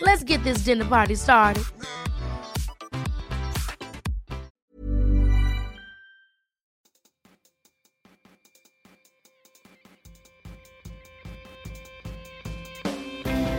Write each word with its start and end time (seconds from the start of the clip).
Let's 0.00 0.22
get 0.22 0.44
this 0.44 0.58
dinner 0.58 0.84
party 0.84 1.16
started. 1.16 1.64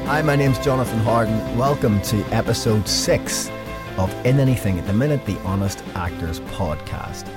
Hi, 0.06 0.22
my 0.22 0.36
name's 0.36 0.58
Jonathan 0.60 1.00
Harden. 1.00 1.58
Welcome 1.58 2.02
to 2.04 2.18
episode 2.32 2.88
six 2.88 3.50
of 3.98 4.14
In 4.26 4.40
Anything 4.40 4.80
at 4.80 4.88
the 4.88 4.94
Minute, 4.94 5.26
the 5.26 5.38
Honest 5.40 5.84
Actors 5.94 6.40
podcast. 6.52 7.30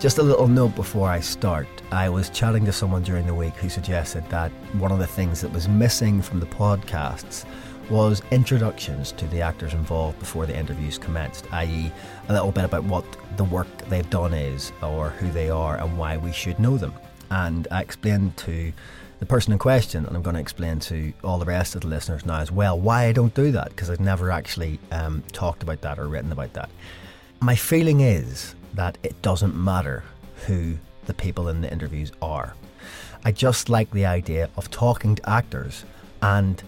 Just 0.00 0.18
a 0.18 0.22
little 0.22 0.48
note 0.48 0.74
before 0.74 1.08
I 1.08 1.20
start. 1.20 1.66
I 1.92 2.08
was 2.08 2.30
chatting 2.30 2.64
to 2.64 2.72
someone 2.72 3.02
during 3.02 3.26
the 3.26 3.34
week 3.34 3.54
who 3.56 3.68
suggested 3.68 4.28
that 4.30 4.50
one 4.78 4.90
of 4.90 4.98
the 4.98 5.06
things 5.06 5.42
that 5.42 5.52
was 5.52 5.68
missing 5.68 6.22
from 6.22 6.40
the 6.40 6.46
podcasts 6.46 7.44
was 7.90 8.22
introductions 8.30 9.12
to 9.12 9.26
the 9.28 9.40
actors 9.40 9.72
involved 9.72 10.18
before 10.18 10.46
the 10.46 10.56
interviews 10.56 10.98
commenced, 10.98 11.46
i.e., 11.52 11.92
a 12.28 12.32
little 12.32 12.52
bit 12.52 12.64
about 12.64 12.84
what 12.84 13.04
the 13.36 13.44
work 13.44 13.68
they've 13.88 14.08
done 14.10 14.34
is, 14.34 14.72
or 14.82 15.10
who 15.10 15.30
they 15.30 15.50
are, 15.50 15.78
and 15.78 15.96
why 15.96 16.16
we 16.16 16.32
should 16.32 16.58
know 16.58 16.76
them. 16.76 16.92
And 17.30 17.68
I 17.70 17.82
explained 17.82 18.36
to 18.38 18.72
the 19.18 19.26
person 19.26 19.52
in 19.52 19.58
question, 19.58 20.04
and 20.06 20.16
I'm 20.16 20.22
going 20.22 20.34
to 20.34 20.40
explain 20.40 20.78
to 20.80 21.12
all 21.24 21.38
the 21.38 21.46
rest 21.46 21.74
of 21.74 21.82
the 21.82 21.88
listeners 21.88 22.26
now 22.26 22.40
as 22.40 22.52
well 22.52 22.78
why 22.78 23.04
I 23.04 23.12
don't 23.12 23.34
do 23.34 23.50
that 23.52 23.70
because 23.70 23.88
I've 23.88 24.00
never 24.00 24.30
actually 24.30 24.78
um, 24.92 25.22
talked 25.32 25.62
about 25.62 25.80
that 25.82 25.98
or 25.98 26.08
written 26.08 26.32
about 26.32 26.52
that. 26.54 26.68
My 27.40 27.54
feeling 27.54 28.00
is 28.00 28.54
that 28.74 28.98
it 29.02 29.20
doesn't 29.22 29.56
matter 29.56 30.04
who 30.46 30.76
the 31.06 31.14
people 31.14 31.48
in 31.48 31.62
the 31.62 31.72
interviews 31.72 32.12
are. 32.20 32.54
I 33.24 33.32
just 33.32 33.68
like 33.68 33.90
the 33.90 34.06
idea 34.06 34.50
of 34.56 34.70
talking 34.70 35.16
to 35.16 35.28
actors 35.30 35.84
and 36.20 36.62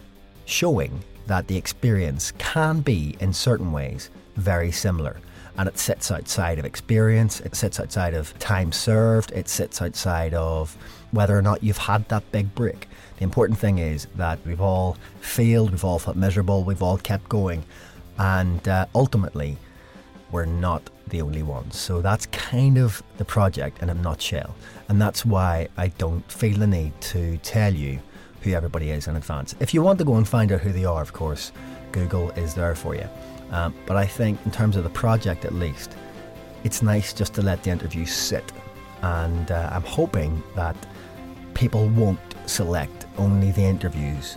showing 0.49 1.03
that 1.27 1.47
the 1.47 1.57
experience 1.57 2.33
can 2.39 2.81
be, 2.81 3.17
in 3.21 3.33
certain 3.33 3.73
ways, 3.73 4.11
very 4.37 4.73
similar 4.73 5.21
and 5.59 5.69
it 5.69 5.77
sits 5.77 6.13
outside 6.13 6.59
of 6.61 6.65
experience, 6.65 7.41
it 7.41 7.57
sits 7.57 7.81
outside 7.81 8.15
of 8.15 8.37
time 8.39 8.71
served, 8.71 9.33
it 9.33 9.49
sits 9.49 9.83
outside 9.83 10.33
of 10.33 10.77
whether 11.11 11.37
or 11.37 11.43
not 11.43 11.64
you've 11.64 11.77
had 11.77 12.08
that 12.08 12.31
big 12.31 12.55
break. 12.55 12.89
The 13.17 13.25
important 13.25 13.58
thing 13.58 13.79
is 13.79 14.07
that 14.14 14.39
we've 14.47 14.61
all 14.61 14.97
failed, 15.20 15.73
we've 15.73 15.85
all 15.85 15.98
felt 15.98 16.17
miserable, 16.17 16.63
we've 16.63 16.83
all 16.83 16.97
kept 16.97 17.29
going, 17.29 17.64
and 18.19 18.67
uh, 18.69 18.87
ultimately, 18.95 19.58
we're 20.31 20.45
not 20.45 20.89
the 21.08 21.23
only 21.23 21.42
ones. 21.42 21.77
So 21.77 22.03
that's 22.03 22.27
kind 22.27 22.79
of 22.79 23.03
the 23.17 23.25
project 23.25 23.83
in 23.83 23.91
a 23.91 23.95
nutshell, 23.95 24.55
and 24.89 25.03
that's 25.03 25.27
why 25.27 25.67
I 25.77 25.89
don't 25.89 26.31
feel 26.31 26.58
the 26.58 26.69
need 26.69 26.98
to 27.01 27.37
tell 27.39 27.75
you 27.75 27.98
who 28.43 28.53
everybody 28.53 28.91
is 28.91 29.09
in 29.09 29.17
advance. 29.17 29.55
If 29.61 29.75
you 29.75 29.83
want 29.83 29.99
to 29.99 30.05
go 30.05 30.17
and 30.17 30.27
find 30.27 30.53
out 30.53 30.61
who 30.61 30.73
they 30.73 30.85
are, 30.85 31.03
of 31.03 31.13
course, 31.13 31.53
Google 31.93 32.31
is 32.31 32.55
there 32.55 32.75
for 32.75 32.95
you. 32.95 33.09
Um, 33.51 33.75
but 33.87 33.97
I 33.97 34.07
think, 34.07 34.39
in 34.45 34.51
terms 34.51 34.77
of 34.77 34.85
the 34.85 34.91
project 34.91 35.45
at 35.45 35.55
least, 35.55 35.97
it's 36.65 36.83
nice 36.83 37.13
just 37.13 37.35
to 37.35 37.43
let 37.43 37.63
the 37.63 37.71
interview 37.71 38.05
sit. 38.05 38.53
And 39.03 39.51
uh, 39.51 39.71
I'm 39.73 39.83
hoping 39.83 40.43
that 40.55 40.77
people 41.55 41.89
won't 41.89 42.21
select 42.47 43.07
only 43.17 43.51
the 43.53 43.63
interviews 43.63 44.37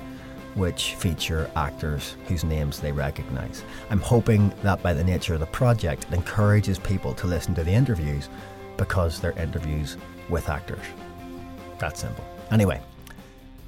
which 0.56 0.96
feature 0.96 1.50
actors 1.56 2.16
whose 2.28 2.44
names 2.44 2.80
they 2.80 2.92
recognise. 2.92 3.64
I'm 3.90 4.02
hoping 4.02 4.54
that 4.64 4.84
by 4.84 4.94
the 4.94 5.04
nature 5.04 5.34
of 5.34 5.40
the 5.40 5.46
project, 5.46 6.06
it 6.10 6.14
encourages 6.14 6.78
people 6.78 7.14
to 7.16 7.28
listen 7.28 7.56
to 7.56 7.64
the 7.64 7.72
interviews 7.72 8.30
because 8.78 9.20
they're 9.20 9.38
interviews 9.40 9.98
with 10.30 10.50
actors. 10.50 10.84
That 11.80 11.98
simple. 11.98 12.26
Anyway, 12.52 12.82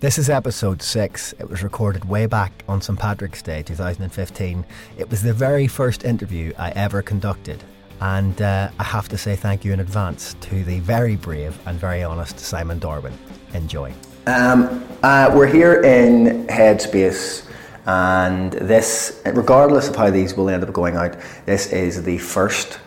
this 0.03 0.17
is 0.17 0.29
episode 0.29 0.81
six. 0.81 1.33
It 1.39 1.49
was 1.49 1.63
recorded 1.63 2.03
way 2.03 2.25
back 2.25 2.51
on 2.67 2.81
St. 2.81 2.99
Patrick's 2.99 3.41
Day 3.41 3.63
2015. 3.63 4.65
It 4.97 5.09
was 5.09 5.23
the 5.23 5.31
very 5.31 5.65
first 5.65 6.03
interview 6.03 6.51
I 6.59 6.71
ever 6.71 7.01
conducted. 7.01 7.63
And 8.01 8.41
uh, 8.41 8.69
I 8.77 8.83
have 8.83 9.07
to 9.07 9.17
say 9.17 9.37
thank 9.37 9.63
you 9.63 9.71
in 9.71 9.79
advance 9.79 10.35
to 10.41 10.65
the 10.65 10.81
very 10.81 11.15
brave 11.15 11.57
and 11.65 11.79
very 11.79 12.03
honest 12.03 12.37
Simon 12.37 12.81
Darwen. 12.81 13.13
Enjoy. 13.53 13.93
Um, 14.27 14.85
uh, 15.03 15.31
we're 15.33 15.47
here 15.47 15.81
in 15.83 16.47
Headspace, 16.47 17.49
and 17.85 18.51
this, 18.51 19.21
regardless 19.25 19.87
of 19.87 19.95
how 19.95 20.09
these 20.09 20.35
will 20.35 20.49
end 20.49 20.65
up 20.65 20.73
going 20.73 20.97
out, 20.97 21.15
this 21.45 21.71
is 21.71 22.03
the 22.03 22.17
first 22.17 22.77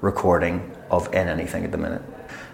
recording 0.00 0.74
of 0.90 1.12
In 1.12 1.28
Anything 1.28 1.66
at 1.66 1.72
the 1.72 1.78
minute. 1.78 2.02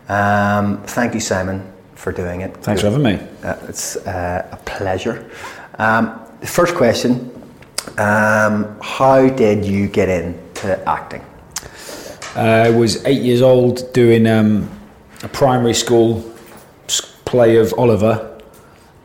Um, 0.08 0.82
thank 0.82 1.14
you, 1.14 1.20
Simon 1.20 1.74
for 2.00 2.12
doing 2.12 2.40
it. 2.40 2.56
Thanks 2.56 2.80
for 2.80 2.90
having 2.90 3.02
me. 3.02 3.18
Uh, 3.42 3.56
it's 3.68 3.96
uh, 3.96 4.48
a 4.50 4.56
pleasure. 4.64 5.30
Um, 5.78 6.18
the 6.40 6.46
first 6.46 6.74
question 6.74 7.30
um, 7.98 8.78
How 8.82 9.28
did 9.28 9.64
you 9.64 9.86
get 9.86 10.08
into 10.08 10.88
acting? 10.88 11.22
I 12.34 12.70
was 12.70 13.04
eight 13.04 13.22
years 13.22 13.42
old 13.42 13.92
doing 13.92 14.26
um, 14.26 14.70
a 15.22 15.28
primary 15.28 15.74
school 15.74 16.24
play 17.24 17.56
of 17.56 17.74
Oliver 17.76 18.40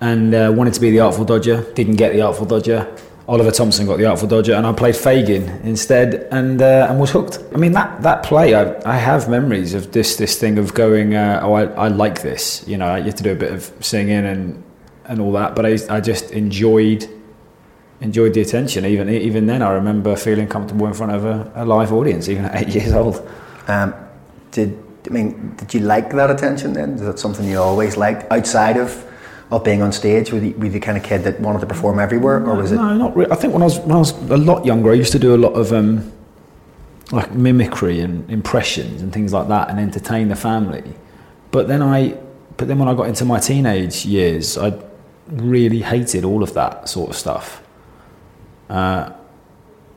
and 0.02 0.34
uh, 0.34 0.52
wanted 0.56 0.74
to 0.74 0.80
be 0.80 0.92
the 0.92 1.00
Artful 1.00 1.26
Dodger, 1.26 1.62
didn't 1.74 1.96
get 1.96 2.14
the 2.14 2.22
Artful 2.22 2.46
Dodger. 2.46 2.96
Oliver 3.28 3.50
Thompson 3.50 3.88
got 3.88 3.98
the 3.98 4.06
Artful 4.06 4.28
Dodger, 4.28 4.54
and 4.54 4.68
I 4.68 4.74
played 4.74 4.96
Fagin 4.96 5.50
instead, 5.64 6.28
and 6.32 6.62
uh, 6.62 6.88
and 6.90 7.00
was 7.00 7.10
hooked. 7.10 7.40
I 7.54 7.58
mean 7.58 7.72
that 7.72 8.04
that 8.04 8.22
play, 8.22 8.54
I, 8.54 8.76
I 8.86 8.98
have 8.98 9.28
memories 9.28 9.74
of 9.74 9.92
this 9.92 10.16
this 10.16 10.40
thing 10.40 10.60
of 10.60 10.76
going, 10.76 11.16
uh, 11.16 11.40
oh, 11.42 11.54
I, 11.54 11.64
I 11.64 11.88
like 11.88 12.22
this. 12.22 12.64
You 12.68 12.78
know, 12.78 12.96
you 12.96 13.06
have 13.06 13.16
to 13.16 13.24
do 13.24 13.32
a 13.32 13.36
bit 13.36 13.52
of 13.52 13.74
singing 13.80 14.26
and 14.26 14.64
and 15.06 15.20
all 15.20 15.32
that, 15.32 15.56
but 15.56 15.66
I 15.66 15.78
I 15.90 16.02
just 16.02 16.32
enjoyed 16.32 17.10
enjoyed 18.00 18.36
the 18.36 18.42
attention. 18.42 18.86
Even 18.86 19.10
even 19.10 19.48
then, 19.48 19.64
I 19.64 19.72
remember 19.72 20.16
feeling 20.16 20.48
comfortable 20.48 20.86
in 20.86 20.94
front 20.94 21.14
of 21.14 21.26
a, 21.26 21.52
a 21.56 21.66
live 21.66 21.92
audience, 21.92 22.30
even 22.30 22.46
at 22.46 22.62
eight 22.62 22.76
years 22.76 22.94
old. 22.94 23.28
Um, 23.68 23.96
did 24.52 24.78
I 25.08 25.10
mean? 25.10 25.56
Did 25.58 25.74
you 25.74 25.80
like 25.80 26.12
that 26.12 26.30
attention? 26.30 26.74
Then 26.74 26.94
is 26.94 27.02
that 27.02 27.18
something 27.18 27.50
you 27.50 27.60
always 27.60 27.98
liked 27.98 28.32
outside 28.32 28.78
of 28.78 29.04
of 29.52 29.64
being 29.64 29.82
on 29.82 29.92
stage? 29.92 30.32
Were 30.32 30.40
you, 30.40 30.56
were 30.58 30.66
you 30.66 30.72
the 30.72 30.80
kind 30.80 30.98
of 30.98 31.04
kid 31.04 31.24
that 31.24 31.40
wanted 31.40 31.60
to 31.62 31.66
perform 31.68 32.00
everywhere, 32.00 32.44
or 32.46 32.56
was 32.56 32.72
it? 32.72 32.76
No, 32.76 32.96
not 32.96 33.16
really. 33.16 33.32
I 33.32 33.36
think 33.36 33.54
when 33.54 33.62
I 33.62 33.66
was 33.66 33.80
when 33.80 33.92
I 33.92 34.00
was 34.00 34.12
a 34.30 34.38
lot 34.38 34.66
younger, 34.66 34.92
I 34.92 34.96
used 34.96 35.12
to 35.12 35.20
do 35.20 35.36
a 35.36 35.38
lot 35.38 35.54
of 35.54 35.72
um, 35.72 36.12
like 37.12 37.34
mimicry 37.34 38.00
and 38.00 38.30
impressions 38.30 39.02
and 39.02 39.14
things 39.14 39.34
like 39.34 39.48
that, 39.48 39.70
and 39.70 39.80
entertain 39.80 40.30
the 40.30 40.36
family. 40.36 40.84
But 41.52 41.68
then 41.68 41.82
I, 41.82 42.18
but 42.58 42.68
then 42.68 42.80
when 42.80 42.88
I 42.88 42.94
got 42.96 43.08
into 43.08 43.26
my 43.26 43.40
teenage 43.40 44.06
years, 44.06 44.58
I 44.58 44.74
really 45.28 45.82
hated 45.82 46.26
all 46.26 46.44
of 46.44 46.54
that 46.54 46.90
sort 46.90 47.10
of 47.12 47.16
stuff. 47.16 47.62
Uh, 48.70 49.12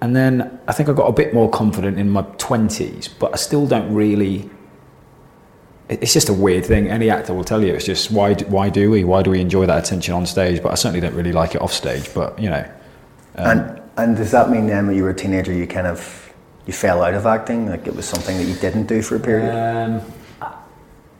and 0.01 0.15
then 0.15 0.61
I 0.69 0.73
think 0.73 0.89
I 0.89 0.93
got 0.93 1.07
a 1.07 1.13
bit 1.13 1.35
more 1.35 1.51
confident 1.51 1.99
in 1.99 2.11
my 2.11 2.23
twenties, 2.37 3.09
but 3.09 3.33
I 3.33 3.37
still 3.37 3.67
don't 3.67 3.93
really 3.93 4.49
it's 5.89 6.13
just 6.13 6.29
a 6.29 6.33
weird 6.33 6.67
thing. 6.67 6.89
Any 6.89 7.11
actor 7.11 7.33
will 7.33 7.45
tell 7.45 7.65
you 7.65 7.75
it's 7.75 7.87
just 7.87 8.11
why 8.11 8.35
why 8.35 8.69
do 8.69 8.91
we 8.91 9.05
why 9.05 9.23
do 9.23 9.31
we 9.31 9.41
enjoy 9.41 9.67
that 9.67 9.79
attention 9.79 10.15
on 10.15 10.27
stage? 10.27 10.63
But 10.63 10.73
I 10.73 10.75
certainly 10.75 11.01
don't 11.01 11.15
really 11.15 11.33
like 11.33 11.55
it 11.55 11.63
off 11.63 11.73
stage. 11.73 12.13
But 12.15 12.39
you 12.39 12.51
know, 12.51 12.71
um, 13.37 13.59
and 13.59 13.83
and 13.97 14.17
does 14.17 14.31
that 14.33 14.51
mean 14.51 14.67
then 14.67 14.87
when 14.87 14.97
you 14.97 15.03
were 15.03 15.11
a 15.11 15.15
teenager 15.15 15.53
you 15.53 15.67
kind 15.67 15.87
of 15.87 16.33
you 16.67 16.73
fell 16.73 17.03
out 17.03 17.15
of 17.15 17.27
acting? 17.27 17.69
Like 17.69 17.87
it 17.87 17.97
was 17.97 18.07
something 18.07 18.37
that 18.37 18.45
you 18.45 18.55
didn't 18.57 18.87
do 18.87 19.01
for 19.03 19.17
a 19.17 19.21
period? 19.21 19.51
Um, 19.55 20.03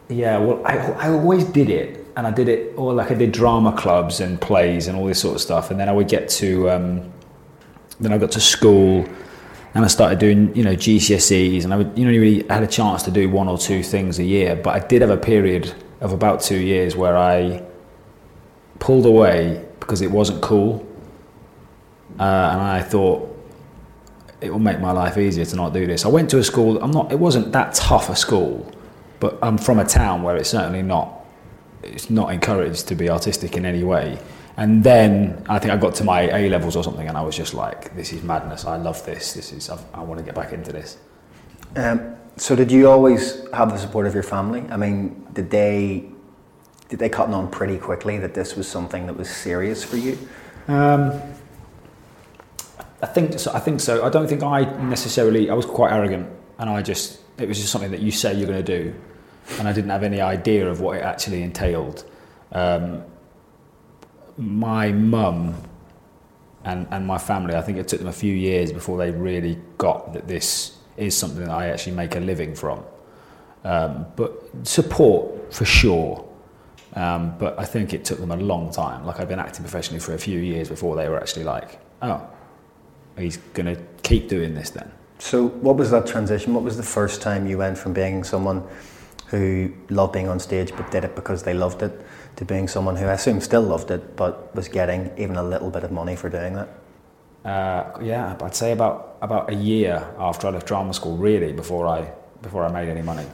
yeah, 0.09 0.39
well, 0.39 0.65
I 0.67 0.77
I 0.77 1.11
always 1.11 1.45
did 1.45 1.71
it, 1.71 2.07
and 2.17 2.27
I 2.27 2.31
did 2.31 2.49
it 2.49 2.75
or 2.77 2.93
like 2.93 3.11
I 3.11 3.15
did 3.15 3.33
drama 3.33 3.73
clubs 3.73 4.21
and 4.21 4.41
plays 4.41 4.87
and 4.87 4.99
all 4.99 5.07
this 5.07 5.21
sort 5.21 5.35
of 5.35 5.41
stuff, 5.41 5.71
and 5.71 5.81
then 5.81 5.89
I 5.89 5.93
would 5.93 6.09
get 6.09 6.29
to 6.31 6.71
um, 6.71 7.13
then 8.01 8.13
I 8.13 8.19
got 8.19 8.33
to 8.33 8.41
school 8.41 9.09
and 9.79 9.85
I 9.85 9.89
started 9.89 10.19
doing 10.19 10.57
you 10.57 10.65
know 10.65 10.75
GCSEs, 10.75 11.63
and 11.63 11.73
I 11.73 11.77
would 11.77 11.97
you 11.97 12.05
know 12.05 12.11
really 12.11 12.45
had 12.49 12.65
a 12.65 12.67
chance 12.67 13.05
to 13.05 13.13
do 13.13 13.31
one 13.31 13.47
or 13.47 13.57
two 13.57 13.85
things 13.85 14.19
a 14.19 14.25
year. 14.25 14.57
But 14.57 14.71
I 14.75 14.85
did 14.85 15.03
have 15.03 15.11
a 15.11 15.17
period 15.17 15.73
of 16.01 16.13
about 16.13 16.41
two 16.41 16.59
years 16.59 16.97
where 16.97 17.17
I 17.17 17.63
pulled 18.81 19.07
away 19.07 19.65
because 19.79 20.03
it 20.03 20.11
wasn't 20.11 20.43
cool, 20.43 20.85
uh, 22.19 22.51
and 22.53 22.61
I 22.61 22.83
thought 22.83 23.33
it 24.41 24.51
will 24.51 24.59
make 24.59 24.81
my 24.81 24.91
life 24.91 25.17
easier 25.17 25.45
to 25.45 25.55
not 25.55 25.73
do 25.73 25.87
this. 25.87 26.05
I 26.05 26.09
went 26.09 26.29
to 26.31 26.39
a 26.39 26.45
school. 26.45 26.83
I'm 26.83 26.91
not. 26.91 27.13
It 27.13 27.21
wasn't 27.21 27.53
that 27.53 27.75
tough 27.75 28.11
a 28.11 28.17
school, 28.17 28.69
but 29.21 29.39
I'm 29.43 29.59
from 29.59 29.79
a 29.79 29.85
town 29.85 30.25
where 30.25 30.37
it's 30.37 30.51
certainly 30.51 30.83
not. 30.83 31.25
It's 31.85 32.11
not 32.11 32.33
encouraged 32.33 32.89
to 32.89 32.97
be 32.97 33.09
artistic 33.09 33.57
in 33.57 33.65
any 33.65 33.85
way. 33.85 34.19
And 34.59 34.83
then 34.83 35.45
I 35.49 35.61
think 35.61 35.73
I 35.73 35.77
got 35.77 35.95
to 35.95 36.05
my 36.05 36.23
A 36.23 36.51
levels 36.51 36.75
or 36.75 36.83
something, 36.83 37.07
and 37.07 37.17
I 37.17 37.23
was 37.23 37.37
just 37.37 37.55
like, 37.55 37.95
"This 37.95 38.13
is 38.13 38.25
madness. 38.25 38.65
I 38.65 38.77
love 38.77 39.07
this. 39.07 39.33
This 39.33 39.53
is. 39.53 39.71
I've, 39.71 39.85
I 39.95 40.03
want 40.03 40.19
to 40.19 40.25
get 40.25 40.35
back 40.35 40.53
into 40.53 40.73
this." 40.73 40.99
Um, 41.77 42.17
so 42.37 42.57
did 42.57 42.73
you 42.73 42.91
always 42.91 43.47
have 43.53 43.71
the 43.71 43.79
support 43.79 44.09
of 44.09 44.15
your 44.15 44.25
family? 44.25 44.65
I 44.69 44.77
mean, 44.77 45.29
did 45.33 45.49
they 45.51 46.11
did 46.89 46.99
they 46.99 47.09
cut 47.09 47.29
on 47.29 47.49
pretty 47.51 47.79
quickly 47.79 48.19
that 48.19 48.35
this 48.35 48.57
was 48.57 48.67
something 48.67 49.07
that 49.07 49.17
was 49.17 49.31
serious 49.31 49.85
for 49.85 49.97
you? 49.97 50.19
Um, 50.67 51.21
I 53.01 53.07
think 53.07 53.39
so. 53.39 53.53
I 53.55 53.61
think 53.61 53.81
so. 53.81 54.05
I 54.05 54.09
don't 54.09 54.27
think 54.27 54.43
I 54.43 54.65
necessarily. 54.83 55.51
I 55.51 55.55
was 55.55 55.67
quite 55.67 55.93
arrogant, 55.93 56.29
and 56.59 56.69
I 56.69 56.83
just 56.83 57.21
it 57.39 57.47
was 57.47 57.59
just 57.59 57.71
something 57.71 57.93
that 57.93 58.01
you 58.01 58.11
say 58.11 58.35
you're 58.35 58.49
going 58.49 58.65
to 58.65 58.83
do, 58.83 58.93
and 59.61 59.69
I 59.69 59.73
didn't 59.73 59.91
have 59.91 60.03
any 60.03 60.21
idea 60.21 60.69
of 60.69 60.81
what 60.81 60.97
it 60.97 61.05
actually 61.05 61.43
entailed. 61.43 62.05
Um, 62.51 63.05
my 64.39 64.93
mum 64.93 65.55
and, 66.65 66.87
and 66.91 67.07
my 67.07 67.19
family, 67.19 67.55
I 67.55 67.61
think 67.61 67.79
it 67.79 67.89
took 67.89 67.99
them 67.99 68.09
a 68.09 68.13
few 68.13 68.33
years 68.33 68.73
before 68.73 68.97
they 68.97 69.11
really 69.11 69.59
got 69.77 70.13
that 70.13 70.29
this 70.29 70.77
is 70.97 71.17
something 71.17 71.45
that 71.45 71.51
I 71.51 71.69
actually 71.69 71.97
make 71.97 72.15
a 72.17 72.21
living 72.21 72.55
from. 72.55 72.83
Um, 73.65 74.07
but 74.17 74.45
support 74.63 75.53
for 75.53 75.65
sure. 75.65 76.25
Um, 76.95 77.37
but 77.39 77.59
I 77.59 77.65
think 77.65 77.93
it 77.93 78.05
took 78.05 78.19
them 78.19 78.31
a 78.31 78.37
long 78.37 78.71
time. 78.73 79.05
Like 79.05 79.21
I've 79.21 79.29
been 79.29 79.39
acting 79.39 79.65
professionally 79.65 80.01
for 80.01 80.15
a 80.15 80.19
few 80.19 80.39
years 80.39 80.69
before 80.69 80.97
they 80.97 81.09
were 81.09 81.19
actually 81.19 81.45
like, 81.45 81.81
oh, 82.03 82.27
he's 83.17 83.37
going 83.55 83.75
to 83.75 83.81
keep 84.03 84.29
doing 84.29 84.55
this 84.55 84.71
then. 84.71 84.91
So, 85.19 85.49
what 85.49 85.77
was 85.77 85.91
that 85.91 86.07
transition? 86.07 86.55
What 86.55 86.63
was 86.63 86.77
the 86.77 86.85
first 86.85 87.21
time 87.21 87.47
you 87.49 87.59
went 87.59 87.77
from 87.77 87.93
being 87.93 88.23
someone 88.23 88.65
who 89.27 89.73
loved 89.91 90.13
being 90.13 90.29
on 90.29 90.39
stage 90.39 90.73
but 90.77 90.91
did 90.91 91.05
it 91.05 91.15
because 91.15 91.43
they 91.43 91.53
loved 91.53 91.83
it 91.83 92.01
to 92.39 92.45
being 92.45 92.69
someone 92.69 92.95
who 92.95 93.07
I 93.07 93.15
assume 93.15 93.41
still 93.41 93.63
loved 93.63 93.91
it 93.91 94.17
but 94.17 94.55
was 94.55 94.69
getting 94.69 95.11
even 95.19 95.35
a 95.35 95.43
little 95.43 95.71
bit 95.71 95.83
of 95.83 95.91
money 95.91 96.15
for 96.15 96.29
doing 96.29 96.55
that? 96.55 96.69
Uh, 97.45 97.99
yeah, 98.01 98.37
I'd 98.41 98.55
say 98.55 98.71
about 98.71 99.19
about 99.23 99.51
a 99.51 99.55
year 99.55 100.09
after 100.19 100.47
I 100.47 100.51
left 100.51 100.67
drama 100.67 100.95
school, 100.95 101.17
really, 101.17 101.53
before 101.53 101.87
I 101.89 102.13
before 102.43 102.65
I 102.65 102.71
made 102.71 102.89
any 102.89 103.03
money. 103.03 103.27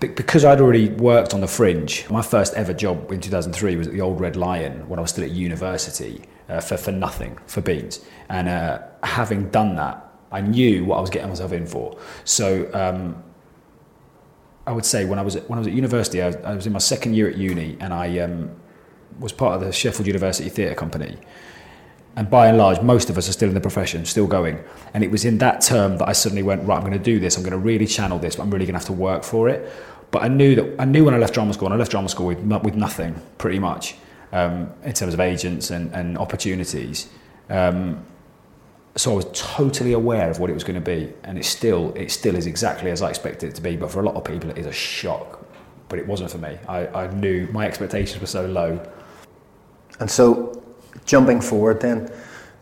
Be- 0.00 0.08
because 0.08 0.44
I'd 0.44 0.60
already 0.60 0.88
worked 0.88 1.34
on 1.34 1.40
the 1.40 1.46
fringe, 1.46 2.04
my 2.10 2.20
first 2.20 2.54
ever 2.54 2.74
job 2.74 3.12
in 3.12 3.20
2003 3.20 3.76
was 3.76 3.86
at 3.86 3.92
the 3.92 4.00
Old 4.00 4.20
Red 4.20 4.34
Lion 4.34 4.88
when 4.88 4.98
I 4.98 5.02
was 5.02 5.10
still 5.10 5.24
at 5.24 5.30
university 5.30 6.22
uh, 6.48 6.60
for 6.60 6.76
for 6.76 6.90
nothing 6.90 7.38
for 7.46 7.60
beans. 7.60 8.04
And 8.28 8.48
uh, 8.48 8.82
having 9.04 9.50
done 9.50 9.76
that, 9.76 10.04
I 10.32 10.40
knew 10.40 10.84
what 10.84 10.98
I 10.98 11.00
was 11.00 11.10
getting 11.10 11.28
myself 11.28 11.52
in 11.52 11.66
for. 11.66 11.96
So. 12.24 12.68
Um, 12.74 13.22
I 14.68 14.72
would 14.72 14.84
say 14.84 15.06
when 15.06 15.18
I 15.18 15.22
was 15.22 15.34
at, 15.34 15.48
when 15.48 15.58
I 15.58 15.60
was 15.60 15.66
at 15.66 15.72
university, 15.72 16.20
I 16.20 16.26
was, 16.26 16.36
I 16.36 16.54
was 16.54 16.66
in 16.66 16.74
my 16.74 16.78
second 16.78 17.14
year 17.14 17.26
at 17.26 17.38
uni, 17.38 17.78
and 17.80 17.90
I 17.94 18.18
um, 18.18 18.50
was 19.18 19.32
part 19.32 19.54
of 19.54 19.66
the 19.66 19.72
Sheffield 19.72 20.06
University 20.06 20.50
Theatre 20.50 20.74
Company. 20.74 21.16
And 22.16 22.28
by 22.28 22.48
and 22.48 22.58
large, 22.58 22.82
most 22.82 23.08
of 23.08 23.16
us 23.16 23.30
are 23.30 23.32
still 23.32 23.48
in 23.48 23.54
the 23.54 23.62
profession, 23.62 24.04
still 24.04 24.26
going. 24.26 24.62
And 24.92 25.02
it 25.02 25.10
was 25.10 25.24
in 25.24 25.38
that 25.38 25.62
term 25.62 25.96
that 25.96 26.08
I 26.08 26.12
suddenly 26.12 26.42
went, 26.42 26.66
right, 26.66 26.76
I'm 26.76 26.82
going 26.82 26.92
to 26.92 26.98
do 26.98 27.18
this. 27.18 27.38
I'm 27.38 27.42
going 27.42 27.52
to 27.52 27.58
really 27.58 27.86
channel 27.86 28.18
this, 28.18 28.36
but 28.36 28.42
I'm 28.42 28.50
really 28.50 28.66
going 28.66 28.74
to 28.74 28.80
have 28.80 28.86
to 28.88 28.92
work 28.92 29.24
for 29.24 29.48
it. 29.48 29.72
But 30.10 30.22
I 30.22 30.28
knew 30.28 30.54
that 30.56 30.66
I 30.78 30.84
knew 30.84 31.02
when 31.06 31.14
I 31.14 31.18
left 31.18 31.32
drama 31.32 31.54
school, 31.54 31.68
and 31.68 31.74
I 31.74 31.78
left 31.78 31.90
drama 31.90 32.10
school 32.10 32.26
with 32.26 32.40
with 32.62 32.74
nothing, 32.74 33.14
pretty 33.38 33.58
much, 33.58 33.94
um, 34.32 34.70
in 34.84 34.92
terms 34.92 35.14
of 35.14 35.20
agents 35.20 35.70
and, 35.70 35.94
and 35.94 36.18
opportunities. 36.18 37.08
Um, 37.48 38.04
so 38.96 39.12
I 39.12 39.16
was 39.16 39.26
totally 39.32 39.92
aware 39.92 40.30
of 40.30 40.40
what 40.40 40.50
it 40.50 40.54
was 40.54 40.64
going 40.64 40.74
to 40.74 40.80
be, 40.80 41.12
and 41.24 41.38
it 41.38 41.44
still 41.44 41.92
it 41.94 42.10
still 42.10 42.34
is 42.34 42.46
exactly 42.46 42.90
as 42.90 43.02
I 43.02 43.10
expected 43.10 43.50
it 43.50 43.54
to 43.56 43.62
be. 43.62 43.76
But 43.76 43.90
for 43.90 44.00
a 44.00 44.02
lot 44.02 44.16
of 44.16 44.24
people, 44.24 44.50
it 44.50 44.58
is 44.58 44.66
a 44.66 44.72
shock. 44.72 45.46
But 45.88 45.98
it 45.98 46.06
wasn't 46.06 46.30
for 46.30 46.38
me. 46.38 46.58
I, 46.68 46.86
I 46.88 47.14
knew 47.14 47.48
my 47.50 47.66
expectations 47.66 48.20
were 48.20 48.26
so 48.26 48.46
low. 48.46 48.80
And 50.00 50.10
so, 50.10 50.62
jumping 51.06 51.40
forward 51.40 51.80
then, 51.80 52.12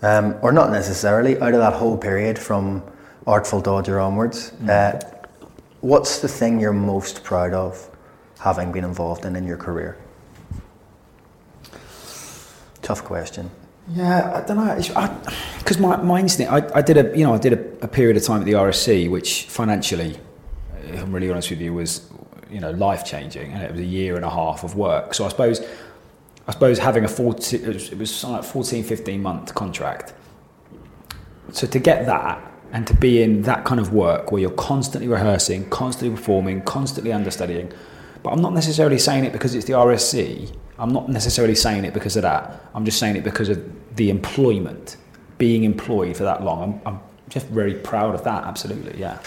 um, 0.03 0.37
or 0.43 0.53
not 0.53 0.71
necessarily, 0.71 1.41
out 1.41 1.53
of 1.53 1.59
that 1.59 1.73
whole 1.73 1.99
period 1.99 2.39
from 2.39 2.83
Artful 3.27 3.61
Dodger 3.61 3.99
onwards, 3.99 4.53
mm. 4.53 4.69
uh, 4.69 5.01
what's 5.81 6.21
the 6.21 6.29
thing 6.29 6.61
you're 6.61 6.73
most 6.73 7.25
proud 7.25 7.53
of 7.53 7.91
having 8.39 8.71
been 8.71 8.85
involved 8.85 9.25
in 9.25 9.35
in 9.35 9.45
your 9.45 9.57
career? 9.57 9.99
Tough 12.83 13.03
question. 13.03 13.51
Yeah, 13.89 14.43
I 14.43 14.47
don't 14.47 14.57
know. 14.57 15.21
Because 15.59 15.79
my, 15.79 15.97
my 15.97 16.21
instinct, 16.21 16.53
I, 16.53 16.79
I 16.79 16.83
did 16.83 16.97
a 16.97 17.17
you 17.17 17.25
know 17.25 17.35
I 17.35 17.39
did 17.39 17.53
a, 17.53 17.85
a, 17.85 17.89
period 17.89 18.17
of 18.17 18.25
time 18.25 18.41
at 18.41 18.47
the 18.47 18.53
RSC, 18.53 19.09
which 19.09 19.45
financially, 19.45 20.19
if 20.85 21.03
I'm 21.03 21.13
really 21.13 21.31
honest 21.31 21.51
with 21.51 21.61
you, 21.61 21.73
was 21.73 22.11
you 22.51 22.61
know 22.61 22.73
life 22.73 23.05
changing, 23.05 23.53
and 23.53 23.63
it 23.63 23.71
was 23.71 23.81
a 23.81 23.85
year 23.85 24.17
and 24.17 24.25
a 24.25 24.31
half 24.31 24.65
of 24.65 24.75
work. 24.75 25.15
So 25.15 25.25
I 25.25 25.29
suppose, 25.29 25.61
I 26.49 26.53
suppose 26.53 26.79
having 26.81 27.05
a 27.05 27.09
40, 27.09 27.57
it 27.57 27.67
was, 27.67 27.93
it 27.93 27.99
was 27.99 28.25
like 28.25 28.43
14, 28.43 28.83
15 28.83 29.23
month 29.23 29.55
contract. 29.55 30.15
So 31.53 31.69
to 31.69 31.79
get 31.79 32.07
that 32.07 32.43
and 32.73 32.89
to 32.89 32.95
be 32.95 33.23
in 33.23 33.43
that 33.43 33.65
kind 33.65 33.79
of 33.79 33.93
work 33.93 34.33
where 34.33 34.41
you're 34.41 34.51
constantly 34.51 35.07
rehearsing, 35.07 35.71
constantly 35.71 36.17
performing, 36.17 36.63
constantly 36.63 37.13
understudying, 37.13 37.73
but 38.25 38.31
I'm 38.31 38.43
not 38.43 38.53
necessarily 38.53 38.99
saying 38.99 39.25
it 39.25 39.33
because 39.33 39.55
it's 39.55 39.67
the 39.67 39.75
RSC 39.75 40.53
I'm 40.79 40.93
not 40.93 41.09
necessarily 41.09 41.55
saying 41.55 41.85
it 41.85 41.95
because 41.95 42.17
of 42.17 42.23
that. 42.23 42.61
I'm 42.75 42.85
just 42.85 42.99
saying 42.99 43.17
it 43.17 43.25
because 43.25 43.49
of 43.49 43.97
the 43.97 44.11
employment, 44.11 44.97
being 45.39 45.65
employed 45.65 46.17
for 46.17 46.25
that 46.25 46.43
long. 46.43 46.81
I'm, 46.85 46.95
I'm 46.95 47.01
just 47.29 47.47
very 47.47 47.75
proud 47.75 48.15
of 48.15 48.25
that, 48.25 48.45
absolutely, 48.45 48.99
yeah. 49.01 49.19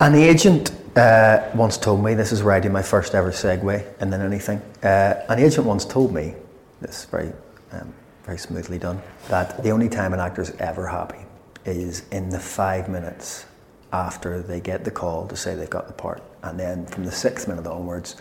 An 0.00 0.14
agent 0.14 0.72
uh, 0.96 1.50
once 1.54 1.76
told 1.76 2.04
me, 2.04 2.14
this 2.14 2.32
is 2.32 2.42
where 2.42 2.54
I 2.54 2.68
my 2.68 2.82
first 2.82 3.14
ever 3.14 3.30
segue 3.30 3.84
and 4.00 4.12
then 4.12 4.20
anything. 4.20 4.58
Uh, 4.82 5.24
an 5.28 5.38
agent 5.38 5.66
once 5.66 5.84
told 5.84 6.12
me, 6.12 6.34
this 6.80 7.00
is 7.00 7.04
very, 7.06 7.32
um, 7.72 7.92
very 8.24 8.38
smoothly 8.38 8.78
done, 8.78 9.00
that 9.28 9.62
the 9.62 9.70
only 9.70 9.88
time 9.88 10.12
an 10.12 10.20
actor 10.20 10.42
is 10.42 10.50
ever 10.58 10.86
happy 10.86 11.24
is 11.64 12.04
in 12.10 12.28
the 12.28 12.38
five 12.40 12.88
minutes 12.88 13.46
after 13.92 14.42
they 14.42 14.60
get 14.60 14.84
the 14.84 14.90
call 14.90 15.26
to 15.28 15.36
say 15.36 15.54
they've 15.54 15.70
got 15.70 15.86
the 15.86 15.92
part. 15.92 16.22
And 16.42 16.58
then 16.58 16.86
from 16.86 17.04
the 17.04 17.12
sixth 17.12 17.46
minute 17.46 17.66
onwards, 17.66 18.16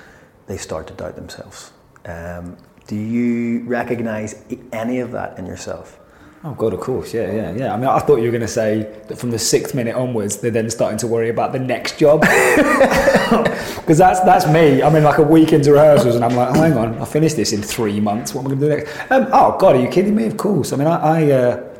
they 0.47 0.57
start 0.57 0.87
to 0.87 0.93
doubt 0.93 1.15
themselves. 1.15 1.71
Um, 2.05 2.57
do 2.87 2.95
you 2.95 3.63
recognise 3.63 4.43
any 4.71 4.99
of 4.99 5.11
that 5.11 5.37
in 5.37 5.45
yourself? 5.45 5.99
Oh 6.43 6.55
God, 6.55 6.73
of 6.73 6.79
course, 6.79 7.13
yeah, 7.13 7.31
yeah, 7.31 7.51
yeah. 7.53 7.73
I 7.73 7.77
mean, 7.77 7.85
I 7.85 7.99
thought 7.99 8.15
you 8.15 8.23
were 8.23 8.31
going 8.31 8.41
to 8.41 8.47
say 8.47 8.81
that 9.07 9.19
from 9.19 9.29
the 9.29 9.37
sixth 9.37 9.75
minute 9.75 9.95
onwards, 9.95 10.37
they're 10.37 10.49
then 10.49 10.71
starting 10.71 10.97
to 10.99 11.07
worry 11.07 11.29
about 11.29 11.51
the 11.51 11.59
next 11.59 11.99
job, 11.99 12.21
because 12.21 13.99
that's 13.99 14.21
that's 14.21 14.47
me. 14.47 14.81
I'm 14.81 14.95
in 14.95 15.03
like 15.03 15.19
a 15.19 15.23
week 15.23 15.53
into 15.53 15.73
rehearsals, 15.73 16.15
and 16.15 16.25
I'm 16.25 16.35
like, 16.35 16.55
hang 16.55 16.73
on, 16.73 16.97
I 16.97 17.05
finished 17.05 17.35
this 17.35 17.53
in 17.53 17.61
three 17.61 17.99
months. 17.99 18.33
What 18.33 18.41
am 18.41 18.47
I 18.47 18.49
going 18.55 18.59
to 18.61 18.69
do 18.69 18.75
next? 18.75 19.11
Um, 19.11 19.27
oh 19.31 19.55
God, 19.59 19.75
are 19.75 19.81
you 19.81 19.87
kidding 19.87 20.15
me? 20.15 20.25
Of 20.25 20.37
course. 20.37 20.73
I 20.73 20.77
mean, 20.77 20.87
I. 20.87 20.95
I 20.95 21.31
uh, 21.31 21.77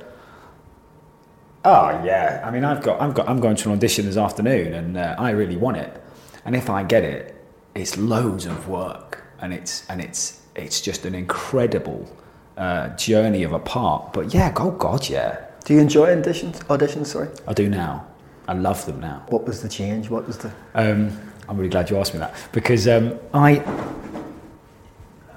oh 1.65 2.05
yeah. 2.05 2.43
I 2.45 2.51
mean, 2.51 2.63
I've 2.63 2.83
got, 2.83 3.01
I've 3.01 3.15
got, 3.15 3.27
I'm 3.27 3.39
going 3.39 3.55
to 3.55 3.69
an 3.69 3.75
audition 3.77 4.05
this 4.05 4.17
afternoon, 4.17 4.73
and 4.73 4.95
uh, 4.95 5.15
I 5.17 5.31
really 5.31 5.57
want 5.57 5.77
it. 5.77 6.03
And 6.45 6.55
if 6.55 6.69
I 6.69 6.83
get 6.83 7.03
it, 7.03 7.35
it's 7.73 7.97
loads 7.97 8.45
of 8.45 8.67
work 8.67 9.20
and 9.41 9.53
it's 9.53 9.87
and 9.89 10.01
it's 10.01 10.41
it's 10.55 10.81
just 10.81 11.05
an 11.05 11.15
incredible 11.15 12.09
uh, 12.57 12.89
journey 12.89 13.43
of 13.43 13.53
a 13.53 13.59
part. 13.59 14.13
But 14.13 14.33
yeah, 14.33 14.53
oh 14.57 14.71
God, 14.71 15.09
yeah. 15.09 15.45
Do 15.65 15.73
you 15.73 15.79
enjoy 15.79 16.09
auditions? 16.15 16.63
Auditions, 16.65 17.07
sorry. 17.07 17.29
I 17.47 17.53
do 17.53 17.69
now. 17.69 18.07
I 18.47 18.53
love 18.53 18.85
them 18.85 18.99
now. 18.99 19.23
What 19.29 19.45
was 19.45 19.61
the 19.61 19.69
change? 19.69 20.09
What 20.09 20.27
was 20.27 20.37
the? 20.39 20.51
Um, 20.73 21.17
I'm 21.47 21.57
really 21.57 21.69
glad 21.69 21.89
you 21.89 21.97
asked 21.97 22.13
me 22.13 22.19
that 22.19 22.33
because 22.51 22.87
um, 22.87 23.19
I, 23.33 23.59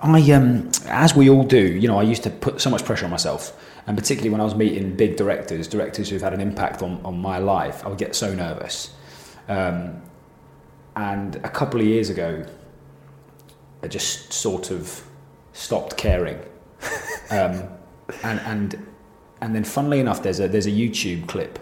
I 0.02 0.20
um, 0.32 0.70
as 0.87 1.14
we 1.14 1.28
all 1.28 1.44
do, 1.44 1.58
you 1.58 1.88
know, 1.88 1.99
I 1.99 2.02
used 2.02 2.23
to 2.25 2.30
put 2.30 2.61
so 2.61 2.70
much 2.70 2.84
pressure 2.84 3.04
on 3.04 3.11
myself, 3.11 3.58
and 3.87 3.96
particularly 3.96 4.30
when 4.30 4.40
I 4.40 4.44
was 4.44 4.54
meeting 4.54 4.96
big 4.96 5.16
directors, 5.16 5.68
directors 5.68 6.08
who've 6.08 6.23
had 6.23 6.34
an 6.34 6.40
impact 6.40 6.82
on, 6.82 7.00
on 7.04 7.18
my 7.18 7.38
life, 7.38 7.84
I 7.84 7.88
would 7.88 7.99
get 7.99 8.14
so 8.14 8.34
nervous. 8.34 8.92
Um, 9.49 10.02
and 10.96 11.37
a 11.37 11.49
couple 11.49 11.80
of 11.80 11.87
years 11.87 12.11
ago, 12.11 12.46
I 13.84 13.86
just 13.86 14.32
sort 14.32 14.70
of 14.70 15.04
stopped 15.52 15.96
caring. 15.96 16.40
Um, 17.30 17.62
and, 18.22 18.38
and, 18.40 18.86
and 19.40 19.54
then, 19.54 19.64
funnily 19.64 19.98
enough, 19.98 20.22
there's 20.22 20.40
a, 20.40 20.46
there's 20.46 20.66
a 20.66 20.70
YouTube 20.70 21.26
clip 21.26 21.58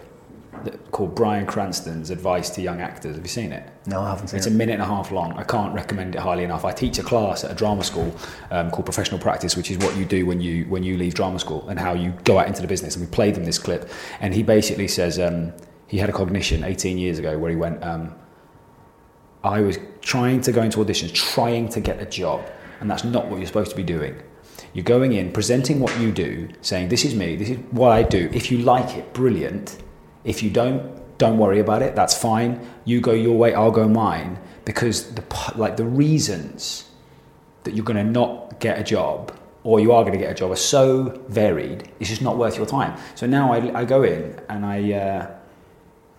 that, 0.65 0.91
called 0.91 1.15
Bryan 1.15 1.45
Cranston's 1.45 2.09
Advice 2.09 2.49
to 2.51 2.61
Young 2.61 2.81
Actors. 2.81 3.15
Have 3.15 3.23
you 3.23 3.29
seen 3.29 3.53
it? 3.53 3.67
No, 3.87 4.01
I 4.01 4.09
haven't 4.09 4.27
seen 4.27 4.37
it's 4.37 4.45
it. 4.45 4.49
It's 4.49 4.55
a 4.55 4.57
minute 4.57 4.73
and 4.73 4.81
a 4.81 4.85
half 4.85 5.09
long. 5.09 5.31
I 5.33 5.43
can't 5.43 5.73
recommend 5.73 6.15
it 6.15 6.19
highly 6.19 6.43
enough. 6.43 6.65
I 6.65 6.73
teach 6.73 6.99
a 6.99 7.03
class 7.03 7.45
at 7.45 7.51
a 7.51 7.55
drama 7.55 7.83
school 7.85 8.13
um, 8.51 8.71
called 8.71 8.85
Professional 8.85 9.21
Practice, 9.21 9.55
which 9.55 9.71
is 9.71 9.77
what 9.77 9.95
you 9.95 10.03
do 10.03 10.25
when 10.25 10.41
you, 10.41 10.65
when 10.65 10.83
you 10.83 10.97
leave 10.97 11.13
drama 11.13 11.39
school 11.39 11.67
and 11.69 11.79
how 11.79 11.93
you 11.93 12.11
go 12.25 12.37
out 12.37 12.47
into 12.47 12.61
the 12.61 12.67
business. 12.67 12.97
And 12.97 13.05
we 13.05 13.09
played 13.09 13.35
them 13.35 13.45
this 13.45 13.57
clip. 13.57 13.89
And 14.19 14.33
he 14.33 14.43
basically 14.43 14.89
says, 14.89 15.17
um, 15.17 15.53
he 15.87 15.97
had 15.97 16.09
a 16.09 16.13
cognition 16.13 16.65
18 16.65 16.97
years 16.97 17.19
ago 17.19 17.37
where 17.37 17.49
he 17.49 17.57
went, 17.57 17.81
um, 17.81 18.13
I 19.43 19.59
was 19.59 19.77
trying 20.01 20.39
to 20.41 20.51
go 20.51 20.61
into 20.61 20.77
auditions, 20.79 21.13
trying 21.13 21.67
to 21.69 21.81
get 21.81 22.01
a 22.01 22.05
job, 22.05 22.45
and 22.79 22.89
that's 22.89 23.03
not 23.03 23.27
what 23.27 23.37
you're 23.37 23.47
supposed 23.47 23.71
to 23.71 23.77
be 23.77 23.83
doing. 23.83 24.21
You're 24.73 24.85
going 24.85 25.11
in, 25.11 25.31
presenting 25.31 25.79
what 25.79 25.97
you 25.99 26.11
do, 26.11 26.49
saying, 26.61 26.89
This 26.89 27.03
is 27.03 27.13
me, 27.13 27.35
this 27.35 27.49
is 27.49 27.57
what 27.71 27.91
I 27.91 28.03
do. 28.03 28.29
If 28.33 28.51
you 28.51 28.59
like 28.59 28.95
it, 28.95 29.13
brilliant. 29.13 29.77
If 30.23 30.41
you 30.41 30.49
don't, 30.49 31.17
don't 31.17 31.37
worry 31.37 31.59
about 31.59 31.81
it, 31.81 31.95
that's 31.95 32.17
fine. 32.17 32.65
You 32.85 33.01
go 33.01 33.11
your 33.11 33.37
way, 33.37 33.53
I'll 33.53 33.71
go 33.71 33.87
mine. 33.87 34.39
Because 34.65 35.13
the, 35.13 35.23
like, 35.55 35.75
the 35.75 35.85
reasons 35.85 36.89
that 37.65 37.75
you're 37.75 37.85
going 37.85 37.97
to 37.97 38.09
not 38.09 38.61
get 38.61 38.79
a 38.79 38.83
job 38.83 39.37
or 39.63 39.81
you 39.81 39.91
are 39.91 40.03
going 40.03 40.13
to 40.13 40.19
get 40.19 40.31
a 40.31 40.33
job 40.33 40.51
are 40.51 40.55
so 40.55 41.21
varied, 41.27 41.91
it's 41.99 42.09
just 42.09 42.21
not 42.21 42.37
worth 42.37 42.55
your 42.55 42.65
time. 42.65 42.97
So 43.15 43.27
now 43.27 43.51
I, 43.51 43.81
I 43.81 43.85
go 43.85 44.03
in 44.03 44.39
and 44.47 44.65
I. 44.65 44.93
Uh, 44.93 45.35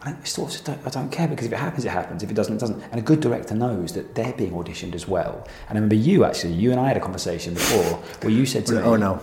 I 0.05 0.15
sort 0.25 0.55
of 0.55 0.65
don't, 0.65 0.87
I 0.87 0.91
don't 0.91 1.11
care 1.11 1.27
because 1.27 1.47
if 1.47 1.53
it 1.53 1.59
happens, 1.59 1.85
it 1.87 1.89
happens. 1.89 2.23
If 2.23 2.31
it 2.31 2.35
doesn't, 2.35 2.57
it 2.57 2.61
doesn't. 2.61 2.83
And 2.91 3.01
a 3.01 3.03
good 3.03 3.21
director 3.21 3.55
knows 3.55 3.95
that 3.95 4.15
they're 4.15 4.35
being 4.35 4.53
auditioned 4.53 4.95
as 4.95 5.09
well. 5.09 5.47
And 5.69 5.79
I 5.79 5.81
remember 5.81 5.95
you 5.95 6.25
actually, 6.25 6.53
you 6.53 6.73
and 6.73 6.79
I 6.79 6.89
had 6.89 6.99
a 6.99 7.01
conversation 7.01 7.55
before 7.55 8.03
where 8.21 8.31
you 8.31 8.45
said 8.45 8.67
to 8.67 8.75
me, 8.75 8.83
"Oh 8.83 8.97
no," 8.97 9.21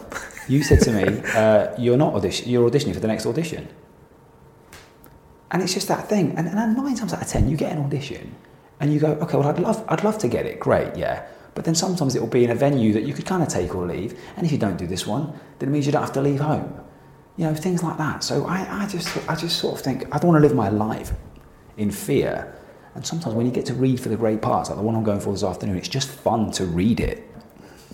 you 0.47 0.63
said 0.63 0.81
to 0.81 0.91
me, 0.91 1.21
uh, 1.35 1.67
"You're 1.77 1.97
not 1.97 2.15
audition. 2.15 2.49
You're 2.49 2.67
auditioning 2.67 2.95
for 2.95 2.99
the 2.99 3.07
next 3.07 3.27
audition." 3.27 3.67
And 5.51 5.61
it's 5.61 5.73
just 5.73 5.87
that 5.89 6.07
thing. 6.07 6.33
And, 6.35 6.47
and 6.47 6.75
nine 6.75 6.95
times 6.95 7.13
out 7.13 7.21
of 7.21 7.27
ten, 7.27 7.47
you 7.47 7.57
get 7.57 7.73
an 7.73 7.83
audition, 7.83 8.33
and 8.79 8.91
you 8.91 8.99
go, 8.99 9.11
"Okay, 9.21 9.37
well, 9.37 9.49
I'd 9.49 9.59
love, 9.59 9.85
I'd 9.87 10.03
love 10.03 10.17
to 10.19 10.27
get 10.27 10.47
it. 10.47 10.59
Great, 10.59 10.95
yeah." 10.95 11.27
But 11.53 11.65
then 11.65 11.75
sometimes 11.75 12.15
it 12.15 12.21
will 12.21 12.27
be 12.27 12.43
in 12.43 12.49
a 12.49 12.55
venue 12.55 12.91
that 12.93 13.03
you 13.03 13.13
could 13.13 13.25
kind 13.25 13.43
of 13.43 13.49
take 13.49 13.75
or 13.75 13.85
leave. 13.85 14.17
And 14.35 14.47
if 14.47 14.51
you 14.51 14.57
don't 14.57 14.77
do 14.77 14.87
this 14.87 15.05
one, 15.05 15.37
then 15.59 15.69
it 15.69 15.71
means 15.73 15.85
you 15.85 15.91
don't 15.91 16.01
have 16.01 16.13
to 16.13 16.21
leave 16.21 16.39
home 16.39 16.81
you 17.41 17.47
know, 17.47 17.55
things 17.55 17.81
like 17.81 17.97
that. 17.97 18.23
So 18.23 18.45
I, 18.45 18.83
I, 18.83 18.87
just, 18.87 19.17
I 19.27 19.33
just 19.33 19.57
sort 19.57 19.73
of 19.73 19.81
think 19.83 20.05
I 20.13 20.19
don't 20.19 20.29
want 20.29 20.43
to 20.43 20.47
live 20.47 20.55
my 20.55 20.69
life 20.69 21.11
in 21.75 21.89
fear. 21.89 22.55
And 22.93 23.03
sometimes 23.03 23.33
when 23.33 23.47
you 23.47 23.51
get 23.51 23.65
to 23.65 23.73
read 23.73 23.99
for 23.99 24.09
the 24.09 24.15
great 24.15 24.43
parts, 24.43 24.69
like 24.69 24.77
the 24.77 24.83
one 24.83 24.95
I'm 24.95 25.03
going 25.03 25.19
for 25.19 25.33
this 25.33 25.43
afternoon, 25.43 25.75
it's 25.75 25.87
just 25.87 26.07
fun 26.07 26.51
to 26.51 26.65
read 26.65 26.99
it. 26.99 27.27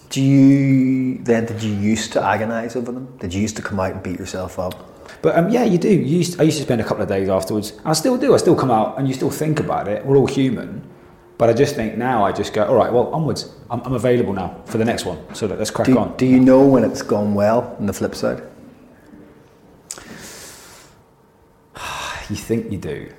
Do 0.10 0.22
you 0.22 1.20
then? 1.20 1.46
Did 1.46 1.64
you 1.64 1.74
used 1.74 2.12
to 2.14 2.20
agonise 2.20 2.76
over 2.76 2.92
them? 2.92 3.18
Did 3.20 3.34
you 3.34 3.42
used 3.42 3.56
to 3.56 3.62
come 3.62 3.80
out 3.80 3.94
and 3.94 4.04
beat 4.04 4.20
yourself 4.20 4.60
up? 4.60 4.74
But 5.22 5.38
um, 5.38 5.50
yeah, 5.50 5.64
you 5.64 5.78
do. 5.78 5.90
You 5.90 6.18
used, 6.18 6.42
I 6.42 6.44
used 6.44 6.58
to 6.58 6.64
spend 6.64 6.82
a 6.82 6.84
couple 6.84 7.04
of 7.04 7.10
days 7.10 7.30
afterwards. 7.30 7.72
I 7.86 7.94
still 7.94 8.18
do. 8.18 8.34
I 8.34 8.38
still 8.38 8.56
come 8.56 8.72
out 8.72 9.00
and 9.00 9.08
you 9.08 9.14
still 9.14 9.30
think 9.30 9.62
about 9.62 9.88
it. 9.88 10.06
We're 10.06 10.18
all 10.18 10.28
human. 10.28 10.86
But 11.38 11.50
I 11.50 11.54
just 11.54 11.76
think 11.76 11.98
now 11.98 12.26
I 12.26 12.34
just 12.34 12.52
go, 12.54 12.66
all 12.66 12.76
right, 12.76 12.92
well, 12.92 13.14
onwards. 13.14 13.54
I'm, 13.70 13.80
I'm 13.82 13.94
available 13.94 14.34
now 14.34 14.62
for 14.66 14.78
the 14.78 14.86
next 14.86 15.06
one. 15.06 15.20
So 15.34 15.48
let's 15.48 15.72
crack 15.72 15.86
do, 15.88 15.98
on. 16.00 16.18
Do 16.18 16.26
you 16.26 16.40
know 16.40 16.66
when 16.66 16.84
it's 16.84 17.02
gone 17.02 17.34
well 17.34 17.78
on 17.80 17.86
the 17.86 17.94
flip 17.94 18.14
side? 18.14 18.42
You 22.30 22.36
think 22.36 22.72
you 22.72 22.78
do. 22.78 23.10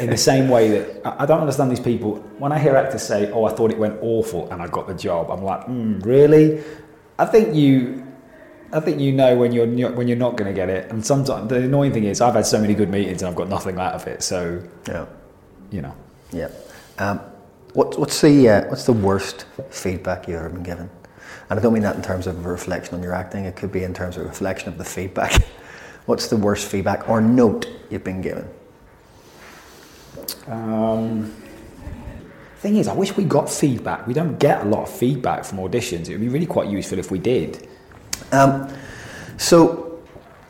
in 0.00 0.10
the 0.10 0.16
same 0.16 0.48
way 0.48 0.68
that 0.68 1.00
I 1.04 1.24
don't 1.24 1.40
understand 1.40 1.70
these 1.70 1.80
people. 1.80 2.16
When 2.38 2.52
I 2.52 2.58
hear 2.58 2.76
actors 2.76 3.02
say, 3.02 3.30
"Oh, 3.30 3.44
I 3.44 3.52
thought 3.52 3.70
it 3.70 3.78
went 3.78 3.98
awful 4.02 4.50
and 4.50 4.60
I 4.60 4.66
got 4.66 4.86
the 4.86 4.94
job," 4.94 5.30
I'm 5.30 5.42
like, 5.42 5.66
mm, 5.66 6.04
"Really?" 6.04 6.62
I 7.18 7.26
think 7.26 7.54
you, 7.54 8.04
I 8.72 8.80
think 8.80 9.00
you 9.00 9.12
know 9.12 9.36
when 9.36 9.52
you're 9.52 9.66
when 9.92 10.08
you're 10.08 10.16
not 10.16 10.36
going 10.36 10.52
to 10.52 10.54
get 10.54 10.68
it. 10.68 10.90
And 10.90 11.04
sometimes 11.04 11.48
the 11.48 11.56
annoying 11.56 11.92
thing 11.92 12.04
is, 12.04 12.20
I've 12.20 12.34
had 12.34 12.46
so 12.46 12.60
many 12.60 12.74
good 12.74 12.90
meetings 12.90 13.22
and 13.22 13.28
I've 13.28 13.36
got 13.36 13.48
nothing 13.48 13.78
out 13.78 13.94
of 13.94 14.06
it. 14.06 14.22
So, 14.22 14.62
yeah, 14.88 15.06
you 15.70 15.82
know, 15.82 15.94
yeah. 16.32 16.48
Um, 16.98 17.20
what, 17.74 17.98
what's 17.98 18.20
the 18.20 18.48
uh, 18.48 18.68
what's 18.68 18.84
the 18.84 18.92
worst 18.92 19.46
feedback 19.70 20.26
you've 20.28 20.38
ever 20.38 20.48
been 20.48 20.62
given? 20.62 20.90
And 21.50 21.58
I 21.58 21.62
don't 21.62 21.72
mean 21.72 21.82
that 21.82 21.96
in 21.96 22.02
terms 22.02 22.26
of 22.26 22.44
a 22.44 22.48
reflection 22.48 22.94
on 22.94 23.02
your 23.02 23.14
acting. 23.14 23.44
It 23.44 23.56
could 23.56 23.72
be 23.72 23.84
in 23.84 23.94
terms 23.94 24.16
of 24.16 24.24
reflection 24.26 24.68
of 24.68 24.78
the 24.78 24.84
feedback. 24.84 25.32
What's 26.10 26.26
the 26.26 26.36
worst 26.36 26.66
feedback 26.66 27.08
or 27.08 27.20
note 27.20 27.68
you've 27.88 28.02
been 28.02 28.20
given? 28.20 28.48
Um, 30.48 31.32
thing 32.56 32.78
is, 32.78 32.88
I 32.88 32.94
wish 32.94 33.16
we 33.16 33.22
got 33.22 33.48
feedback. 33.48 34.08
We 34.08 34.12
don't 34.12 34.36
get 34.36 34.62
a 34.62 34.64
lot 34.64 34.82
of 34.82 34.90
feedback 34.90 35.44
from 35.44 35.58
auditions. 35.58 36.08
It 36.08 36.14
would 36.14 36.20
be 36.20 36.28
really 36.28 36.46
quite 36.46 36.68
useful 36.68 36.98
if 36.98 37.12
we 37.12 37.20
did. 37.20 37.68
Um, 38.32 38.74
so, 39.36 40.02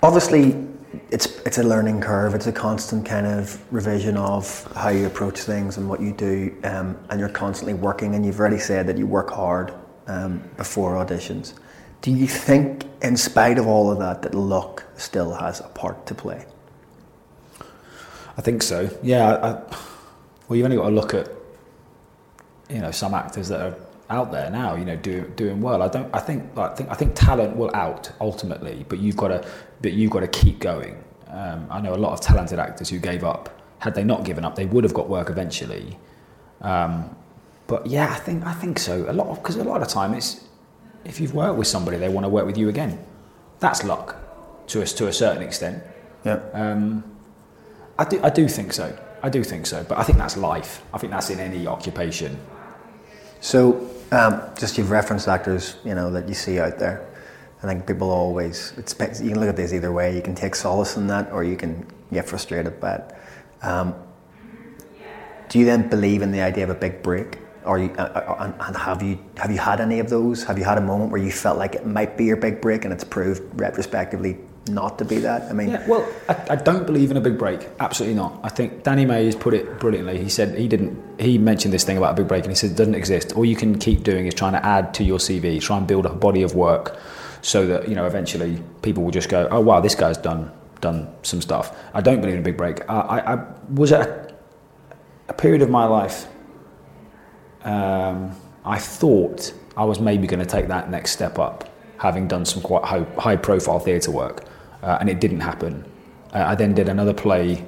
obviously, 0.03 0.67
it's 1.11 1.27
it's 1.41 1.59
a 1.59 1.63
learning 1.63 2.01
curve. 2.01 2.35
It's 2.35 2.47
a 2.47 2.53
constant 2.53 3.05
kind 3.05 3.27
of 3.27 3.63
revision 3.71 4.17
of 4.17 4.67
how 4.75 4.89
you 4.89 5.05
approach 5.05 5.41
things 5.41 5.77
and 5.77 5.91
what 5.91 6.01
you 6.01 6.15
do, 6.15 6.57
um, 6.65 6.97
and 7.11 7.21
you're 7.21 7.29
constantly 7.29 7.75
working. 7.75 8.15
And 8.15 8.25
you've 8.25 8.41
already 8.41 8.59
said 8.59 8.87
that 8.87 8.97
you 8.97 9.07
work 9.07 9.29
hard 9.29 9.75
um, 10.07 10.43
before 10.57 10.95
auditions. 10.95 11.53
Do 12.01 12.13
you 12.13 12.27
think, 12.27 12.87
in 13.03 13.17
spite 13.17 13.59
of 13.59 13.67
all 13.67 13.91
of 13.91 13.99
that, 13.99 14.23
that 14.23 14.35
luck 14.35 14.85
still 14.97 15.35
has 15.35 15.61
a 15.61 15.69
part 15.69 16.07
to 16.07 16.15
play? 16.15 16.45
I 18.37 18.43
think 18.43 18.63
so. 18.63 18.89
Yeah. 19.03 19.35
I, 19.35 19.77
well, 20.49 20.57
you've 20.57 20.65
only 20.65 20.77
got 20.77 20.89
to 20.89 20.95
look 20.95 21.15
at 21.15 21.31
you 22.69 22.81
know 22.81 22.91
some 22.91 23.15
actors 23.15 23.49
that 23.49 23.61
are 23.61 23.75
out 24.09 24.33
there 24.33 24.51
now. 24.51 24.75
You 24.75 24.85
know, 24.85 24.97
doing 24.97 25.33
doing 25.37 25.61
well. 25.61 25.83
I 25.83 25.89
don't. 25.89 26.13
I 26.15 26.21
think. 26.21 26.57
I 26.57 26.75
think. 26.75 26.91
I 26.91 26.95
think 26.95 27.15
talent 27.15 27.57
will 27.57 27.75
out 27.75 28.11
ultimately, 28.21 28.85
but 28.89 28.99
you've 28.99 29.17
got 29.17 29.29
to. 29.29 29.49
But 29.83 29.93
you've 29.93 30.11
got 30.11 30.21
to 30.21 30.29
keep 30.29 30.61
going. 30.61 31.03
Um, 31.29 31.67
I 31.71 31.81
know 31.81 31.95
a 31.95 31.97
lot 31.97 32.13
of 32.13 32.21
talented 32.21 32.59
actors 32.59 32.89
who 32.89 32.99
gave 32.99 33.25
up. 33.25 33.57
Had 33.79 33.95
they 33.95 34.05
not 34.05 34.25
given 34.25 34.45
up, 34.45 34.57
they 34.57 34.67
would 34.67 34.85
have 34.85 34.93
got 34.93 35.09
work 35.09 35.31
eventually. 35.31 35.99
Um, 36.61 37.17
but 37.67 37.87
yeah, 37.87 38.13
I 38.13 38.17
think 38.17 38.45
I 38.45 38.53
think 38.53 38.79
so. 38.79 39.11
A 39.11 39.13
lot 39.13 39.35
because 39.37 39.57
a 39.57 39.65
lot 39.65 39.83
of 39.83 39.89
time 39.89 40.15
it's 40.15 40.45
if 41.05 41.21
you've 41.21 41.35
worked 41.35 41.59
with 41.59 41.67
somebody, 41.67 41.97
they 41.97 42.09
want 42.09 42.25
to 42.25 42.29
work 42.29 42.47
with 42.47 42.59
you 42.59 42.69
again. 42.69 42.99
That's 43.59 43.85
luck, 43.85 44.17
to 44.69 44.83
us 44.83 44.93
to 44.95 45.09
a 45.09 45.13
certain 45.13 45.43
extent. 45.43 45.83
Yeah. 46.25 46.41
Um, 46.53 47.05
I 47.99 48.05
do. 48.05 48.21
I 48.23 48.31
do 48.31 48.49
think 48.49 48.73
so. 48.73 48.97
I 49.23 49.29
do 49.29 49.45
think 49.45 49.67
so. 49.67 49.85
But 49.85 49.99
I 49.99 50.03
think 50.03 50.19
that's 50.19 50.37
life. 50.37 50.83
I 50.93 50.99
think 50.99 51.13
that's 51.13 51.31
in 51.31 51.41
any 51.41 51.67
occupation. 51.67 52.39
So, 53.41 53.89
um, 54.13 54.43
just 54.59 54.79
you've 54.79 54.91
referenced 54.91 55.29
actors, 55.29 55.77
you 55.85 55.95
know, 55.95 56.11
that 56.13 56.29
you 56.29 56.35
see 56.35 56.59
out 56.59 56.79
there. 56.79 57.07
I 57.63 57.67
think 57.67 57.87
people 57.87 58.11
always. 58.11 58.73
It's, 58.77 58.95
you 59.21 59.31
can 59.31 59.41
look 59.41 59.49
at 59.49 59.57
this 59.57 59.73
either 59.73 59.93
way. 59.93 60.15
You 60.15 60.23
can 60.23 60.35
take 60.35 60.55
solace 60.55 60.97
in 60.97 61.07
that, 61.09 61.31
or 61.33 61.45
you 61.45 61.57
can 61.57 61.87
get 62.13 62.27
frustrated 62.27 62.81
by 62.81 62.97
it. 62.97 63.15
Um, 63.63 63.95
do 65.49 65.59
you 65.59 65.65
then 65.65 65.89
believe 65.89 66.23
in 66.23 66.31
the 66.31 66.41
idea 66.41 66.65
of 66.65 66.71
a 66.71 66.75
big 66.75 67.03
break? 67.03 67.40
Or 67.65 67.79
you, 67.79 67.91
uh, 67.99 68.03
uh, 68.03 68.53
and 68.61 68.77
have 68.77 69.03
you 69.03 69.19
have 69.37 69.51
you 69.51 69.59
had 69.59 69.81
any 69.81 69.99
of 69.99 70.09
those? 70.09 70.43
Have 70.45 70.59
you 70.59 70.65
had 70.65 70.79
a 70.79 70.81
moment 70.81 71.11
where 71.11 71.23
you 71.23 71.31
felt 71.31 71.59
like 71.59 71.75
it 71.75 71.87
might 71.87 72.17
be 72.17 72.25
your 72.25 72.37
big 72.37 72.61
break 72.61 72.85
and 72.85 72.93
it's 72.93 73.05
proved 73.05 73.43
retrospectively 73.61 74.39
not 74.69 74.99
to 74.99 75.05
be 75.05 75.19
that? 75.19 75.51
I 75.51 75.53
mean, 75.53 75.71
yeah, 75.71 75.87
well, 75.87 76.09
I, 76.29 76.37
I, 76.51 76.57
don't 76.57 76.87
believe 76.87 77.11
in 77.11 77.19
a 77.19 77.21
big 77.21 77.37
break. 77.37 77.69
Absolutely 77.79 78.15
not. 78.15 78.41
I 78.43 78.49
think 78.49 78.83
Danny 78.83 79.05
May 79.05 79.27
has 79.27 79.37
put 79.37 79.53
it 79.53 79.79
brilliantly. 79.79 80.19
He 80.19 80.31
said 80.31 80.57
he 80.57 80.69
didn't. 80.69 81.21
He 81.21 81.37
mentioned 81.37 81.75
this 81.75 81.85
thing 81.85 81.99
about 81.99 82.13
a 82.13 82.17
big 82.17 82.29
break, 82.29 82.45
and 82.45 82.51
he 82.51 82.57
said 82.57 82.71
it 82.71 82.77
doesn't 82.77 82.95
exist. 82.95 83.35
All 83.35 83.45
you 83.45 83.57
can 83.57 83.79
keep 83.79 84.05
doing 84.05 84.27
is 84.27 84.33
trying 84.33 84.53
to 84.53 84.65
add 84.65 84.95
to 84.95 85.05
your 85.05 85.19
CV, 85.19 85.61
try 85.61 85.77
and 85.77 85.87
build 85.87 86.07
a 86.07 86.11
body 86.15 86.43
of 86.43 86.55
work, 86.55 86.99
so 87.43 87.67
that 87.67 87.89
you 87.89 87.95
know 87.95 88.07
eventually 88.07 88.63
people 88.81 89.03
will 89.03 89.11
just 89.11 89.29
go, 89.29 89.49
oh 89.51 89.61
wow, 89.61 89.81
this 89.81 89.95
guy's 89.95 90.17
done 90.17 90.51
done 90.81 91.13
some 91.23 91.43
stuff. 91.43 91.77
I 91.93 92.01
don't 92.01 92.21
believe 92.21 92.37
in 92.37 92.41
a 92.41 92.45
big 92.45 92.57
break. 92.57 92.89
I, 92.89 93.01
I, 93.01 93.35
I 93.35 93.45
was 93.69 93.93
at 93.93 94.09
a, 94.09 94.35
a 95.29 95.35
period 95.35 95.61
of 95.61 95.69
my 95.69 95.85
life 95.85 96.27
um, 97.65 98.35
I 98.65 98.79
thought 98.79 99.53
I 99.77 99.85
was 99.85 100.01
maybe 100.01 100.27
going 100.27 100.41
to 100.41 100.47
take 100.47 100.69
that 100.69 100.91
next 100.91 101.13
step 101.13 101.39
up, 101.39 101.69
having 101.99 102.29
done 102.29 102.45
some 102.45 102.63
quite 102.63 102.85
high, 102.85 103.05
high 103.19 103.37
profile 103.37 103.79
theatre 103.79 104.11
work, 104.11 104.45
uh, 104.83 104.99
and 105.01 105.09
it 105.09 105.21
didn't 105.21 105.41
happen. 105.41 105.85
Uh, 106.33 106.45
I 106.47 106.55
then 106.55 106.75
did 106.75 106.89
another 106.89 107.15
play 107.15 107.65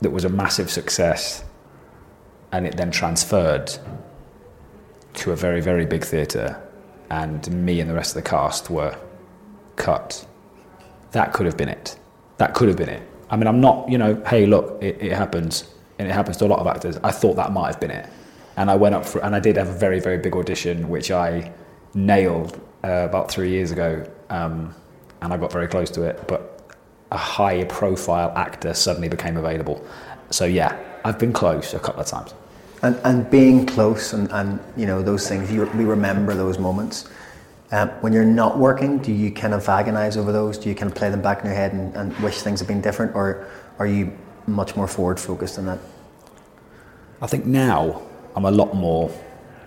that 0.00 0.10
was 0.10 0.24
a 0.24 0.28
massive 0.28 0.70
success, 0.70 1.44
and 2.50 2.66
it 2.66 2.76
then 2.76 2.90
transferred 2.90 3.72
to 5.14 5.32
a 5.32 5.36
very, 5.36 5.60
very 5.60 5.86
big 5.86 6.04
theatre, 6.04 6.60
and 7.10 7.50
me 7.52 7.80
and 7.80 7.88
the 7.88 7.94
rest 7.94 8.16
of 8.16 8.22
the 8.22 8.28
cast 8.28 8.70
were 8.70 8.96
cut. 9.76 10.26
That 11.12 11.32
could 11.32 11.46
have 11.46 11.56
been 11.56 11.68
it. 11.68 11.98
That 12.38 12.54
could 12.54 12.68
have 12.68 12.76
been 12.76 12.88
it. 12.88 13.02
I 13.30 13.36
mean, 13.36 13.46
I'm 13.46 13.60
not, 13.60 13.88
you 13.88 13.98
know, 13.98 14.14
hey, 14.26 14.46
look, 14.46 14.82
it, 14.82 15.00
it 15.00 15.12
happens 15.12 15.72
and 16.02 16.10
it 16.10 16.14
happens 16.14 16.36
to 16.38 16.44
a 16.44 16.48
lot 16.48 16.58
of 16.58 16.66
actors. 16.66 16.98
I 17.04 17.12
thought 17.12 17.36
that 17.36 17.52
might 17.52 17.68
have 17.68 17.80
been 17.80 17.92
it, 17.92 18.08
and 18.56 18.68
I 18.70 18.74
went 18.74 18.94
up 18.94 19.06
for, 19.06 19.24
and 19.24 19.36
I 19.36 19.40
did 19.40 19.56
have 19.56 19.68
a 19.68 19.72
very 19.72 20.00
very 20.00 20.18
big 20.18 20.34
audition, 20.34 20.88
which 20.88 21.10
I 21.12 21.52
nailed 21.94 22.60
uh, 22.84 23.06
about 23.08 23.30
three 23.30 23.50
years 23.50 23.70
ago, 23.70 24.04
um, 24.28 24.74
and 25.20 25.32
I 25.32 25.36
got 25.36 25.52
very 25.52 25.68
close 25.68 25.90
to 25.92 26.02
it. 26.02 26.26
But 26.26 26.60
a 27.12 27.16
high 27.16 27.64
profile 27.64 28.32
actor 28.36 28.74
suddenly 28.74 29.08
became 29.08 29.36
available, 29.36 29.86
so 30.30 30.44
yeah, 30.44 30.76
I've 31.04 31.20
been 31.20 31.32
close 31.32 31.72
a 31.72 31.78
couple 31.78 32.00
of 32.00 32.08
times. 32.08 32.34
And, 32.82 32.98
and 33.04 33.30
being 33.30 33.64
close 33.64 34.12
and, 34.12 34.28
and 34.32 34.58
you 34.76 34.86
know 34.86 35.02
those 35.02 35.28
things, 35.28 35.52
you, 35.52 35.66
we 35.76 35.84
remember 35.84 36.34
those 36.34 36.58
moments. 36.58 37.08
Um, 37.70 37.88
when 38.02 38.12
you're 38.12 38.24
not 38.24 38.58
working, 38.58 38.98
do 38.98 39.12
you 39.12 39.30
kind 39.30 39.54
of 39.54 39.66
agonize 39.68 40.16
over 40.16 40.32
those? 40.32 40.58
Do 40.58 40.68
you 40.68 40.74
kind 40.74 40.90
of 40.90 40.96
play 40.96 41.10
them 41.10 41.22
back 41.22 41.38
in 41.40 41.46
your 41.46 41.54
head 41.54 41.72
and, 41.72 41.94
and 41.94 42.14
wish 42.18 42.42
things 42.42 42.58
had 42.58 42.66
been 42.66 42.80
different, 42.80 43.14
or 43.14 43.46
are 43.78 43.86
you 43.86 44.12
much 44.48 44.74
more 44.74 44.88
forward 44.88 45.20
focused 45.20 45.56
than 45.56 45.66
that? 45.66 45.78
I 47.22 47.26
think 47.28 47.46
now 47.46 48.02
I'm 48.36 48.44
a 48.44 48.50
lot 48.50 48.74
more 48.74 49.10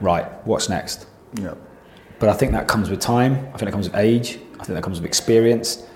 right. 0.02 0.26
What's 0.46 0.70
next? 0.70 1.08
Yeah. 1.42 1.56
But 2.20 2.30
I 2.30 2.34
think 2.34 2.52
that 2.52 2.68
comes 2.68 2.90
with 2.90 3.00
time. 3.00 3.34
I 3.54 3.58
think 3.58 3.62
that 3.62 3.72
comes 3.72 3.90
with 3.90 3.98
age. 3.98 4.38
I 4.60 4.64
think 4.64 4.76
that 4.76 4.84
comes 4.84 5.00
with 5.00 5.08
experience. 5.08 5.88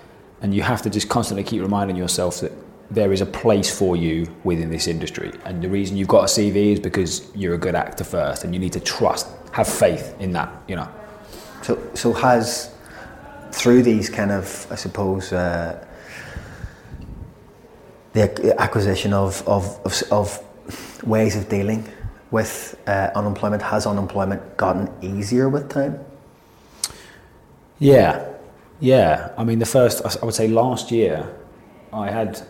and 0.41 0.55
you 0.55 0.61
have 0.61 0.81
to 0.81 0.89
just 0.89 1.09
constantly 1.09 1.43
keep 1.43 1.61
reminding 1.61 1.97
yourself 1.97 2.39
that 2.39 2.53
there 2.89 3.11
is 3.11 3.21
a 3.21 3.25
place 3.25 3.69
for 3.77 3.97
you 3.97 4.25
within 4.45 4.69
this 4.69 4.87
industry. 4.87 5.31
And 5.45 5.61
the 5.61 5.69
reason 5.69 5.97
you've 5.97 6.07
got 6.07 6.23
a 6.23 6.27
CV 6.27 6.71
is 6.73 6.79
because 6.79 7.29
you're 7.35 7.55
a 7.55 7.57
good 7.57 7.75
actor 7.75 8.05
first, 8.05 8.45
and 8.45 8.53
you 8.53 8.59
need 8.59 8.73
to 8.73 8.79
trust, 8.79 9.27
have 9.51 9.67
faith 9.67 10.15
in 10.19 10.31
that. 10.31 10.49
You 10.67 10.77
know. 10.77 10.89
So, 11.61 11.77
so 11.93 12.13
has 12.13 12.73
through 13.51 13.83
these 13.83 14.09
kind 14.09 14.31
of, 14.31 14.65
I 14.71 14.75
suppose, 14.75 15.33
uh, 15.33 15.85
the 18.13 18.55
acquisition 18.59 19.13
of, 19.13 19.47
of, 19.47 19.79
of, 19.85 20.03
of 20.11 20.48
ways 21.03 21.35
of 21.35 21.49
dealing 21.49 21.87
with 22.31 22.79
uh, 22.87 23.09
unemployment, 23.15 23.61
has 23.61 23.85
unemployment 23.87 24.57
gotten 24.57 24.89
easier 25.01 25.49
with 25.49 25.69
time? 25.69 25.99
Yeah, 27.79 28.25
yeah. 28.79 29.31
I 29.37 29.43
mean, 29.43 29.59
the 29.59 29.65
first, 29.65 30.01
I 30.05 30.25
would 30.25 30.35
say 30.35 30.47
last 30.47 30.91
year, 30.91 31.27
I 31.91 32.11
had 32.11 32.41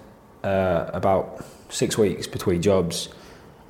uh, 0.44 0.90
about 0.94 1.46
six 1.70 1.98
weeks 1.98 2.28
between 2.28 2.62
jobs, 2.62 3.10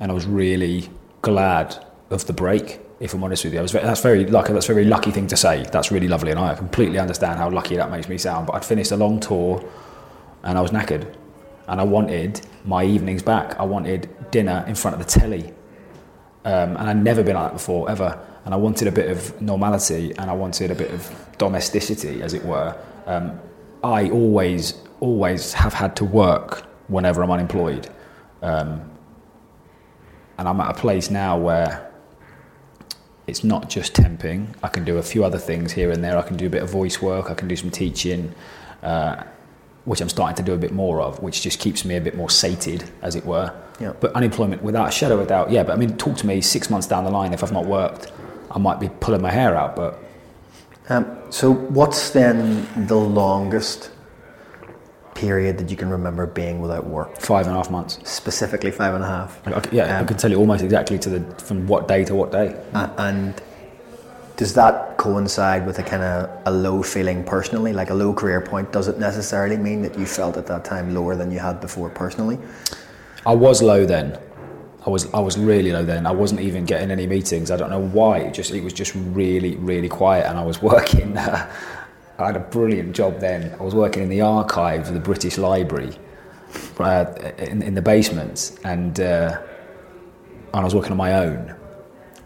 and 0.00 0.10
I 0.10 0.14
was 0.14 0.26
really 0.26 0.88
glad 1.22 1.84
of 2.10 2.26
the 2.26 2.32
break. 2.32 2.80
If 2.98 3.14
I'm 3.14 3.22
honest 3.24 3.44
with 3.44 3.54
you, 3.54 3.60
I 3.60 3.62
was 3.62 3.72
very, 3.72 3.84
that's 3.84 4.02
very 4.02 4.26
lucky. 4.26 4.52
That's 4.52 4.68
a 4.68 4.74
very 4.74 4.84
lucky 4.84 5.10
thing 5.10 5.26
to 5.28 5.36
say. 5.36 5.64
That's 5.70 5.90
really 5.90 6.08
lovely, 6.08 6.30
and 6.32 6.40
I 6.40 6.54
completely 6.54 6.98
understand 6.98 7.38
how 7.38 7.50
lucky 7.50 7.76
that 7.76 7.90
makes 7.90 8.08
me 8.08 8.18
sound. 8.18 8.46
But 8.46 8.56
I'd 8.56 8.64
finished 8.64 8.90
a 8.90 8.96
long 8.96 9.20
tour, 9.20 9.64
and 10.42 10.58
I 10.58 10.60
was 10.60 10.70
knackered, 10.70 11.14
and 11.68 11.80
I 11.80 11.84
wanted 11.84 12.40
my 12.64 12.84
evenings 12.84 13.22
back. 13.22 13.58
I 13.58 13.64
wanted 13.64 14.08
dinner 14.30 14.64
in 14.66 14.74
front 14.74 15.00
of 15.00 15.04
the 15.04 15.20
telly, 15.20 15.52
um, 16.44 16.76
and 16.76 16.90
I'd 16.90 17.02
never 17.02 17.22
been 17.22 17.34
like 17.34 17.50
that 17.50 17.54
before 17.54 17.90
ever. 17.90 18.18
And 18.44 18.54
I 18.54 18.56
wanted 18.56 18.88
a 18.88 18.92
bit 18.92 19.10
of 19.10 19.40
normality, 19.40 20.12
and 20.18 20.30
I 20.30 20.32
wanted 20.32 20.70
a 20.70 20.74
bit 20.74 20.90
of 20.90 21.26
domesticity, 21.38 22.22
as 22.22 22.34
it 22.34 22.44
were. 22.44 22.76
Um, 23.06 23.38
I 23.82 24.10
always 24.10 24.74
always 25.00 25.54
have 25.54 25.72
had 25.72 25.96
to 25.96 26.04
work 26.04 26.66
whenever 26.88 27.22
I'm 27.22 27.30
unemployed. 27.30 27.88
Um, 28.42 28.90
and 30.38 30.48
I'm 30.48 30.60
at 30.60 30.70
a 30.70 30.74
place 30.74 31.10
now 31.10 31.38
where 31.38 31.90
it's 33.26 33.44
not 33.44 33.68
just 33.70 33.94
temping. 33.94 34.54
I 34.62 34.68
can 34.68 34.84
do 34.84 34.98
a 34.98 35.02
few 35.02 35.24
other 35.24 35.38
things 35.38 35.72
here 35.72 35.90
and 35.90 36.02
there. 36.02 36.18
I 36.18 36.22
can 36.22 36.36
do 36.36 36.46
a 36.46 36.50
bit 36.50 36.62
of 36.62 36.70
voice 36.70 37.00
work. 37.00 37.30
I 37.30 37.34
can 37.34 37.48
do 37.48 37.56
some 37.56 37.70
teaching, 37.70 38.34
uh, 38.82 39.24
which 39.84 40.00
I'm 40.00 40.08
starting 40.08 40.36
to 40.36 40.42
do 40.42 40.52
a 40.52 40.58
bit 40.58 40.72
more 40.72 41.00
of, 41.00 41.22
which 41.22 41.42
just 41.42 41.58
keeps 41.58 41.84
me 41.84 41.96
a 41.96 42.00
bit 42.00 42.16
more 42.16 42.30
sated, 42.30 42.90
as 43.02 43.16
it 43.16 43.24
were. 43.24 43.52
Yeah. 43.80 43.94
But 43.98 44.12
unemployment, 44.12 44.62
without 44.62 44.88
a 44.88 44.90
shadow 44.90 45.14
of 45.14 45.20
a 45.20 45.26
doubt, 45.26 45.50
yeah. 45.50 45.62
But 45.62 45.72
I 45.72 45.76
mean, 45.76 45.96
talk 45.96 46.16
to 46.18 46.26
me 46.26 46.40
six 46.40 46.68
months 46.68 46.86
down 46.86 47.04
the 47.04 47.10
line 47.10 47.32
if 47.32 47.42
I've 47.42 47.52
not 47.52 47.66
worked, 47.66 48.12
I 48.50 48.58
might 48.58 48.78
be 48.78 48.88
pulling 49.00 49.22
my 49.22 49.30
hair 49.30 49.56
out. 49.56 49.76
But 49.76 49.98
um, 50.88 51.16
so, 51.30 51.52
what's 51.52 52.10
then 52.10 52.68
the 52.86 52.96
longest 52.96 53.90
period 55.14 55.58
that 55.58 55.70
you 55.70 55.76
can 55.76 55.88
remember 55.88 56.26
being 56.26 56.60
without 56.60 56.86
work? 56.86 57.18
Five 57.20 57.46
and 57.46 57.54
a 57.54 57.58
half 57.58 57.70
months. 57.70 57.98
Specifically 58.04 58.70
five 58.70 58.94
and 58.94 59.02
a 59.02 59.06
half. 59.06 59.46
I, 59.46 59.62
yeah, 59.72 59.96
um, 59.96 60.04
I 60.04 60.06
can 60.06 60.16
tell 60.16 60.30
you 60.30 60.36
almost 60.36 60.62
exactly 60.62 60.98
to 60.98 61.08
the 61.08 61.34
from 61.42 61.66
what 61.66 61.88
day 61.88 62.04
to 62.04 62.14
what 62.14 62.32
day. 62.32 62.60
Uh, 62.74 62.90
and 62.98 63.40
does 64.40 64.54
that 64.54 64.96
coincide 64.96 65.66
with 65.66 65.78
a 65.80 65.82
kind 65.82 66.02
of 66.02 66.30
a 66.46 66.50
low 66.50 66.82
feeling 66.82 67.22
personally, 67.22 67.74
like 67.74 67.90
a 67.90 67.94
low 67.94 68.14
career 68.14 68.40
point? 68.40 68.72
Does 68.72 68.88
it 68.88 68.98
necessarily 68.98 69.58
mean 69.58 69.82
that 69.82 69.98
you 69.98 70.06
felt 70.06 70.38
at 70.38 70.46
that 70.46 70.64
time 70.64 70.94
lower 70.94 71.14
than 71.14 71.30
you 71.30 71.38
had 71.38 71.60
before 71.60 71.90
personally? 71.90 72.38
I 73.26 73.34
was 73.34 73.60
low 73.60 73.84
then. 73.84 74.18
I 74.86 74.88
was 74.88 75.12
I 75.12 75.20
was 75.20 75.36
really 75.36 75.72
low 75.72 75.84
then. 75.84 76.06
I 76.06 76.12
wasn't 76.12 76.40
even 76.40 76.64
getting 76.64 76.90
any 76.90 77.06
meetings. 77.06 77.50
I 77.50 77.58
don't 77.58 77.68
know 77.68 77.82
why. 77.82 78.20
It 78.20 78.32
just 78.32 78.50
it 78.52 78.64
was 78.64 78.72
just 78.72 78.94
really 78.94 79.56
really 79.56 79.90
quiet, 79.90 80.24
and 80.24 80.38
I 80.38 80.42
was 80.42 80.62
working. 80.72 81.18
I 81.18 81.46
had 82.16 82.36
a 82.36 82.40
brilliant 82.40 82.96
job 82.96 83.20
then. 83.20 83.54
I 83.60 83.62
was 83.62 83.74
working 83.74 84.02
in 84.02 84.08
the 84.08 84.22
archives 84.22 84.88
of 84.88 84.94
the 84.94 85.00
British 85.00 85.36
Library 85.36 85.92
uh, 86.78 87.12
in, 87.36 87.60
in, 87.60 87.74
the 87.74 87.82
basement, 87.82 88.58
and, 88.64 89.00
uh, 89.00 89.38
and 90.54 90.60
I 90.60 90.64
was 90.64 90.74
working 90.74 90.92
on 90.92 90.98
my 90.98 91.14
own, 91.14 91.54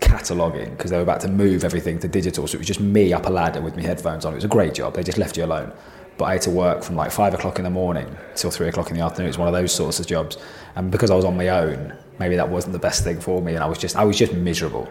cataloguing 0.05 0.71
because 0.71 0.90
they 0.90 0.97
were 0.97 1.03
about 1.03 1.21
to 1.23 1.29
move 1.29 1.64
everything 1.64 1.99
to 2.01 2.09
digital. 2.09 2.47
So 2.47 2.57
it 2.57 2.59
was 2.59 2.67
just 2.67 2.81
me 2.81 3.12
up 3.12 3.27
a 3.27 3.31
ladder 3.31 3.61
with 3.61 3.75
my 3.77 3.83
headphones 3.83 4.25
on. 4.25 4.33
It 4.33 4.37
was 4.37 4.45
a 4.45 4.49
great 4.49 4.75
job. 4.75 4.95
They 4.95 5.03
just 5.03 5.19
left 5.19 5.37
you 5.37 5.45
alone. 5.45 5.73
But 6.17 6.27
I 6.27 6.33
had 6.35 6.43
to 6.43 6.51
work 6.51 6.85
from 6.85 6.95
like 6.95 7.11
five 7.11 7.35
o'clock 7.35 7.59
in 7.59 7.64
the 7.64 7.71
morning 7.71 8.09
till 8.37 8.51
three 8.51 8.69
o'clock 8.69 8.90
in 8.90 8.97
the 8.97 9.03
afternoon. 9.03 9.27
It 9.27 9.31
was 9.31 9.38
one 9.38 9.49
of 9.49 9.55
those 9.55 9.75
sorts 9.75 9.99
of 9.99 10.07
jobs. 10.07 10.37
And 10.77 10.90
because 10.90 11.11
I 11.11 11.17
was 11.17 11.25
on 11.25 11.37
my 11.37 11.49
own, 11.49 11.97
maybe 12.21 12.37
that 12.37 12.49
wasn't 12.49 12.73
the 12.73 12.79
best 12.79 13.03
thing 13.03 13.21
for 13.21 13.43
me. 13.43 13.55
And 13.55 13.64
I 13.64 13.67
was 13.67 13.79
just, 13.79 13.97
I 13.97 14.05
was 14.05 14.17
just 14.17 14.33
miserable, 14.33 14.88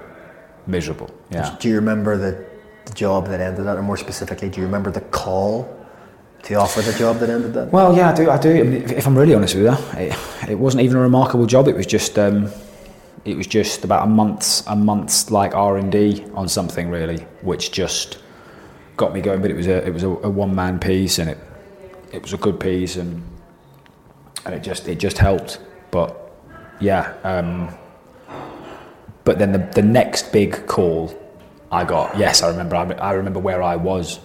miserable. 0.67 1.09
Yeah. 1.31 1.55
Do 1.59 1.69
you 1.69 1.75
remember 1.75 2.17
the 2.17 2.53
the 2.85 2.93
job 2.93 3.27
that 3.27 3.39
ended 3.39 3.65
that, 3.65 3.77
or 3.77 3.81
more 3.81 3.95
specifically, 3.95 4.49
do 4.49 4.59
you 4.59 4.65
remember 4.65 4.91
the 4.91 4.99
call 4.99 5.73
to 6.43 6.55
offer 6.55 6.81
the 6.81 6.91
job 6.99 7.19
that 7.19 7.29
ended 7.29 7.53
that? 7.53 7.71
Well, 7.71 7.95
yeah, 7.95 8.11
I 8.11 8.13
do. 8.13 8.29
I 8.29 8.37
do. 8.37 8.59
I 8.59 8.63
mean, 8.63 8.83
if 8.89 9.07
I'm 9.07 9.17
really 9.17 9.33
honest 9.33 9.55
with 9.55 9.63
you, 9.63 9.97
it, 9.97 10.49
it 10.49 10.59
wasn't 10.59 10.83
even 10.83 10.97
a 10.97 10.99
remarkable 10.99 11.45
job. 11.45 11.69
It 11.69 11.77
was 11.77 11.85
just, 11.85 12.19
um, 12.19 12.51
it 13.25 13.37
was 13.37 13.47
just 13.47 13.83
about 13.83 14.03
a 14.03 14.09
month's 14.09 14.65
a 14.67 14.75
month's 14.75 15.31
like 15.31 15.55
R 15.55 15.77
and 15.77 15.91
D 15.91 16.25
on 16.33 16.47
something 16.47 16.89
really, 16.89 17.19
which 17.41 17.71
just 17.71 18.19
got 18.97 19.13
me 19.13 19.21
going. 19.21 19.41
But 19.41 19.51
it 19.51 19.55
was 19.55 19.67
a 19.67 19.85
it 19.85 19.93
was 19.93 20.03
a, 20.03 20.09
a 20.09 20.29
one 20.29 20.53
man 20.55 20.79
piece, 20.79 21.19
and 21.19 21.29
it 21.29 21.37
it 22.11 22.21
was 22.21 22.33
a 22.33 22.37
good 22.37 22.59
piece, 22.59 22.95
and 22.95 23.23
and 24.45 24.53
it 24.55 24.61
just 24.61 24.87
it 24.87 24.99
just 24.99 25.17
helped. 25.17 25.59
But 25.91 26.19
yeah. 26.79 27.13
Um, 27.23 27.69
but 29.23 29.39
then 29.39 29.53
the, 29.53 29.59
the 29.59 29.81
next 29.81 30.33
big 30.33 30.67
call 30.67 31.17
I 31.73 31.85
got 31.85 32.15
yes, 32.15 32.43
I 32.43 32.49
remember. 32.49 32.75
I, 32.75 33.13
remember 33.13 33.39
where 33.39 33.63
I 33.63 33.77
was, 33.77 34.19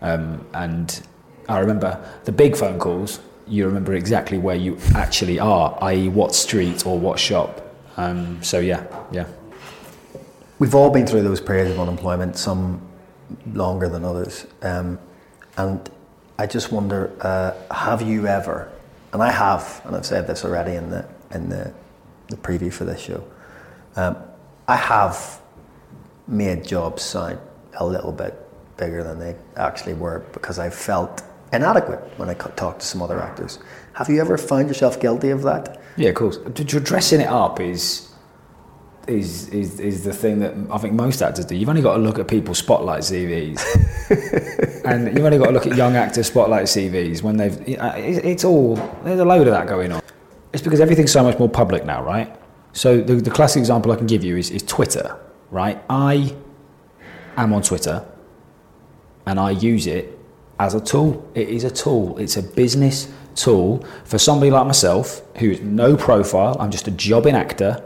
um, 0.00 0.46
and 0.54 1.06
I 1.50 1.58
remember 1.58 2.02
the 2.24 2.32
big 2.32 2.56
phone 2.56 2.78
calls. 2.78 3.20
You 3.46 3.66
remember 3.66 3.92
exactly 3.92 4.38
where 4.38 4.56
you 4.56 4.78
actually 4.94 5.38
are, 5.38 5.76
i.e., 5.82 6.08
what 6.08 6.34
street 6.34 6.86
or 6.86 6.98
what 6.98 7.18
shop. 7.18 7.69
Um, 8.00 8.42
so 8.42 8.60
yeah, 8.60 8.86
yeah. 9.12 9.26
We've 10.58 10.74
all 10.74 10.90
been 10.90 11.06
through 11.06 11.22
those 11.22 11.40
periods 11.40 11.70
of 11.70 11.78
unemployment, 11.78 12.36
some 12.36 12.80
longer 13.52 13.90
than 13.90 14.04
others, 14.06 14.46
um, 14.62 14.98
and 15.58 15.90
I 16.38 16.46
just 16.46 16.72
wonder: 16.72 17.12
uh, 17.20 17.52
Have 17.70 18.00
you 18.00 18.26
ever? 18.26 18.72
And 19.12 19.22
I 19.22 19.30
have, 19.30 19.82
and 19.84 19.94
I've 19.94 20.06
said 20.06 20.26
this 20.26 20.46
already 20.46 20.76
in 20.76 20.88
the 20.88 21.06
in 21.34 21.50
the, 21.50 21.74
the 22.28 22.36
preview 22.36 22.72
for 22.72 22.84
this 22.84 23.00
show. 23.00 23.22
Um, 23.96 24.16
I 24.66 24.76
have 24.76 25.40
made 26.26 26.64
jobs 26.64 27.02
sound 27.02 27.38
a 27.74 27.86
little 27.86 28.12
bit 28.12 28.34
bigger 28.78 29.02
than 29.02 29.18
they 29.18 29.36
actually 29.56 29.94
were 29.94 30.20
because 30.32 30.58
I 30.58 30.70
felt 30.70 31.22
inadequate 31.52 32.00
when 32.16 32.30
I 32.30 32.34
talked 32.34 32.80
to 32.80 32.86
some 32.86 33.02
other 33.02 33.20
actors. 33.20 33.58
Have 33.92 34.08
you 34.08 34.22
ever 34.22 34.38
found 34.38 34.68
yourself 34.68 35.00
guilty 35.00 35.30
of 35.30 35.42
that? 35.42 35.79
Yeah, 36.00 36.08
of 36.10 36.14
course. 36.16 36.38
Dressing 36.38 37.20
it 37.20 37.28
up 37.28 37.60
is 37.60 38.08
is 39.06 39.48
is 39.48 39.80
is 39.80 40.04
the 40.04 40.12
thing 40.12 40.40
that 40.40 40.54
I 40.70 40.78
think 40.78 40.94
most 40.94 41.22
actors 41.22 41.44
do. 41.44 41.54
You've 41.54 41.68
only 41.68 41.82
got 41.82 41.96
to 41.96 42.02
look 42.02 42.18
at 42.18 42.26
people's 42.26 42.58
spotlight 42.58 43.02
CVs, 43.02 44.84
and 44.84 45.14
you've 45.16 45.24
only 45.24 45.38
got 45.38 45.46
to 45.46 45.52
look 45.52 45.66
at 45.66 45.76
young 45.76 45.96
actors' 45.96 46.26
spotlight 46.26 46.64
CVs 46.64 47.22
when 47.22 47.36
they've. 47.36 47.78
Uh, 47.78 47.92
it's 47.96 48.44
all 48.44 48.76
there's 49.04 49.20
a 49.20 49.24
load 49.24 49.46
of 49.46 49.52
that 49.52 49.66
going 49.66 49.92
on. 49.92 50.02
It's 50.52 50.62
because 50.62 50.80
everything's 50.80 51.12
so 51.12 51.22
much 51.22 51.38
more 51.38 51.48
public 51.48 51.84
now, 51.84 52.02
right? 52.02 52.34
So 52.72 53.00
the, 53.00 53.16
the 53.16 53.30
classic 53.30 53.60
example 53.60 53.92
I 53.92 53.96
can 53.96 54.06
give 54.06 54.24
you 54.24 54.36
is, 54.36 54.50
is 54.50 54.62
Twitter 54.62 55.18
right? 55.50 55.82
I 55.88 56.34
am 57.36 57.52
on 57.52 57.62
Twitter 57.62 58.06
and 59.26 59.38
I 59.38 59.50
use 59.50 59.86
it 59.86 60.18
as 60.58 60.74
a 60.74 60.80
tool. 60.80 61.28
It 61.34 61.48
is 61.48 61.64
a 61.64 61.70
tool, 61.70 62.18
it's 62.18 62.36
a 62.36 62.42
business 62.42 63.12
tool 63.42 63.84
for 64.04 64.18
somebody 64.18 64.50
like 64.50 64.66
myself 64.66 65.22
who's 65.38 65.60
no 65.60 65.96
profile, 65.96 66.56
I'm 66.60 66.70
just 66.70 66.88
a 66.88 66.90
jobbing 66.90 67.34
actor. 67.34 67.84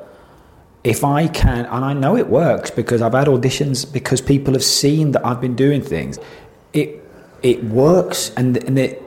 If 0.83 1.03
I 1.05 1.29
can, 1.29 1.65
and 1.67 1.85
I 1.85 1.95
know 1.95 2.17
it 2.17 2.29
works 2.29 2.71
because 2.71 3.01
I've 3.01 3.15
had 3.15 3.27
auditions 3.27 3.91
because 3.91 4.21
people 4.21 4.53
have 4.55 4.65
seen 4.65 5.13
that 5.13 5.25
I've 5.25 5.41
been 5.41 5.57
doing 5.57 5.81
things, 5.81 6.19
it, 6.73 7.03
it 7.43 7.65
works 7.65 8.33
and, 8.37 8.57
and 8.65 8.79
it, 8.79 9.03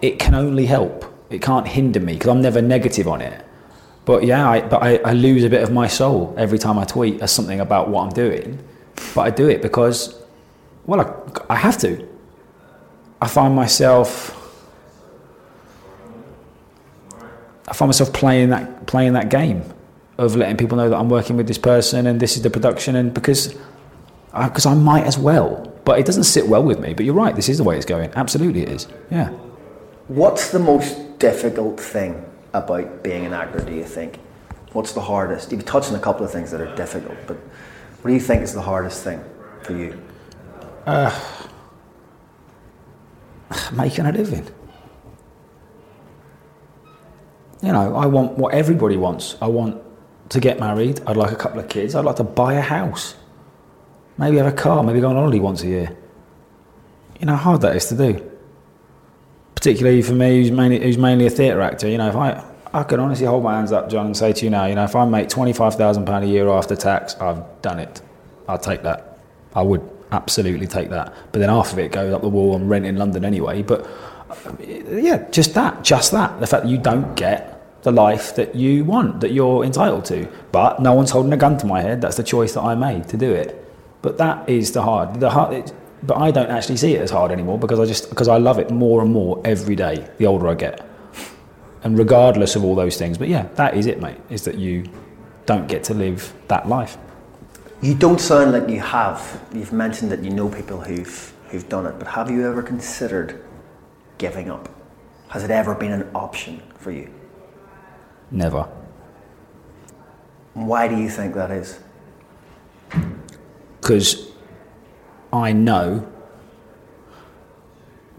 it 0.00 0.18
can 0.18 0.34
only 0.34 0.66
help. 0.66 1.04
It 1.30 1.40
can't 1.40 1.66
hinder 1.66 2.00
me 2.00 2.14
because 2.14 2.28
I'm 2.28 2.42
never 2.42 2.60
negative 2.60 3.06
on 3.06 3.20
it. 3.20 3.44
But 4.04 4.24
yeah, 4.24 4.48
I, 4.48 4.60
but 4.62 4.82
I, 4.82 4.96
I 4.98 5.12
lose 5.12 5.44
a 5.44 5.48
bit 5.48 5.62
of 5.62 5.72
my 5.72 5.86
soul 5.86 6.34
every 6.36 6.58
time 6.58 6.78
I 6.78 6.84
tweet 6.84 7.20
as 7.20 7.30
something 7.30 7.60
about 7.60 7.88
what 7.88 8.02
I'm 8.02 8.12
doing. 8.12 8.58
But 9.14 9.22
I 9.22 9.30
do 9.30 9.48
it 9.48 9.62
because, 9.62 10.20
well, 10.86 11.00
I, 11.00 11.54
I 11.54 11.56
have 11.56 11.78
to. 11.78 12.08
I 13.20 13.28
find 13.28 13.54
myself, 13.54 14.41
I 17.68 17.74
find 17.74 17.88
myself 17.88 18.12
playing 18.12 18.50
that 18.50 18.86
playing 18.86 19.12
that 19.12 19.28
game 19.28 19.62
of 20.18 20.36
letting 20.36 20.56
people 20.56 20.76
know 20.76 20.88
that 20.88 20.96
I'm 20.96 21.08
working 21.08 21.36
with 21.36 21.46
this 21.46 21.58
person 21.58 22.06
and 22.06 22.20
this 22.20 22.36
is 22.36 22.42
the 22.42 22.50
production, 22.50 22.96
and 22.96 23.14
because 23.14 23.54
because 24.32 24.66
I, 24.66 24.72
I 24.72 24.74
might 24.74 25.04
as 25.04 25.18
well. 25.18 25.68
But 25.84 25.98
it 25.98 26.06
doesn't 26.06 26.24
sit 26.24 26.46
well 26.46 26.62
with 26.62 26.78
me. 26.78 26.94
But 26.94 27.04
you're 27.04 27.14
right, 27.14 27.34
this 27.34 27.48
is 27.48 27.58
the 27.58 27.64
way 27.64 27.76
it's 27.76 27.86
going. 27.86 28.10
Absolutely, 28.14 28.62
it 28.62 28.68
is. 28.68 28.86
Yeah. 29.10 29.30
What's 30.08 30.50
the 30.50 30.58
most 30.58 31.18
difficult 31.18 31.80
thing 31.80 32.24
about 32.52 33.02
being 33.02 33.26
an 33.26 33.32
actor, 33.32 33.60
do 33.60 33.74
you 33.74 33.84
think? 33.84 34.18
What's 34.72 34.92
the 34.92 35.00
hardest? 35.00 35.52
You've 35.52 35.64
touched 35.64 35.90
on 35.90 35.96
a 35.96 36.00
couple 36.00 36.24
of 36.24 36.30
things 36.30 36.50
that 36.50 36.60
are 36.60 36.74
difficult, 36.76 37.16
but 37.26 37.36
what 37.36 38.08
do 38.08 38.14
you 38.14 38.20
think 38.20 38.42
is 38.42 38.52
the 38.52 38.62
hardest 38.62 39.04
thing 39.04 39.22
for 39.62 39.76
you? 39.76 40.00
Uh, 40.86 41.18
making 43.72 44.06
a 44.06 44.12
living. 44.12 44.46
You 47.62 47.72
know, 47.72 47.94
I 47.94 48.06
want 48.06 48.36
what 48.36 48.54
everybody 48.54 48.96
wants. 48.96 49.36
I 49.40 49.46
want 49.46 49.80
to 50.30 50.40
get 50.40 50.58
married. 50.58 51.00
I'd 51.06 51.16
like 51.16 51.30
a 51.30 51.36
couple 51.36 51.60
of 51.60 51.68
kids. 51.68 51.94
I'd 51.94 52.04
like 52.04 52.16
to 52.16 52.24
buy 52.24 52.54
a 52.54 52.60
house. 52.60 53.14
Maybe 54.18 54.36
have 54.38 54.46
a 54.46 54.52
car. 54.52 54.82
Maybe 54.82 55.00
go 55.00 55.10
on 55.10 55.16
holiday 55.16 55.38
once 55.38 55.62
a 55.62 55.68
year. 55.68 55.96
You 57.20 57.26
know 57.26 57.36
how 57.36 57.50
hard 57.52 57.60
that 57.60 57.76
is 57.76 57.86
to 57.86 57.96
do. 57.96 58.30
Particularly 59.54 60.02
for 60.02 60.12
me, 60.12 60.40
who's 60.40 60.50
mainly, 60.50 60.82
who's 60.82 60.98
mainly 60.98 61.26
a 61.26 61.30
theatre 61.30 61.60
actor. 61.60 61.88
You 61.88 61.98
know, 61.98 62.08
if 62.08 62.16
I, 62.16 62.44
I 62.72 62.82
can 62.82 62.98
honestly 62.98 63.26
hold 63.26 63.44
my 63.44 63.54
hands 63.54 63.70
up, 63.70 63.88
John, 63.88 64.06
and 64.06 64.16
say 64.16 64.32
to 64.32 64.44
you 64.44 64.50
now, 64.50 64.66
you 64.66 64.74
know, 64.74 64.84
if 64.84 64.96
I 64.96 65.04
make 65.04 65.28
£25,000 65.28 66.22
a 66.22 66.26
year 66.26 66.48
after 66.48 66.74
tax, 66.74 67.14
I've 67.20 67.44
done 67.62 67.78
it. 67.78 68.00
I'll 68.48 68.58
take 68.58 68.82
that. 68.82 69.20
I 69.54 69.62
would 69.62 69.88
absolutely 70.10 70.66
take 70.66 70.90
that. 70.90 71.14
But 71.30 71.38
then 71.38 71.48
half 71.48 71.72
of 71.72 71.78
it 71.78 71.92
goes 71.92 72.12
up 72.12 72.22
the 72.22 72.28
wall 72.28 72.56
and 72.56 72.68
rent 72.68 72.86
in 72.86 72.96
London 72.96 73.24
anyway. 73.24 73.62
But 73.62 73.88
yeah, 74.60 75.28
just 75.30 75.54
that, 75.54 75.84
just 75.84 76.10
that. 76.12 76.40
The 76.40 76.46
fact 76.46 76.64
that 76.64 76.70
you 76.70 76.78
don't 76.78 77.14
get 77.14 77.51
the 77.82 77.92
life 77.92 78.34
that 78.36 78.54
you 78.54 78.84
want, 78.84 79.20
that 79.20 79.32
you're 79.32 79.64
entitled 79.64 80.04
to. 80.06 80.28
But 80.52 80.80
no 80.80 80.94
one's 80.94 81.10
holding 81.10 81.32
a 81.32 81.36
gun 81.36 81.58
to 81.58 81.66
my 81.66 81.80
head. 81.80 82.00
That's 82.00 82.16
the 82.16 82.22
choice 82.22 82.54
that 82.54 82.62
I 82.62 82.74
made 82.74 83.08
to 83.08 83.16
do 83.16 83.32
it. 83.32 83.58
But 84.02 84.18
that 84.18 84.48
is 84.48 84.72
the 84.72 84.82
hard. 84.82 85.20
The 85.20 85.30
hard. 85.30 85.54
It, 85.54 85.72
but 86.02 86.16
I 86.16 86.30
don't 86.30 86.50
actually 86.50 86.76
see 86.76 86.94
it 86.94 87.00
as 87.00 87.10
hard 87.10 87.30
anymore 87.30 87.58
because 87.58 87.78
I 87.78 87.84
just 87.84 88.08
because 88.08 88.28
I 88.28 88.38
love 88.38 88.58
it 88.58 88.70
more 88.70 89.02
and 89.02 89.12
more 89.12 89.40
every 89.44 89.76
day. 89.76 90.08
The 90.18 90.26
older 90.26 90.48
I 90.48 90.54
get, 90.54 90.84
and 91.84 91.96
regardless 91.98 92.56
of 92.56 92.64
all 92.64 92.74
those 92.74 92.96
things. 92.96 93.18
But 93.18 93.28
yeah, 93.28 93.48
that 93.54 93.76
is 93.76 93.86
it, 93.86 94.00
mate. 94.00 94.18
Is 94.28 94.44
that 94.44 94.56
you 94.56 94.84
don't 95.46 95.68
get 95.68 95.84
to 95.84 95.94
live 95.94 96.32
that 96.48 96.68
life. 96.68 96.98
You 97.80 97.94
don't 97.94 98.20
sound 98.20 98.52
like 98.52 98.68
you 98.68 98.80
have. 98.80 99.42
You've 99.52 99.72
mentioned 99.72 100.10
that 100.12 100.22
you 100.22 100.30
know 100.30 100.48
people 100.48 100.80
who've 100.80 101.32
who've 101.48 101.68
done 101.68 101.86
it, 101.86 101.98
but 101.98 102.08
have 102.08 102.30
you 102.30 102.48
ever 102.48 102.62
considered 102.62 103.44
giving 104.18 104.50
up? 104.50 104.68
Has 105.28 105.44
it 105.44 105.50
ever 105.50 105.74
been 105.74 105.92
an 105.92 106.10
option 106.14 106.62
for 106.78 106.90
you? 106.90 107.08
Never. 108.32 108.66
Why 110.54 110.88
do 110.88 110.96
you 110.96 111.08
think 111.08 111.34
that 111.34 111.50
is? 111.50 111.78
Because 113.80 114.30
I 115.32 115.52
know, 115.52 116.10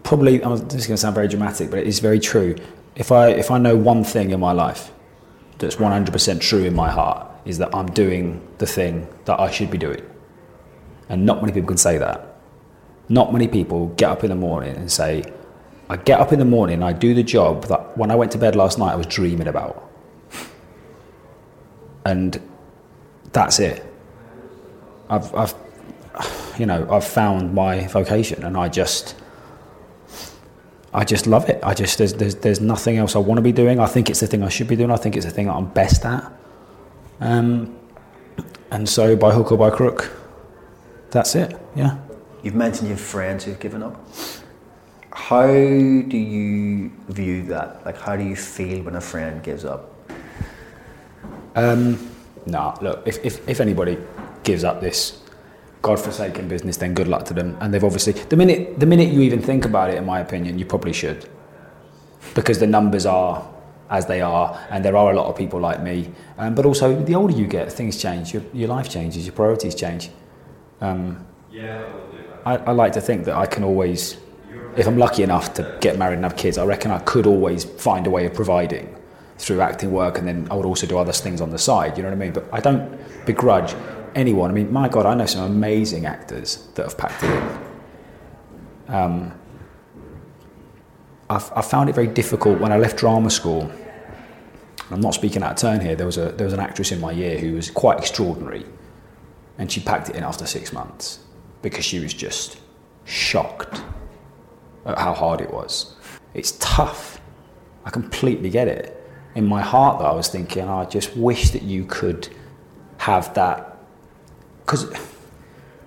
probably, 0.04 0.38
this 0.38 0.74
is 0.74 0.88
going 0.88 0.96
to 0.96 0.98
sound 0.98 1.16
very 1.16 1.28
dramatic, 1.28 1.70
but 1.70 1.80
it 1.80 1.88
is 1.88 2.00
very 2.00 2.20
true. 2.20 2.56
If 2.96 3.12
I, 3.12 3.30
if 3.30 3.50
I 3.50 3.58
know 3.58 3.76
one 3.76 4.04
thing 4.04 4.32
in 4.32 4.40
my 4.40 4.52
life 4.52 4.92
that's 5.58 5.76
100% 5.76 6.42
true 6.42 6.64
in 6.64 6.76
my 6.76 6.90
heart, 6.90 7.28
is 7.46 7.58
that 7.58 7.74
I'm 7.76 7.88
doing 7.88 8.46
the 8.60 8.66
thing 8.66 9.08
that 9.26 9.40
I 9.40 9.52
should 9.52 9.70
be 9.70 9.78
doing. 9.78 10.02
And 11.10 11.26
not 11.26 11.42
many 11.42 11.52
people 11.54 11.68
can 11.68 11.78
say 11.78 11.98
that. 11.98 12.38
Not 13.10 13.34
many 13.34 13.48
people 13.48 13.88
get 13.88 14.10
up 14.10 14.24
in 14.24 14.30
the 14.30 14.36
morning 14.36 14.76
and 14.76 14.92
say, 14.92 15.24
I 15.90 15.98
get 15.98 16.20
up 16.20 16.32
in 16.32 16.40
the 16.40 16.46
morning, 16.46 16.82
I 16.82 16.94
do 16.94 17.14
the 17.14 17.24
job 17.24 17.66
that 17.66 17.98
when 17.98 18.12
I 18.12 18.16
went 18.16 18.32
to 18.32 18.38
bed 18.38 18.56
last 18.56 18.80
night 18.80 18.94
I 18.94 18.96
was 18.96 19.08
dreaming 19.08 19.48
about. 19.48 19.93
And 22.06 22.40
that's 23.32 23.60
it. 23.60 23.86
I've, 25.10 25.34
I've, 25.36 25.54
you 26.58 26.66
know, 26.66 26.88
I've 26.90 27.06
found 27.06 27.54
my 27.54 27.88
vocation 27.88 28.44
and 28.44 28.58
I 28.58 28.70
just, 28.70 29.16
I 30.94 31.04
just 31.04 31.28
love 31.28 31.50
it. 31.50 31.60
I 31.64 31.74
just, 31.74 31.98
there's, 31.98 32.14
there's, 32.14 32.36
there's 32.36 32.62
nothing 32.62 32.98
else 32.98 33.16
I 33.16 33.20
want 33.20 33.38
to 33.38 33.42
be 33.42 33.52
doing. 33.52 33.80
I 33.80 33.88
think 33.88 34.10
it's 34.10 34.20
the 34.20 34.28
thing 34.28 34.44
I 34.44 34.50
should 34.50 34.68
be 34.68 34.76
doing. 34.76 34.92
I 34.92 34.98
think 34.98 35.16
it's 35.16 35.26
the 35.26 35.32
thing 35.32 35.48
that 35.48 35.54
I'm 35.54 35.68
best 35.68 36.06
at. 36.06 36.32
Um, 37.20 37.78
and 38.72 38.88
so 38.88 39.16
by 39.16 39.32
hook 39.32 39.52
or 39.52 39.58
by 39.58 39.70
crook, 39.70 40.12
that's 41.12 41.36
it. 41.36 41.56
Yeah. 41.76 41.98
You've 42.44 42.56
mentioned 42.56 42.90
your 42.90 42.98
friends 42.98 43.44
who've 43.44 43.60
given 43.60 43.82
up. 43.82 43.96
How 45.12 45.48
do 45.48 46.18
you 46.18 46.92
view 47.08 47.44
that? 47.48 47.86
Like, 47.86 48.00
how 48.00 48.16
do 48.16 48.24
you 48.24 48.36
feel 48.36 48.84
when 48.84 48.96
a 48.96 49.02
friend 49.02 49.42
gives 49.44 49.64
up? 49.64 49.93
Um, 51.56 52.10
no, 52.46 52.78
look, 52.82 53.08
if, 53.08 53.24
if, 53.24 53.48
if 53.48 53.62
anybody 53.62 53.98
gives 54.44 54.64
up 54.64 54.82
this 54.82 55.22
godforsaken 55.82 56.48
business, 56.48 56.78
then 56.78 56.94
good 56.94 57.08
luck 57.08 57.26
to 57.26 57.34
them. 57.34 57.58
And 57.62 57.74
they've 57.74 57.84
obviously, 57.84 58.14
the 58.14 58.36
minute, 58.36 58.80
the 58.80 58.86
minute 58.86 59.10
you 59.10 59.22
even 59.22 59.42
think 59.42 59.66
about 59.66 59.90
it, 59.90 59.98
in 59.98 60.06
my 60.06 60.20
opinion, 60.20 60.58
you 60.58 60.66
probably 60.66 60.94
should. 60.94 61.30
Because 62.36 62.60
the 62.60 62.68
numbers 62.68 63.06
are 63.06 63.48
as 63.90 64.08
they 64.08 64.22
are, 64.22 64.60
and 64.72 64.84
there 64.84 64.96
are 64.98 65.12
a 65.12 65.16
lot 65.16 65.28
of 65.28 65.38
people 65.38 65.60
like 65.60 65.82
me. 65.82 66.10
Um, 66.38 66.56
but 66.56 66.66
also, 66.66 67.04
the 67.04 67.14
older 67.14 67.34
you 67.34 67.46
get, 67.46 67.72
things 67.72 68.02
change, 68.02 68.34
your, 68.34 68.42
your 68.54 68.70
life 68.70 68.90
changes, 68.90 69.26
your 69.26 69.36
priorities 69.36 69.76
change. 69.76 70.10
Um, 70.82 71.26
yeah, 71.52 71.86
I, 72.46 72.58
I 72.58 72.72
like 72.72 72.94
to 72.94 73.02
think 73.02 73.26
that 73.26 73.36
I 73.36 73.46
can 73.46 73.64
always, 73.64 74.18
if 74.76 74.88
I'm 74.88 74.98
lucky 74.98 75.22
enough 75.22 75.54
to 75.56 75.78
get 75.80 76.00
married 76.00 76.16
and 76.16 76.24
have 76.24 76.36
kids, 76.36 76.58
I 76.58 76.66
reckon 76.66 76.92
I 76.92 77.00
could 77.00 77.28
always 77.28 77.66
find 77.66 78.08
a 78.08 78.10
way 78.10 78.26
of 78.26 78.34
providing 78.34 78.96
through 79.38 79.62
acting 79.62 79.92
work, 79.92 80.18
and 80.18 80.28
then 80.28 80.48
I 80.52 80.56
would 80.56 80.66
also 80.66 80.88
do 80.88 80.98
other 80.98 81.12
things 81.12 81.42
on 81.42 81.50
the 81.50 81.58
side. 81.58 81.98
You 81.98 82.04
know 82.04 82.10
what 82.10 82.16
I 82.16 82.20
mean? 82.20 82.34
But 82.34 82.46
I 82.52 82.60
don't 82.60 83.00
begrudge 83.26 83.76
anyone. 84.16 84.50
I 84.50 84.54
mean, 84.54 84.72
my 84.72 84.88
God, 84.88 85.06
I 85.06 85.16
know 85.16 85.26
some 85.26 85.44
amazing 85.44 86.06
actors 86.06 86.68
that 86.76 86.84
have 86.84 86.98
packed 86.98 87.24
it 87.24 87.30
in. 87.30 87.60
Um, 88.94 89.40
I 91.30 91.62
found 91.62 91.90
it 91.90 91.96
very 91.96 92.08
difficult 92.08 92.60
when 92.60 92.72
I 92.72 92.78
left 92.78 92.98
drama 92.98 93.32
school. 93.32 93.72
I'm 94.92 95.02
not 95.02 95.16
speaking 95.16 95.42
out 95.42 95.52
of 95.52 95.58
turn 95.58 95.80
here. 95.82 95.96
There 95.96 96.06
was 96.06 96.18
a 96.18 96.32
there 96.32 96.46
was 96.46 96.54
an 96.54 96.60
actress 96.60 96.92
in 96.92 97.00
my 97.00 97.12
year 97.12 97.40
who 97.40 97.54
was 97.54 97.72
quite 97.72 97.98
extraordinary, 97.98 98.66
and 99.58 99.72
she 99.72 99.80
packed 99.82 100.10
it 100.10 100.16
in 100.16 100.24
after 100.24 100.46
six 100.46 100.72
months 100.72 101.20
because 101.64 101.84
she 101.86 102.00
was 102.00 102.14
just 102.14 102.60
shocked 103.06 103.82
at 104.86 105.00
how 105.00 105.14
hard 105.14 105.42
it 105.42 105.52
was. 105.52 105.96
It's 106.36 106.52
tough. 106.60 107.20
I 107.86 107.90
completely 107.90 108.52
get 108.52 108.68
it 108.68 109.03
in 109.36 109.46
my 109.46 109.62
heart 109.62 110.00
that 110.00 110.06
I 110.06 110.14
was 110.14 110.28
thinking, 110.28 110.64
oh, 110.64 110.80
I 110.80 110.86
just 110.86 111.16
wish 111.16 111.52
that 111.52 111.64
you 111.64 111.86
could 111.86 112.30
have 112.98 113.34
that. 113.34 113.78
Because 114.62 114.94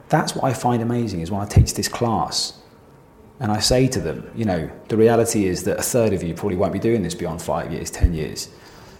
that's 0.08 0.34
what 0.34 0.44
I 0.44 0.52
find 0.52 0.82
amazing 0.82 1.20
is 1.20 1.30
when 1.30 1.40
I 1.40 1.46
teach 1.46 1.74
this 1.74 1.88
class 1.88 2.60
and 3.40 3.52
I 3.52 3.60
say 3.60 3.86
to 3.88 4.00
them, 4.00 4.30
you 4.34 4.44
know, 4.44 4.70
the 4.88 4.96
reality 4.96 5.46
is 5.46 5.64
that 5.64 5.78
a 5.78 5.82
third 5.82 6.12
of 6.12 6.22
you 6.22 6.34
probably 6.34 6.56
won't 6.56 6.72
be 6.72 6.78
doing 6.78 7.02
this 7.02 7.14
beyond 7.14 7.42
five 7.42 7.72
years, 7.72 7.90
10 7.90 8.14
years. 8.14 8.48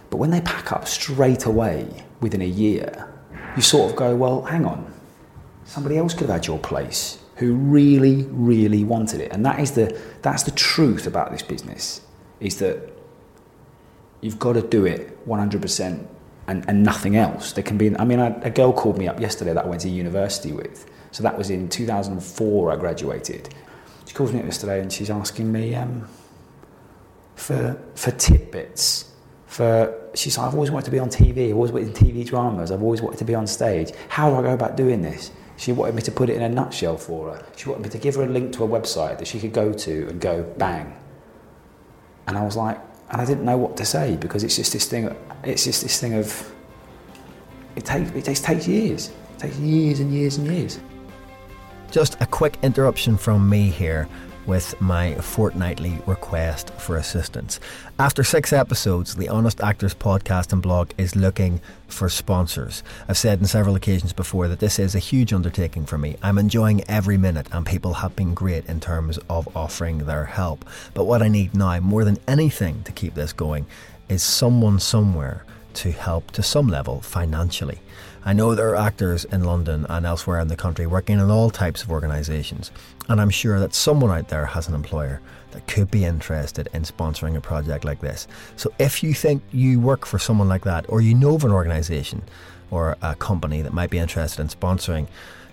But 0.09 0.17
when 0.17 0.29
they 0.29 0.41
pack 0.41 0.71
up 0.71 0.87
straight 0.87 1.45
away 1.45 2.05
within 2.21 2.41
a 2.41 2.45
year, 2.45 3.13
you 3.55 3.61
sort 3.61 3.89
of 3.89 3.97
go, 3.97 4.15
well, 4.15 4.43
hang 4.43 4.65
on, 4.65 4.93
somebody 5.65 5.97
else 5.97 6.13
could 6.13 6.27
have 6.27 6.37
had 6.37 6.47
your 6.47 6.59
place 6.59 7.19
who 7.35 7.53
really, 7.53 8.23
really 8.31 8.83
wanted 8.83 9.21
it. 9.21 9.31
And 9.31 9.45
that 9.45 9.59
is 9.59 9.71
the, 9.71 9.99
that's 10.21 10.43
the 10.43 10.51
truth 10.51 11.07
about 11.07 11.31
this 11.31 11.41
business, 11.41 12.01
is 12.39 12.57
that 12.59 12.96
you've 14.21 14.39
got 14.39 14.53
to 14.53 14.61
do 14.61 14.85
it 14.85 15.25
100% 15.27 16.07
and, 16.47 16.69
and 16.69 16.83
nothing 16.83 17.15
else. 17.15 17.51
There 17.51 17.63
can 17.63 17.77
be, 17.77 17.95
I 17.97 18.05
mean, 18.05 18.19
a 18.19 18.49
girl 18.49 18.73
called 18.73 18.97
me 18.97 19.07
up 19.07 19.19
yesterday 19.19 19.53
that 19.53 19.65
I 19.65 19.67
went 19.67 19.81
to 19.81 19.89
university 19.89 20.51
with. 20.51 20.89
So 21.11 21.23
that 21.23 21.37
was 21.37 21.49
in 21.49 21.69
2004 21.69 22.71
I 22.71 22.75
graduated. 22.75 23.53
She 24.05 24.13
calls 24.13 24.31
me 24.31 24.39
up 24.39 24.45
yesterday 24.45 24.81
and 24.81 24.91
she's 24.91 25.09
asking 25.09 25.51
me 25.51 25.75
um, 25.75 26.07
for, 27.35 27.81
for 27.95 28.11
tidbits. 28.11 29.11
For, 29.45 30.09
she's 30.13 30.37
like, 30.37 30.47
I've 30.47 30.53
always 30.53 30.71
wanted 30.71 30.85
to 30.85 30.91
be 30.91 30.99
on 30.99 31.09
TV, 31.09 31.49
I've 31.49 31.55
always 31.55 31.71
wanted 31.71 31.93
TV 31.93 32.25
dramas, 32.25 32.71
I've 32.71 32.83
always 32.83 33.01
wanted 33.01 33.17
to 33.17 33.25
be 33.25 33.35
on 33.35 33.47
stage. 33.47 33.91
How 34.09 34.29
do 34.29 34.35
I 34.35 34.41
go 34.41 34.53
about 34.53 34.77
doing 34.77 35.01
this? 35.01 35.31
She 35.57 35.71
wanted 35.71 35.95
me 35.95 36.01
to 36.03 36.11
put 36.11 36.29
it 36.29 36.35
in 36.35 36.43
a 36.43 36.49
nutshell 36.49 36.97
for 36.97 37.33
her. 37.33 37.45
She 37.55 37.67
wanted 37.67 37.83
me 37.85 37.89
to 37.89 37.97
give 37.97 38.15
her 38.15 38.23
a 38.23 38.27
link 38.27 38.53
to 38.53 38.63
a 38.63 38.67
website 38.67 39.17
that 39.17 39.27
she 39.27 39.39
could 39.39 39.53
go 39.53 39.73
to 39.73 40.07
and 40.09 40.21
go 40.21 40.43
bang. 40.43 40.95
And 42.27 42.37
I 42.37 42.43
was 42.43 42.55
like, 42.55 42.79
and 43.09 43.21
I 43.21 43.25
didn't 43.25 43.45
know 43.45 43.57
what 43.57 43.77
to 43.77 43.85
say 43.85 44.15
because 44.17 44.43
it's 44.43 44.55
just 44.55 44.73
this 44.73 44.85
thing. 44.85 45.15
It's 45.43 45.63
just 45.63 45.83
this 45.83 45.99
thing 45.99 46.13
of 46.15 46.53
it 47.75 47.85
takes 47.85 48.11
it 48.11 48.25
takes, 48.25 48.41
takes 48.41 48.67
years. 48.67 49.11
It 49.35 49.39
takes 49.39 49.57
years 49.57 49.99
and 49.99 50.11
years 50.13 50.37
and 50.37 50.47
years. 50.47 50.79
Just 51.91 52.17
a 52.19 52.25
quick 52.25 52.57
interruption 52.63 53.17
from 53.17 53.47
me 53.47 53.69
here 53.69 54.09
with 54.47 54.79
my 54.81 55.13
fortnightly 55.15 55.99
request 56.07 56.71
for 56.71 56.95
assistance. 56.97 57.59
After 57.99 58.23
six 58.23 58.51
episodes, 58.51 59.15
the 59.15 59.29
Honest 59.29 59.61
Actors 59.61 59.93
podcast 59.93 60.53
and 60.53 60.61
blog 60.61 60.91
is 60.97 61.15
looking 61.15 61.61
for 61.87 62.09
sponsors. 62.09 62.81
I've 63.07 63.17
said 63.17 63.39
on 63.39 63.45
several 63.45 63.75
occasions 63.75 64.13
before 64.13 64.47
that 64.47 64.59
this 64.59 64.79
is 64.79 64.95
a 64.95 64.99
huge 64.99 65.33
undertaking 65.33 65.85
for 65.85 65.97
me. 65.97 66.15
I'm 66.23 66.37
enjoying 66.37 66.83
every 66.89 67.17
minute, 67.17 67.47
and 67.51 67.65
people 67.65 67.93
have 67.95 68.15
been 68.15 68.33
great 68.33 68.65
in 68.65 68.79
terms 68.79 69.19
of 69.29 69.55
offering 69.55 69.99
their 69.99 70.25
help. 70.25 70.65
But 70.93 71.05
what 71.05 71.21
I 71.21 71.27
need 71.27 71.53
now, 71.53 71.79
more 71.81 72.03
than 72.03 72.17
anything 72.27 72.83
to 72.83 72.91
keep 72.91 73.13
this 73.13 73.33
going, 73.33 73.65
is 74.09 74.23
someone 74.23 74.79
somewhere 74.79 75.43
to 75.73 75.91
help 75.91 76.31
to 76.31 76.41
some 76.41 76.67
level 76.67 77.01
financially. 77.01 77.79
I 78.25 78.33
know 78.33 78.55
there 78.55 78.69
are 78.69 78.75
actors 78.75 79.25
in 79.25 79.43
London 79.43 79.85
and 79.89 80.05
elsewhere 80.05 80.39
in 80.39 80.47
the 80.47 80.55
country 80.55 80.85
working 80.85 81.19
in 81.19 81.29
all 81.29 81.49
types 81.49 81.83
of 81.83 81.91
organisations, 81.91 82.71
and 83.09 83.21
I'm 83.21 83.29
sure 83.29 83.59
that 83.59 83.73
someone 83.73 84.11
out 84.11 84.27
there 84.27 84.45
has 84.45 84.67
an 84.67 84.75
employer 84.75 85.21
that 85.51 85.67
could 85.67 85.89
be 85.89 86.05
interested 86.05 86.67
in 86.73 86.83
sponsoring 86.83 87.35
a 87.35 87.41
project 87.41 87.85
like 87.85 88.01
this. 88.01 88.27
So 88.55 88.73
if 88.79 89.01
you 89.01 89.13
think 89.13 89.43
you 89.51 89.79
work 89.79 90.05
for 90.05 90.19
someone 90.19 90.49
like 90.49 90.63
that, 90.65 90.85
or 90.89 91.01
you 91.01 91.13
know 91.13 91.35
of 91.35 91.43
an 91.43 91.51
organisation 91.51 92.21
or 92.69 92.97
a 93.01 93.15
company 93.15 93.61
that 93.61 93.73
might 93.73 93.89
be 93.89 93.97
interested 93.97 94.41
in 94.41 94.49
sponsoring 94.49 95.07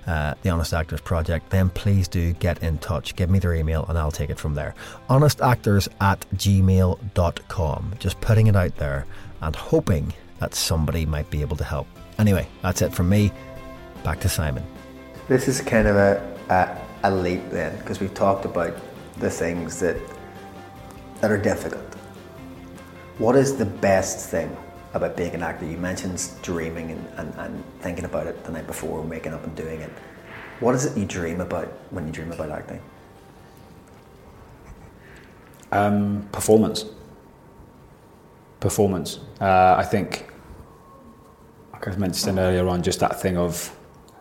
uh, 0.06 0.34
the 0.42 0.50
Honest 0.50 0.74
Actors 0.74 1.00
Project, 1.00 1.50
then 1.50 1.70
please 1.70 2.08
do 2.08 2.32
get 2.34 2.62
in 2.62 2.78
touch. 2.78 3.16
Give 3.16 3.30
me 3.30 3.38
their 3.38 3.54
email 3.54 3.86
and 3.88 3.96
I'll 3.96 4.10
take 4.10 4.30
it 4.30 4.38
from 4.38 4.54
there. 4.54 4.74
Honestactors 5.08 5.88
at 6.00 6.20
gmail.com. 6.34 7.94
Just 7.98 8.20
putting 8.20 8.46
it 8.48 8.56
out 8.56 8.76
there 8.76 9.06
and 9.40 9.56
hoping 9.56 10.12
that 10.40 10.54
somebody 10.54 11.06
might 11.06 11.30
be 11.30 11.40
able 11.40 11.56
to 11.56 11.64
help. 11.64 11.86
Anyway, 12.18 12.46
that's 12.62 12.82
it 12.82 12.92
from 12.92 13.08
me. 13.08 13.32
Back 14.02 14.20
to 14.20 14.28
Simon. 14.28 14.64
This 15.28 15.48
is 15.48 15.60
kind 15.60 15.88
of 15.88 15.96
a, 15.96 16.36
a, 16.50 17.08
a 17.08 17.10
leap 17.10 17.50
then, 17.50 17.76
because 17.78 18.00
we've 18.00 18.14
talked 18.14 18.44
about 18.44 18.74
the 19.18 19.30
things 19.30 19.80
that 19.80 19.96
that 21.20 21.30
are 21.30 21.38
difficult. 21.38 21.94
What 23.18 23.36
is 23.36 23.56
the 23.56 23.64
best 23.64 24.28
thing 24.28 24.54
about 24.92 25.16
being 25.16 25.34
an 25.34 25.42
actor? 25.42 25.64
You 25.64 25.78
mentioned 25.78 26.22
dreaming 26.42 26.90
and, 26.90 27.08
and, 27.16 27.34
and 27.38 27.64
thinking 27.80 28.04
about 28.04 28.26
it 28.26 28.44
the 28.44 28.52
night 28.52 28.66
before, 28.66 29.00
waking 29.00 29.32
up 29.32 29.44
and 29.44 29.54
doing 29.56 29.80
it. 29.80 29.90
What 30.60 30.74
is 30.74 30.84
it 30.84 30.98
you 30.98 31.06
dream 31.06 31.40
about 31.40 31.68
when 31.90 32.06
you 32.06 32.12
dream 32.12 32.32
about 32.32 32.50
acting? 32.50 32.82
Um, 35.72 36.28
performance. 36.30 36.84
Performance. 38.60 39.20
Uh, 39.40 39.76
I 39.78 39.84
think, 39.84 40.26
like 41.74 41.88
I 41.88 41.96
mentioned 41.96 42.38
earlier 42.38 42.68
on, 42.68 42.82
just 42.82 43.00
that 43.00 43.20
thing 43.20 43.36
of 43.36 43.74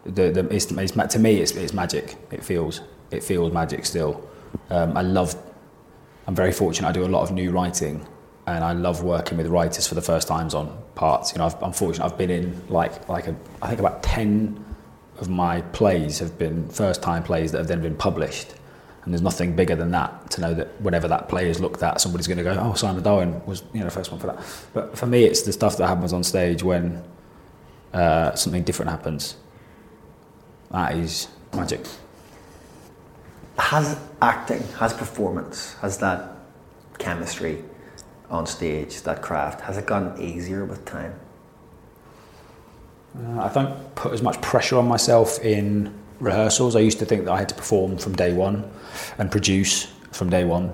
the, 0.06 0.32
the 0.32 0.48
it's, 0.50 0.72
it's, 0.72 1.14
to 1.14 1.20
me, 1.20 1.40
it's, 1.40 1.52
it's 1.52 1.74
magic. 1.74 2.16
It 2.32 2.44
feels 2.44 2.82
it 3.12 3.24
feels 3.24 3.54
magic 3.54 3.86
still. 3.86 4.28
Um, 4.70 4.98
I 4.98 5.02
love. 5.02 5.36
I'm 6.28 6.36
very 6.36 6.52
fortunate. 6.52 6.88
I 6.88 6.92
do 6.92 7.06
a 7.06 7.08
lot 7.08 7.24
of 7.24 7.32
new 7.32 7.52
writing, 7.52 8.06
and 8.48 8.64
I 8.64 8.74
love 8.74 9.04
working 9.04 9.38
with 9.38 9.48
writers 9.48 9.88
for 9.88 9.96
the 9.96 10.02
first 10.02 10.28
times 10.28 10.54
on 10.54 10.78
parts. 10.96 11.34
You 11.34 11.40
know, 11.40 11.46
I've, 11.46 11.62
I'm 11.62 11.74
fortunate. 11.74 12.06
I've 12.06 12.18
been 12.18 12.30
in 12.30 12.62
like 12.70 13.08
like 13.08 13.28
a, 13.28 13.36
I 13.62 13.68
think 13.68 13.80
about 13.80 14.04
ten 14.04 14.64
of 15.20 15.30
my 15.30 15.62
plays 15.62 16.20
have 16.20 16.38
been 16.38 16.68
first 16.70 17.02
time 17.04 17.24
plays 17.24 17.52
that 17.52 17.60
have 17.60 17.68
then 17.68 17.82
been 17.82 17.96
published. 17.96 18.56
And 19.04 19.14
there's 19.14 19.22
nothing 19.22 19.54
bigger 19.54 19.76
than 19.76 19.92
that 19.92 20.32
to 20.32 20.42
know 20.42 20.54
that 20.54 20.82
whenever 20.82 21.10
that 21.10 21.28
play 21.28 21.50
is 21.50 21.60
looked 21.60 21.84
at, 21.84 22.00
somebody's 22.00 22.26
going 22.26 22.38
to 22.38 22.44
go, 22.44 22.58
"Oh, 22.58 22.74
Simon 22.74 23.04
Darwen 23.04 23.46
was 23.46 23.62
you 23.74 23.80
know 23.80 23.86
the 23.86 23.92
first 23.92 24.12
one 24.12 24.20
for 24.20 24.28
that." 24.28 24.40
But 24.74 24.98
for 24.98 25.06
me, 25.06 25.26
it's 25.26 25.42
the 25.42 25.52
stuff 25.52 25.78
that 25.78 25.88
happens 25.88 26.14
on 26.14 26.24
stage 26.24 26.64
when 26.64 27.04
uh, 27.94 28.36
something 28.36 28.64
different 28.64 28.92
happens. 28.92 29.38
That 30.72 30.96
is 30.96 31.28
magic 31.54 31.86
has 33.58 33.98
acting, 34.22 34.64
has 34.80 34.94
performance, 34.94 35.74
has 35.76 35.98
that 36.00 36.38
chemistry 36.98 37.64
on 38.30 38.46
stage, 38.46 39.02
that 39.04 39.22
craft, 39.22 39.62
has 39.62 39.78
it 39.78 39.86
gotten 39.86 40.20
easier 40.22 40.66
with 40.66 40.84
time? 40.86 41.14
Uh, 43.18 43.42
I 43.42 43.54
don't 43.54 43.96
put 43.96 44.12
as 44.14 44.22
much 44.22 44.42
pressure 44.42 44.78
on 44.78 44.88
myself 44.88 45.40
in 45.40 45.94
rehearsals. 46.20 46.76
I 46.76 46.80
used 46.80 47.00
to 47.00 47.06
think 47.06 47.26
that 47.26 47.32
I 47.32 47.40
had 47.40 47.50
to 47.50 47.56
perform 47.56 47.98
from 47.98 48.16
day 48.16 48.34
one 48.34 48.70
and 49.18 49.30
produce 49.30 49.86
from 50.12 50.30
day 50.30 50.44
one. 50.44 50.74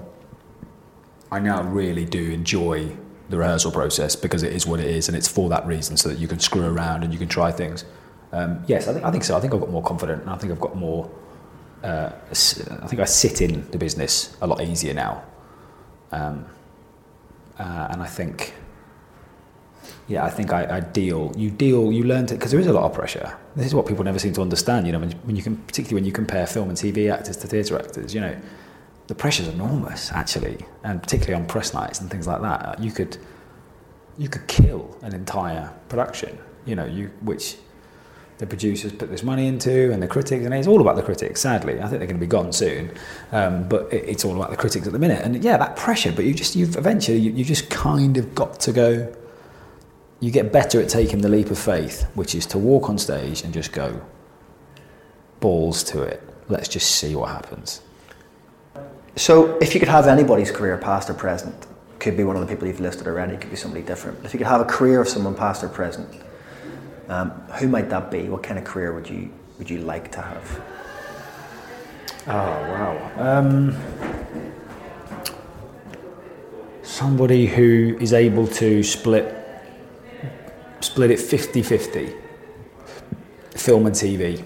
I 1.32 1.40
now 1.40 1.64
really 1.64 2.06
do 2.06 2.32
enjoy 2.32 2.96
the 3.30 3.38
rehearsal 3.38 3.72
process 3.72 4.16
because 4.16 4.44
it 4.44 4.54
is 4.54 4.66
what 4.66 4.80
it 4.80 4.88
is 4.88 5.08
and 5.08 5.16
it's 5.16 5.28
for 5.28 5.50
that 5.50 5.66
reason 5.66 5.98
so 5.98 6.10
that 6.10 6.18
you 6.18 6.28
can 6.28 6.40
screw 6.40 6.66
around 6.66 7.04
and 7.04 7.14
you 7.14 7.20
can 7.20 7.28
try 7.28 7.52
things. 7.52 7.86
Um, 8.32 8.64
yes, 8.68 8.88
I 8.88 8.94
think, 8.94 9.06
I 9.06 9.12
think 9.12 9.24
so. 9.24 9.38
I 9.38 9.40
think 9.40 9.54
I've 9.54 9.60
got 9.60 9.70
more 9.70 9.84
confident 9.84 10.22
and 10.22 10.30
I 10.32 10.36
think 10.36 10.52
I've 10.52 10.60
got 10.60 10.76
more 10.76 11.10
uh, 11.84 12.12
I 12.32 12.88
think 12.88 13.00
I 13.00 13.06
sit 13.06 13.42
in 13.42 13.70
the 13.72 13.78
business 13.78 14.36
a 14.42 14.48
lot 14.48 14.62
easier 14.62 14.94
now. 14.94 15.24
Um, 16.12 16.46
uh, 17.58 17.88
and 17.92 18.02
I 18.02 18.08
think, 18.08 18.54
yeah, 20.08 20.26
I 20.26 20.30
think 20.30 20.52
I, 20.52 20.78
I, 20.78 20.80
deal, 20.80 21.32
you 21.38 21.50
deal, 21.50 21.92
you 21.92 22.04
learn 22.04 22.26
to, 22.28 22.34
because 22.34 22.52
there 22.52 22.60
is 22.60 22.68
a 22.68 22.74
lot 22.74 22.84
of 22.84 22.94
pressure. 22.94 23.38
This 23.56 23.68
is 23.68 23.76
what 23.76 23.86
people 23.86 24.04
never 24.04 24.20
seem 24.20 24.34
to 24.34 24.42
understand, 24.42 24.88
you 24.88 24.94
know, 24.94 25.00
when, 25.00 25.12
when 25.12 25.36
you 25.36 25.44
can, 25.44 25.58
particularly 25.58 26.02
when 26.02 26.06
you 26.06 26.12
compare 26.12 26.48
film 26.48 26.70
and 26.70 26.78
TV 26.78 27.12
actors 27.12 27.38
to 27.38 27.48
theatre 27.48 27.78
actors, 27.78 28.14
you 28.14 28.22
know, 28.22 28.36
the 29.10 29.16
pressure's 29.16 29.48
enormous 29.48 30.12
actually, 30.12 30.64
and 30.84 31.02
particularly 31.02 31.34
on 31.34 31.48
press 31.48 31.74
nights 31.74 32.00
and 32.00 32.12
things 32.12 32.28
like 32.28 32.42
that. 32.42 32.80
You 32.80 32.92
could, 32.92 33.18
you 34.20 34.30
could 34.30 34.48
kill 34.48 34.96
an 35.02 35.16
entire 35.16 35.74
production, 35.90 36.38
you 36.66 36.76
know, 36.76 36.86
you, 36.86 37.10
which 37.22 37.58
the 38.38 38.46
producers 38.46 38.92
put 38.92 39.10
this 39.10 39.24
money 39.24 39.48
into 39.48 39.92
and 39.92 40.02
the 40.02 40.08
critics, 40.08 40.46
and 40.46 40.54
it's 40.54 40.68
all 40.68 40.80
about 40.80 40.96
the 40.96 41.02
critics, 41.02 41.42
sadly. 41.42 41.82
I 41.82 41.88
think 41.88 42.00
they're 42.00 42.08
going 42.08 42.20
to 42.20 42.26
be 42.26 42.28
gone 42.28 42.54
soon, 42.54 42.92
um, 43.32 43.68
but 43.68 43.92
it, 43.92 44.08
it's 44.08 44.24
all 44.24 44.36
about 44.36 44.52
the 44.52 44.58
critics 44.58 44.86
at 44.86 44.94
the 44.94 45.00
minute. 45.00 45.26
And 45.26 45.44
yeah, 45.44 45.58
that 45.58 45.76
pressure, 45.76 46.12
but 46.12 46.26
you 46.26 46.34
just, 46.36 46.56
you've 46.56 46.78
eventually, 46.78 47.18
you, 47.18 47.32
you 47.32 47.44
just 47.44 47.72
kind 47.72 48.16
of 48.16 48.36
got 48.36 48.60
to 48.60 48.72
go, 48.72 49.12
you 50.20 50.30
get 50.30 50.54
better 50.54 50.80
at 50.80 50.88
taking 50.88 51.22
the 51.22 51.30
leap 51.30 51.50
of 51.50 51.58
faith, 51.58 52.04
which 52.14 52.36
is 52.36 52.46
to 52.46 52.60
walk 52.60 52.90
on 52.90 53.00
stage 53.00 53.42
and 53.42 53.56
just 53.56 53.72
go, 53.72 54.06
balls 55.40 55.84
to 55.86 56.04
it. 56.04 56.22
Let's 56.48 56.68
just 56.68 56.92
see 56.92 57.16
what 57.16 57.30
happens. 57.30 57.82
So, 59.16 59.58
if 59.58 59.74
you 59.74 59.80
could 59.80 59.90
have 59.90 60.08
anybody's 60.08 60.52
career, 60.52 60.78
past 60.78 61.10
or 61.10 61.14
present, 61.14 61.68
could 62.00 62.16
be 62.16 62.24
one 62.24 62.36
of 62.36 62.42
the 62.42 62.48
people 62.48 62.68
you've 62.68 62.80
listed 62.80 63.08
already, 63.08 63.36
could 63.38 63.50
be 63.50 63.58
somebody 63.58 63.84
different. 63.84 64.24
If 64.24 64.34
you 64.34 64.38
could 64.38 64.48
have 64.48 64.62
a 64.62 64.66
career 64.66 65.02
of 65.02 65.10
someone, 65.10 65.36
past 65.36 65.64
or 65.64 65.70
present, 65.70 66.10
um, 67.10 67.32
who 67.60 67.68
might 67.68 67.90
that 67.90 68.12
be? 68.12 68.30
What 68.30 68.44
kind 68.44 68.58
of 68.58 68.66
career 68.66 68.94
would 68.94 69.10
you 69.10 69.32
would 69.58 69.70
you 69.70 69.80
like 69.80 70.12
to 70.12 70.22
have? 70.22 70.62
Oh 72.28 72.34
wow. 72.34 73.12
Um, 73.18 73.76
somebody 76.84 77.48
who 77.48 77.98
is 78.00 78.14
able 78.14 78.48
to 78.48 78.84
split 78.84 79.36
split 80.82 81.12
it 81.12 81.20
50-50 81.20 82.16
film 83.56 83.86
and 83.86 83.96
TV. 83.96 84.46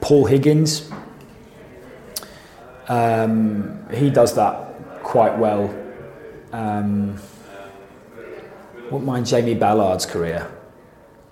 Paul 0.00 0.26
Higgins 0.26 0.90
um, 2.88 3.86
he 3.92 4.10
does 4.10 4.34
that 4.34 5.02
quite 5.02 5.36
well. 5.38 5.74
Um, 6.52 7.18
wouldn't 8.84 9.04
mind 9.04 9.26
Jamie 9.26 9.54
Ballard's 9.54 10.06
career 10.06 10.50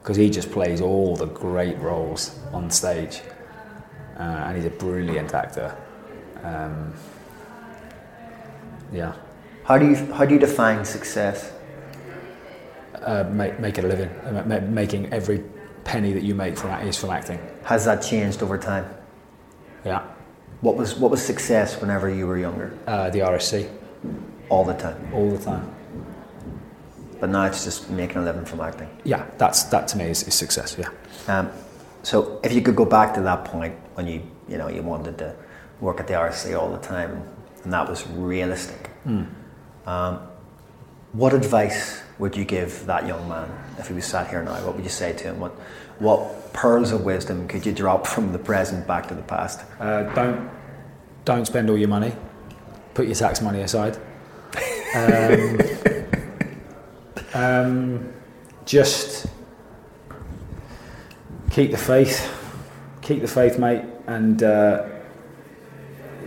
because 0.01 0.17
he 0.17 0.31
just 0.31 0.53
plays 0.53 0.81
all 0.81 1.17
the 1.17 1.27
great 1.27 1.79
roles 1.79 2.39
on 2.53 2.71
stage, 2.71 3.23
uh, 4.19 4.23
and 4.23 4.57
he's 4.57 4.67
a 4.67 4.71
brilliant 4.71 5.35
actor. 5.35 5.77
Um, 6.43 6.93
yeah. 8.93 9.15
How 9.65 9.79
do 9.79 9.89
you 9.89 9.97
how 10.13 10.25
do 10.25 10.35
you 10.35 10.41
define 10.41 10.85
success? 10.85 11.53
Uh, 12.95 13.25
make, 13.31 13.59
make 13.61 13.79
it 13.79 13.85
a 13.85 13.89
living, 13.89 14.09
uh, 14.09 14.67
making 14.69 15.13
every 15.13 15.45
penny 15.85 16.13
that 16.13 16.23
you 16.23 16.35
make 16.35 16.57
from 16.57 16.71
is 16.87 16.97
from 16.97 17.11
acting. 17.11 17.39
Has 17.63 17.85
that 17.85 18.03
changed 18.03 18.43
over 18.43 18.59
time? 18.59 18.89
Yeah. 19.85 20.03
What 20.61 20.77
was 20.77 20.97
what 20.97 21.11
was 21.11 21.25
success 21.25 21.81
whenever 21.81 22.09
you 22.09 22.27
were 22.27 22.39
younger? 22.39 22.77
Uh, 22.87 23.11
the 23.11 23.21
RSC. 23.21 23.69
All 24.49 24.65
the 24.65 24.75
time. 24.75 24.97
All 25.13 25.31
the 25.31 25.43
time. 25.43 25.75
But 27.21 27.31
now 27.31 27.45
it's 27.45 27.65
just 27.65 27.91
making 27.91 28.19
a 28.19 28.25
living 28.25 28.45
from 28.45 28.61
acting. 28.61 28.89
Yeah, 29.05 29.27
that's 29.39 29.65
that 29.65 29.89
to 29.89 29.99
me 29.99 30.05
is, 30.05 30.23
is 30.27 30.35
success. 30.35 30.77
Yeah. 30.79 30.91
Um, 31.29 31.51
so 32.03 32.41
if 32.45 32.53
you 32.53 32.61
could 32.63 32.77
go 32.77 32.85
back 32.85 33.15
to 33.15 33.21
that 33.23 33.45
point 33.45 33.75
when 33.95 34.07
you 34.07 34.23
you 34.49 34.59
know 34.59 34.69
you 34.69 34.83
wanted 34.83 35.19
to 35.19 35.35
work 35.81 36.01
at 36.01 36.07
the 36.07 36.15
RSC 36.15 36.59
all 36.59 36.71
the 36.71 36.79
time, 36.79 37.23
and 37.65 37.73
that 37.73 37.89
was 37.89 38.07
realistic. 38.09 38.91
Mm. 39.07 39.27
Um, 39.87 40.21
what 41.13 41.33
advice 41.33 42.03
would 42.19 42.37
you 42.37 42.45
give 42.45 42.87
that 42.87 43.07
young 43.07 43.29
man 43.29 43.49
if 43.79 43.89
he 43.89 43.95
was 43.95 44.05
sat 44.05 44.29
here 44.29 44.43
now? 44.43 44.55
What 44.65 44.77
would 44.77 44.85
you 44.85 44.91
say 44.91 45.13
to 45.13 45.25
him? 45.25 45.41
What 45.41 45.55
what 45.99 46.53
pearls 46.53 46.93
of 46.93 47.05
wisdom 47.05 47.49
could 47.49 47.65
you 47.67 47.73
drop 47.73 48.07
from 48.07 48.33
the 48.33 48.39
present 48.39 48.87
back 48.87 49.09
to 49.09 49.15
the 49.15 49.23
past? 49.23 49.65
Uh, 49.81 50.05
don't 50.15 50.51
don't 51.25 51.45
spend 51.45 51.69
all 51.71 51.79
your 51.79 51.89
money. 51.89 52.15
Put 52.95 53.07
your 53.07 53.15
tax 53.15 53.43
money 53.43 53.61
aside. 53.61 53.99
Um, 54.95 55.59
um, 57.35 58.13
just 58.65 59.27
keep 61.51 61.71
the 61.71 61.79
faith, 61.79 62.33
keep 63.03 63.21
the 63.21 63.29
faith, 63.29 63.59
mate, 63.59 63.85
and 64.07 64.43
uh, 64.43 64.87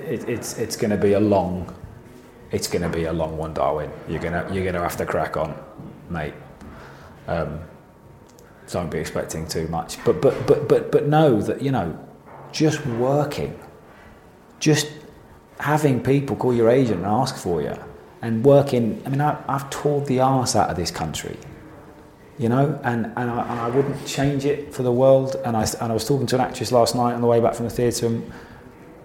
it, 0.06 0.28
it's 0.28 0.58
it's 0.58 0.76
going 0.76 0.92
to 0.92 0.98
be 0.98 1.14
a 1.14 1.20
long, 1.20 1.74
it's 2.52 2.68
going 2.68 2.82
to 2.82 2.90
be 2.90 3.06
a 3.06 3.14
long 3.14 3.38
one, 3.38 3.54
Darwen. 3.54 3.92
You're 4.08 4.22
gonna 4.22 4.48
you're 4.52 4.66
gonna 4.66 4.82
have 4.82 4.98
to 4.98 5.06
crack 5.06 5.38
on, 5.38 5.56
mate. 6.10 6.34
Um, 7.28 7.60
don't 8.72 8.90
be 8.90 9.00
expecting 9.00 9.48
too 9.48 9.68
much, 9.68 10.04
but 10.04 10.22
but 10.22 10.48
but 10.48 10.68
but 10.68 10.92
but 10.92 11.08
know 11.08 11.42
that 11.42 11.62
you 11.62 11.72
know, 11.72 11.98
just 12.52 12.86
working, 12.86 13.60
just 14.60 14.92
having 15.60 16.02
people 16.02 16.36
call 16.36 16.54
your 16.54 16.70
agent 16.70 16.98
and 16.98 17.06
ask 17.06 17.36
for 17.36 17.62
you 17.62 17.76
and 18.22 18.44
working. 18.44 19.02
I 19.06 19.10
mean, 19.10 19.22
I, 19.22 19.42
have 19.48 19.70
toured 19.70 20.06
the 20.06 20.20
arse 20.20 20.56
out 20.56 20.70
of 20.70 20.76
this 20.76 20.92
country, 20.92 21.38
you 22.38 22.50
know, 22.50 22.80
and, 22.84 23.06
and, 23.06 23.30
I, 23.30 23.52
and 23.52 23.60
I 23.60 23.70
wouldn't 23.70 24.06
change 24.06 24.46
it 24.46 24.74
for 24.74 24.84
the 24.84 24.92
world. 24.92 25.36
And 25.46 25.56
I, 25.56 25.64
and 25.82 25.92
I 25.92 25.94
was 25.94 26.08
talking 26.08 26.28
to 26.28 26.36
an 26.36 26.42
actress 26.42 26.72
last 26.72 26.96
night 26.96 27.14
on 27.14 27.22
the 27.22 27.28
way 27.28 27.40
back 27.40 27.54
from 27.54 27.66
the 27.66 27.72
theatre, 27.72 28.08
and, 28.08 28.32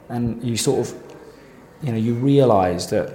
and 0.09 0.42
you 0.42 0.57
sort 0.57 0.87
of, 0.87 1.16
you 1.83 1.92
know, 1.92 1.98
you 1.98 2.14
realise 2.14 2.87
that 2.87 3.12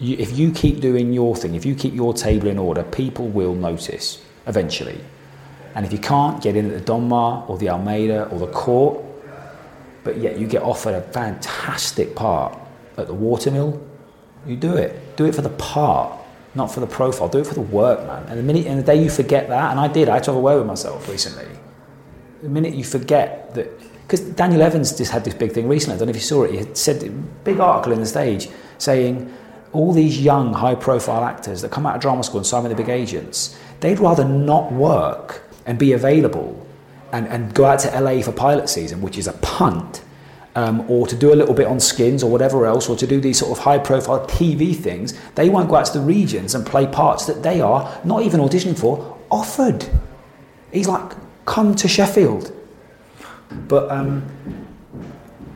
if 0.00 0.36
you 0.38 0.50
keep 0.50 0.80
doing 0.80 1.12
your 1.12 1.36
thing, 1.36 1.54
if 1.54 1.64
you 1.64 1.74
keep 1.74 1.94
your 1.94 2.14
table 2.14 2.48
in 2.48 2.58
order, 2.58 2.82
people 2.82 3.28
will 3.28 3.54
notice 3.54 4.22
eventually. 4.46 5.00
And 5.74 5.86
if 5.86 5.92
you 5.92 5.98
can't 5.98 6.42
get 6.42 6.56
in 6.56 6.70
at 6.70 6.84
the 6.84 6.92
Donmar 6.92 7.48
or 7.48 7.58
the 7.58 7.68
Almeida 7.70 8.28
or 8.28 8.38
the 8.38 8.48
Court, 8.48 9.04
but 10.02 10.16
yet 10.18 10.38
you 10.38 10.46
get 10.46 10.62
offered 10.62 10.94
a 10.94 11.02
fantastic 11.02 12.16
part 12.16 12.58
at 12.96 13.06
the 13.06 13.14
Watermill, 13.14 13.80
you 14.46 14.56
do 14.56 14.74
it. 14.74 15.16
Do 15.16 15.26
it 15.26 15.34
for 15.34 15.42
the 15.42 15.50
part, 15.50 16.18
not 16.54 16.72
for 16.72 16.80
the 16.80 16.86
profile. 16.86 17.28
Do 17.28 17.38
it 17.38 17.46
for 17.46 17.54
the 17.54 17.60
work, 17.60 18.06
man. 18.06 18.24
And 18.26 18.38
the 18.38 18.42
minute 18.42 18.66
and 18.66 18.78
the 18.78 18.82
day 18.82 19.02
you 19.02 19.10
forget 19.10 19.48
that, 19.48 19.70
and 19.70 19.78
I 19.78 19.88
did, 19.88 20.08
I 20.08 20.14
had 20.14 20.24
to 20.24 20.30
have 20.30 20.38
a 20.38 20.40
word 20.40 20.58
with 20.58 20.66
myself 20.66 21.08
recently. 21.08 21.46
The 22.42 22.48
minute 22.48 22.74
you 22.74 22.84
forget 22.84 23.54
that, 23.54 23.68
because 24.02 24.20
Daniel 24.20 24.62
Evans 24.62 24.96
just 24.96 25.12
had 25.12 25.24
this 25.24 25.34
big 25.34 25.52
thing 25.52 25.68
recently. 25.68 25.96
I 25.96 25.98
don't 25.98 26.06
know 26.06 26.10
if 26.10 26.16
you 26.16 26.22
saw 26.22 26.44
it. 26.44 26.52
He 26.52 26.56
had 26.56 26.76
said 26.76 27.44
big 27.44 27.60
article 27.60 27.92
in 27.92 28.00
the 28.00 28.06
stage 28.06 28.48
saying 28.78 29.32
all 29.72 29.92
these 29.92 30.20
young, 30.20 30.52
high-profile 30.52 31.22
actors 31.22 31.62
that 31.62 31.70
come 31.70 31.86
out 31.86 31.94
of 31.94 32.00
drama 32.00 32.24
school 32.24 32.38
and 32.38 32.46
sign 32.46 32.64
with 32.64 32.72
the 32.72 32.76
big 32.76 32.88
agents, 32.88 33.56
they'd 33.80 34.00
rather 34.00 34.24
not 34.24 34.72
work 34.72 35.44
and 35.70 35.78
be 35.78 35.92
available 35.92 36.66
and, 37.12 37.28
and 37.28 37.54
go 37.54 37.64
out 37.64 37.78
to 37.78 38.00
LA 38.00 38.20
for 38.22 38.32
pilot 38.32 38.68
season, 38.68 39.00
which 39.00 39.16
is 39.16 39.28
a 39.28 39.32
punt, 39.34 40.02
um, 40.56 40.84
or 40.90 41.06
to 41.06 41.14
do 41.14 41.32
a 41.32 41.36
little 41.36 41.54
bit 41.54 41.68
on 41.68 41.78
skins 41.78 42.24
or 42.24 42.30
whatever 42.30 42.66
else, 42.66 42.88
or 42.88 42.96
to 42.96 43.06
do 43.06 43.20
these 43.20 43.38
sort 43.38 43.56
of 43.56 43.62
high 43.62 43.78
profile 43.78 44.26
TV 44.26 44.74
things, 44.74 45.16
they 45.36 45.48
won't 45.48 45.68
go 45.68 45.76
out 45.76 45.86
to 45.86 45.92
the 45.92 46.04
regions 46.04 46.56
and 46.56 46.66
play 46.66 46.88
parts 46.88 47.24
that 47.26 47.44
they 47.44 47.60
are 47.60 48.00
not 48.02 48.24
even 48.24 48.40
auditioning 48.40 48.76
for, 48.76 49.16
offered. 49.30 49.88
He's 50.72 50.88
like, 50.88 51.12
come 51.44 51.76
to 51.76 51.86
Sheffield. 51.86 52.52
But 53.68 53.88
um, 53.92 54.28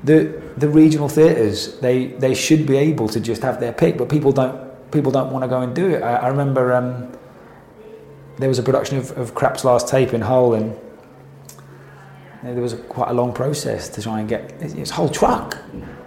the, 0.05 0.41
the 0.57 0.69
regional 0.69 1.09
theatres, 1.09 1.81
they, 1.81 2.07
they 2.07 2.35
should 2.35 2.69
be 2.69 2.77
able 2.77 3.09
to 3.09 3.19
just 3.19 3.43
have 3.43 3.59
their 3.59 3.73
pick, 3.73 3.99
but 3.99 4.09
people 4.09 4.31
don't, 4.31 4.93
people 4.93 5.11
don't 5.11 5.33
want 5.33 5.43
to 5.43 5.49
go 5.49 5.61
and 5.61 5.75
do 5.75 5.89
it. 5.89 6.05
I, 6.05 6.15
I 6.15 6.29
remember 6.29 6.73
um, 6.73 7.11
there 8.37 8.49
was 8.49 8.59
a 8.59 8.63
production 8.63 8.99
of, 8.99 9.17
of 9.17 9.35
Krapp's 9.35 9.65
Last 9.65 9.89
Tape 9.89 10.13
in 10.13 10.21
Hull, 10.21 10.55
and 10.55 10.77
there 12.43 12.63
was 12.63 12.73
a, 12.73 12.77
quite 12.77 13.11
a 13.11 13.15
long 13.15 13.33
process 13.33 13.89
to 13.91 14.03
try 14.03 14.21
and 14.21 14.29
get 14.29 14.53
it's 14.61 14.91
a 14.91 14.95
Hull 14.95 15.09
Truck. 15.09 15.57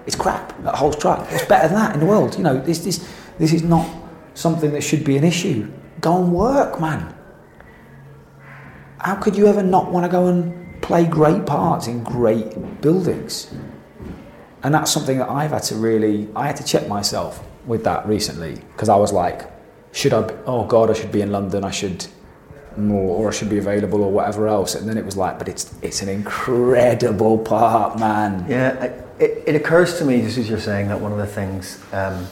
It's 0.06 0.16
crap. 0.16 0.62
That 0.64 0.76
Hull 0.76 0.94
Truck. 0.94 1.30
What's 1.32 1.46
better 1.46 1.68
than 1.68 1.78
that 1.78 1.94
in 1.94 2.00
the 2.00 2.06
world? 2.06 2.38
You 2.38 2.44
know, 2.44 2.60
this 2.60 2.80
this 2.80 3.08
this 3.40 3.54
is 3.54 3.64
not 3.64 3.90
something 4.34 4.72
that 4.72 4.82
should 4.82 5.04
be 5.04 5.18
an 5.18 5.24
issue. 5.24 5.72
Go 6.00 6.24
and 6.24 6.34
work, 6.34 6.80
man. 6.80 7.14
How 9.00 9.16
could 9.16 9.36
you 9.36 9.48
ever 9.48 9.64
not 9.64 9.92
want 9.92 10.06
to 10.06 10.12
go 10.12 10.28
and 10.28 10.82
play 10.82 11.06
great 11.06 11.46
parts 11.46 11.88
in 11.88 12.04
great 12.04 12.82
buildings? 12.82 13.54
And 14.64 14.74
that's 14.74 14.92
something 14.92 15.18
that 15.20 15.30
I've 15.30 15.52
had 15.52 15.64
to 15.64 15.76
really 15.76 16.30
I 16.36 16.48
had 16.48 16.58
to 16.58 16.64
check 16.64 16.88
myself 16.88 17.44
with 17.66 17.84
that 17.84 18.08
recently 18.08 18.56
because 18.56 18.90
I 18.90 18.96
was 18.96 19.12
like, 19.12 19.50
should 19.92 20.14
I? 20.14 20.22
Be, 20.22 20.34
oh 20.46 20.66
God, 20.66 20.90
I 20.90 20.94
should 20.94 21.12
be 21.12 21.22
in 21.22 21.32
London. 21.32 21.64
I 21.64 21.72
should 21.72 22.06
more 22.78 23.18
or 23.18 23.30
I 23.30 23.32
should 23.32 23.50
be 23.50 23.58
available 23.58 24.04
or 24.04 24.12
whatever 24.12 24.48
else. 24.48 24.76
And 24.76 24.88
then 24.88 24.98
it 24.98 25.06
was 25.06 25.18
like, 25.18 25.38
but 25.38 25.48
it's 25.48 25.74
it's 25.82 26.02
an 26.02 26.10
incredible 26.10 27.38
part, 27.38 28.00
man. 28.00 28.46
Yeah, 28.50 28.94
it, 29.20 29.44
it 29.46 29.56
occurs 29.56 29.98
to 30.00 30.06
me 30.06 30.22
just 30.22 30.38
as 30.38 30.50
you're 30.50 30.60
saying 30.60 30.88
that 30.90 31.00
one 31.00 31.12
of 31.12 31.18
the 31.18 31.28
things 31.28 31.84
um, 31.92 32.28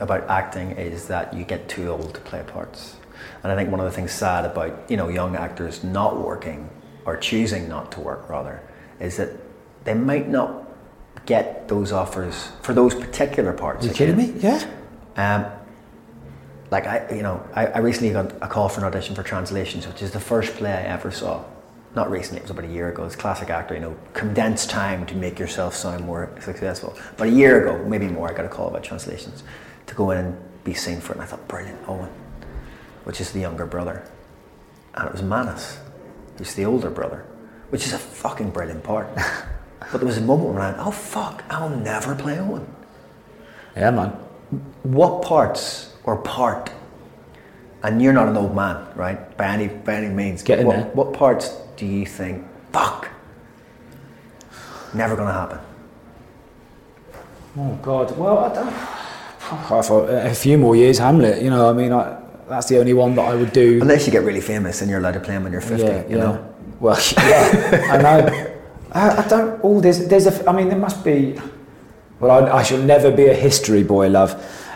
about 0.00 0.28
acting 0.28 0.72
is 0.72 1.08
that 1.08 1.32
you 1.34 1.44
get 1.44 1.68
too 1.68 1.88
old 1.88 2.14
to 2.14 2.20
play 2.20 2.42
parts. 2.46 2.96
And 3.42 3.52
I 3.52 3.56
think 3.56 3.70
one 3.70 3.80
of 3.80 3.86
the 3.86 3.92
things 3.92 4.12
sad 4.12 4.44
about 4.44 4.90
you 4.90 4.96
know 4.96 5.08
young 5.08 5.36
actors 5.36 5.84
not 5.84 6.18
working 6.18 6.68
or 7.04 7.16
choosing 7.16 7.68
not 7.68 7.92
to 7.92 8.00
work 8.00 8.28
rather 8.28 8.62
is 9.00 9.16
that 9.16 9.30
they 9.84 9.94
might 9.94 10.28
not 10.28 10.64
get 11.26 11.68
those 11.68 11.92
offers 11.92 12.50
for 12.62 12.74
those 12.74 12.94
particular 12.94 13.52
parts. 13.52 13.84
Are 13.84 13.88
you 13.88 13.94
kidding 13.94 14.16
me? 14.16 14.32
Yeah. 14.38 14.66
Um, 15.16 15.46
like 16.74 16.88
I, 16.88 17.14
you 17.14 17.22
know, 17.22 17.40
I, 17.54 17.66
I 17.66 17.78
recently 17.78 18.12
got 18.12 18.32
a 18.42 18.48
call 18.48 18.68
for 18.68 18.80
an 18.80 18.86
audition 18.86 19.14
for 19.14 19.22
Translations, 19.22 19.86
which 19.86 20.02
is 20.02 20.10
the 20.10 20.18
first 20.18 20.54
play 20.54 20.72
I 20.72 20.82
ever 20.82 21.12
saw. 21.12 21.44
Not 21.94 22.10
recently, 22.10 22.38
it 22.40 22.42
was 22.42 22.50
about 22.50 22.64
a 22.64 22.72
year 22.72 22.88
ago. 22.88 23.04
It's 23.04 23.14
classic 23.14 23.48
actor, 23.48 23.74
you 23.74 23.80
know, 23.80 23.96
condensed 24.12 24.70
time 24.70 25.06
to 25.06 25.14
make 25.14 25.38
yourself 25.38 25.76
sound 25.76 26.04
more 26.04 26.34
successful. 26.40 26.98
But 27.16 27.28
a 27.28 27.30
year 27.30 27.62
ago, 27.62 27.84
maybe 27.86 28.08
more, 28.08 28.28
I 28.28 28.34
got 28.34 28.44
a 28.44 28.48
call 28.48 28.66
about 28.66 28.82
Translations 28.82 29.44
to 29.86 29.94
go 29.94 30.10
in 30.10 30.18
and 30.18 30.64
be 30.64 30.74
seen 30.74 31.00
for 31.00 31.12
it. 31.12 31.16
And 31.18 31.22
I 31.22 31.26
thought, 31.26 31.46
brilliant, 31.46 31.78
Owen, 31.86 32.10
which 33.04 33.20
is 33.20 33.30
the 33.30 33.38
younger 33.38 33.66
brother. 33.66 34.02
And 34.94 35.06
it 35.06 35.12
was 35.12 35.22
Manus, 35.22 35.78
who's 36.38 36.54
the 36.56 36.64
older 36.64 36.90
brother, 36.90 37.24
which 37.70 37.86
is 37.86 37.92
a 37.92 37.98
fucking 37.98 38.50
brilliant 38.50 38.82
part. 38.82 39.14
but 39.92 39.98
there 39.98 40.06
was 40.06 40.18
a 40.18 40.22
moment 40.32 40.54
when 40.54 40.62
I 40.62 40.72
went, 40.72 40.84
oh 40.84 40.90
fuck, 40.90 41.44
I'll 41.50 41.70
never 41.70 42.16
play 42.16 42.36
Owen. 42.40 42.66
Yeah, 43.76 43.92
man. 43.92 44.08
What 44.82 45.22
parts 45.22 45.93
or 46.04 46.16
part, 46.16 46.70
and 47.82 48.00
you're 48.00 48.12
not 48.12 48.28
an 48.28 48.36
old 48.36 48.54
man, 48.54 48.86
right? 48.94 49.36
By 49.36 49.46
any 49.46 49.68
by 49.68 49.94
any 49.94 50.08
means. 50.14 50.42
Get 50.42 50.60
in 50.60 50.66
what, 50.66 50.76
there. 50.76 50.84
What 50.86 51.12
parts 51.12 51.56
do 51.76 51.86
you 51.86 52.06
think? 52.06 52.44
Fuck. 52.72 53.08
Never 54.94 55.16
gonna 55.16 55.32
happen. 55.32 55.58
Oh 57.56 57.78
God. 57.82 58.16
Well, 58.16 58.38
I 58.38 58.54
don't. 58.54 58.72
Thought 59.82 60.08
a 60.08 60.34
few 60.34 60.58
more 60.58 60.74
years, 60.76 60.98
Hamlet. 60.98 61.42
You 61.42 61.50
know, 61.50 61.68
I 61.68 61.72
mean, 61.72 61.92
I, 61.92 62.20
that's 62.48 62.68
the 62.68 62.78
only 62.78 62.94
one 62.94 63.14
that 63.16 63.22
I 63.22 63.34
would 63.34 63.52
do. 63.52 63.80
Unless 63.80 64.06
you 64.06 64.12
get 64.12 64.22
really 64.22 64.40
famous 64.40 64.80
and 64.80 64.90
you're 64.90 65.00
allowed 65.00 65.14
to 65.14 65.20
play 65.20 65.34
them 65.34 65.44
when 65.44 65.52
you're 65.52 65.60
50. 65.60 65.86
yeah, 65.86 66.02
you 66.08 66.16
yeah. 66.16 66.24
know. 66.24 66.54
Well, 66.80 66.98
yeah, 67.16 67.88
I 67.90 67.96
know. 67.98 68.50
I, 68.92 69.24
I 69.24 69.28
don't. 69.28 69.60
All 69.62 69.80
there's 69.80 70.06
there's 70.06 70.26
a. 70.26 70.48
I 70.48 70.52
mean, 70.52 70.68
there 70.68 70.78
must 70.78 71.04
be. 71.04 71.38
Well, 72.20 72.30
I, 72.30 72.58
I 72.58 72.62
shall 72.62 72.78
never 72.78 73.10
be 73.10 73.26
a 73.26 73.34
history 73.34 73.82
boy, 73.82 74.08
love. 74.08 74.32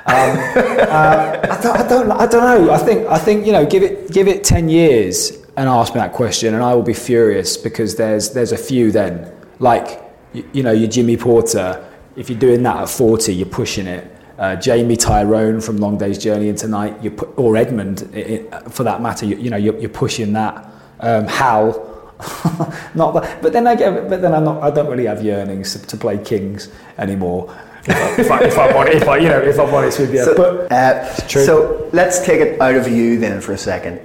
Uh, 0.09 1.47
I, 1.51 1.61
don't, 1.61 1.77
I 1.77 1.89
don't. 1.89 2.11
I 2.11 2.27
don't 2.27 2.67
know. 2.67 2.73
I 2.73 2.79
think. 2.79 3.07
I 3.09 3.19
think 3.19 3.47
you 3.47 3.53
know. 3.53 3.67
Give 3.67 3.83
it. 3.83 4.11
Give 4.11 4.27
it 4.27 4.43
ten 4.45 4.69
years 4.69 5.33
and 5.57 5.69
ask 5.69 5.95
me 5.95 6.01
that 6.01 6.13
question, 6.13 6.55
and 6.55 6.63
I 6.63 6.75
will 6.75 6.83
be 6.83 6.95
furious 6.95 7.57
because 7.57 7.97
there's 7.97 8.31
there's 8.31 8.53
a 8.53 8.59
few 8.59 8.91
then. 8.91 9.33
Like 9.59 10.01
you, 10.33 10.43
know, 10.43 10.49
you 10.53 10.63
know, 10.63 10.73
your 10.73 10.89
Jimmy 10.89 11.17
Porter. 11.17 11.85
If 12.17 12.31
you're 12.31 12.39
doing 12.39 12.63
that 12.63 12.77
at 12.77 12.89
forty, 12.89 13.35
you're 13.35 13.47
pushing 13.47 13.87
it. 13.87 14.19
Uh, 14.39 14.55
Jamie 14.55 14.97
Tyrone 14.97 15.61
from 15.61 15.79
Long 15.79 15.99
Day's 15.99 16.17
Journey 16.17 16.49
into 16.49 16.69
Night, 16.69 17.03
you 17.03 17.11
put, 17.11 17.37
or 17.37 17.57
Edmund, 17.57 18.09
i 18.15 18.47
i 18.53 18.61
for 18.69 18.85
that 18.85 19.03
matter, 19.03 19.27
you, 19.27 19.37
you 19.37 19.51
know, 19.51 19.57
you're, 19.57 19.77
you're 19.81 19.91
pushing 19.91 20.33
that. 20.35 20.65
Um, 21.01 21.27
Hal, 21.27 22.15
not 22.95 23.15
that, 23.15 23.43
but 23.43 23.53
then 23.53 23.67
I 23.67 23.75
get, 23.75 24.09
but 24.09 24.23
then 24.23 24.33
I'm 24.33 24.45
not, 24.45 24.63
I 24.63 24.71
don't 24.71 24.87
really 24.87 25.07
have 25.07 25.25
yearnings 25.25 25.73
to, 25.73 25.85
to 25.89 25.97
play 25.97 26.19
Kings 26.19 26.71
anymore. 26.99 27.53
If, 27.85 27.91
I, 27.91 28.21
if, 28.21 28.31
I, 28.31 28.45
if 28.45 28.59
I'm 28.59 28.77
honest, 28.77 28.97
if 28.97 29.09
I, 29.09 29.17
you 29.19 29.29
know, 29.29 29.41
if 29.41 29.59
I'm 29.59 29.73
honest 29.73 29.99
with 29.99 30.13
you, 30.13 30.25
So, 30.25 30.35
but 30.35 30.73
uh, 30.73 31.15
true. 31.27 31.45
so 31.45 31.91
let's 31.93 32.25
take 32.25 32.41
it 32.41 32.61
out 32.61 32.75
of 32.75 32.89
you 32.89 33.19
then 33.19 33.41
for 33.41 33.53
a 33.53 33.59
second. 33.59 34.01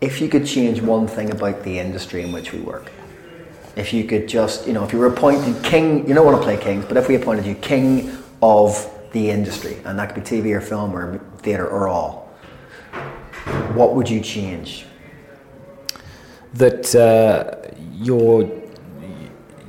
If 0.00 0.20
you 0.20 0.28
could 0.28 0.46
change 0.46 0.80
one 0.80 1.06
thing 1.06 1.30
about 1.30 1.62
the 1.62 1.78
industry 1.78 2.22
in 2.22 2.32
which 2.32 2.52
we 2.52 2.60
work, 2.60 2.90
if 3.76 3.92
you 3.92 4.04
could 4.04 4.28
just, 4.28 4.66
you 4.66 4.72
know, 4.72 4.84
if 4.84 4.92
you 4.92 4.98
were 4.98 5.06
appointed 5.06 5.62
king, 5.62 6.06
you 6.08 6.14
don't 6.14 6.26
want 6.26 6.36
to 6.38 6.42
play 6.42 6.56
kings, 6.56 6.84
but 6.84 6.96
if 6.96 7.08
we 7.08 7.14
appointed 7.14 7.46
you 7.46 7.54
king 7.54 8.16
of 8.42 8.90
the 9.12 9.30
industry, 9.30 9.78
and 9.84 9.98
that 9.98 10.14
could 10.14 10.24
be 10.24 10.28
TV 10.28 10.56
or 10.56 10.60
film 10.60 10.94
or 10.96 11.18
theatre 11.38 11.68
or 11.68 11.88
all, 11.88 12.30
what 13.74 13.94
would 13.94 14.08
you 14.10 14.20
change? 14.20 14.86
that 16.54 16.94
uh, 16.94 17.70
you're 17.94 18.50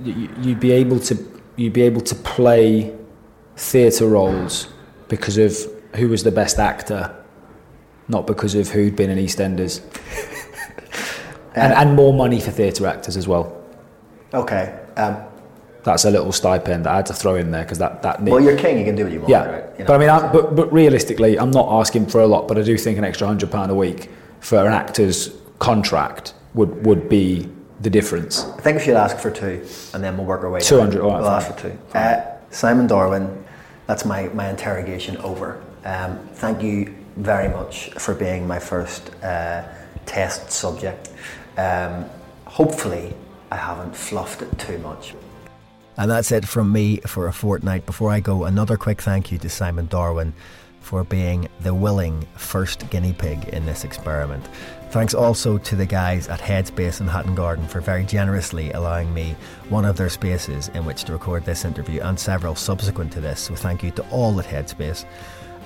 you'd 0.04 0.60
be 0.60 0.72
able 0.72 1.00
to 1.00 1.18
you'd 1.56 1.74
be 1.74 1.82
able 1.82 2.02
to 2.02 2.16
play 2.16 2.94
theatre 3.56 4.08
roles 4.08 4.68
because 5.08 5.38
of 5.38 5.56
who 5.96 6.10
was 6.10 6.24
the 6.24 6.32
best 6.32 6.60
actor, 6.60 7.16
not 8.08 8.26
because 8.28 8.56
of 8.56 8.70
who'd 8.70 8.96
been 8.96 9.10
in 9.10 9.18
EastEnders, 9.18 9.82
and, 11.56 11.74
and 11.74 11.96
more 11.96 12.14
money 12.14 12.40
for 12.40 12.52
theatre 12.52 12.88
actors 12.88 13.16
as 13.18 13.28
well. 13.28 13.62
Okay. 14.34 14.80
Um, 14.98 15.18
That's 15.84 16.06
a 16.06 16.12
little 16.12 16.32
stipend 16.32 16.86
that 16.86 16.92
I 16.94 16.96
had 16.98 17.06
to 17.08 17.14
throw 17.14 17.36
in 17.36 17.52
there 17.52 17.64
because 17.64 17.78
that 17.80 18.02
that 18.02 18.22
well, 18.22 18.40
you're 18.40 18.58
king, 18.58 18.80
you 18.80 18.86
can 18.86 18.96
do 18.96 19.04
what 19.04 19.14
you 19.14 19.20
want, 19.20 19.30
yeah. 19.30 19.46
right? 19.46 19.64
You 19.78 19.80
know, 19.80 19.86
But 19.88 19.94
I 19.94 19.98
mean, 19.98 20.10
I, 20.10 20.32
but 20.32 20.56
but 20.56 20.74
realistically, 20.74 21.38
I'm 21.38 21.52
not 21.52 21.68
asking 21.80 22.08
for 22.08 22.22
a 22.22 22.28
lot, 22.28 22.48
but 22.48 22.58
I 22.58 22.64
do 22.64 22.78
think 22.78 22.98
an 22.98 23.04
extra 23.04 23.28
hundred 23.28 23.52
pound 23.52 23.72
a 23.72 23.76
week 23.76 24.10
for 24.40 24.58
an 24.66 24.74
actor's 24.74 25.30
contract 25.60 26.34
would 26.56 26.86
would 26.86 27.08
be 27.10 27.50
the 27.82 27.90
difference. 27.90 28.46
I 28.46 28.62
think 28.62 28.78
we 28.80 28.84
should 28.86 28.96
ask 28.96 29.18
for 29.18 29.30
two, 29.30 29.64
and 29.94 30.04
then 30.04 30.18
we'll 30.18 30.26
work 30.26 30.42
our 30.44 30.50
way. 30.50 30.62
200, 30.62 30.94
down. 30.96 31.02
all 31.02 31.10
right, 31.12 31.22
We'll 31.22 31.30
fine. 31.30 31.42
ask 31.42 31.54
for 31.54 31.62
two. 31.70 31.78
Uh, 31.98 32.22
Simon 32.50 32.88
Darwen, 32.88 33.43
that's 33.88 34.06
my, 34.06 34.28
my 34.30 34.50
interrogation 34.50 35.18
over. 35.18 35.64
Um, 35.86 36.18
thank 36.34 36.62
you 36.62 36.96
very 37.18 37.50
much 37.50 37.90
for 37.92 38.14
being 38.16 38.48
my 38.48 38.60
first 38.60 39.12
uh, 39.24 39.64
test 40.06 40.52
subject. 40.52 41.10
Um, 41.58 42.06
hopefully, 42.46 43.14
I 43.52 43.58
haven't 43.58 43.96
fluffed 43.96 44.42
it 44.42 44.58
too 44.58 44.78
much. 44.80 45.14
And 45.98 46.10
that's 46.10 46.32
it 46.32 46.48
from 46.48 46.72
me 46.72 46.98
for 47.06 47.28
a 47.28 47.34
fortnight. 47.34 47.86
Before 47.86 48.10
I 48.10 48.20
go, 48.20 48.46
another 48.46 48.78
quick 48.78 49.02
thank 49.02 49.32
you 49.32 49.38
to 49.40 49.50
Simon 49.50 49.88
Darwen 49.88 50.34
for 50.80 51.04
being 51.04 51.48
the 51.62 51.74
willing 51.74 52.28
first 52.36 52.90
guinea 52.90 53.14
pig 53.14 53.50
in 53.50 53.66
this 53.66 53.84
experiment. 53.84 54.44
Thanks 54.94 55.16
also 55.16 55.58
to 55.58 55.76
the 55.76 55.88
guys 55.88 56.28
at 56.28 56.40
Headspace 56.40 57.02
in 57.02 57.08
Hatton 57.08 57.34
Garden 57.34 57.68
for 57.68 57.82
very 57.82 58.04
generously 58.04 58.72
allowing 58.74 59.12
me 59.12 59.36
one 59.70 59.86
of 59.86 59.98
their 59.98 60.08
spaces 60.08 60.70
in 60.76 60.86
which 60.86 61.04
to 61.06 61.14
record 61.14 61.46
this 61.46 61.66
interview 61.66 62.00
and 62.02 62.20
several 62.20 62.54
subsequent 62.54 63.12
to 63.14 63.20
this. 63.20 63.40
So 63.40 63.56
thank 63.56 63.82
you 63.82 63.90
to 63.90 64.08
all 64.12 64.40
at 64.40 64.46
Headspace. 64.46 65.06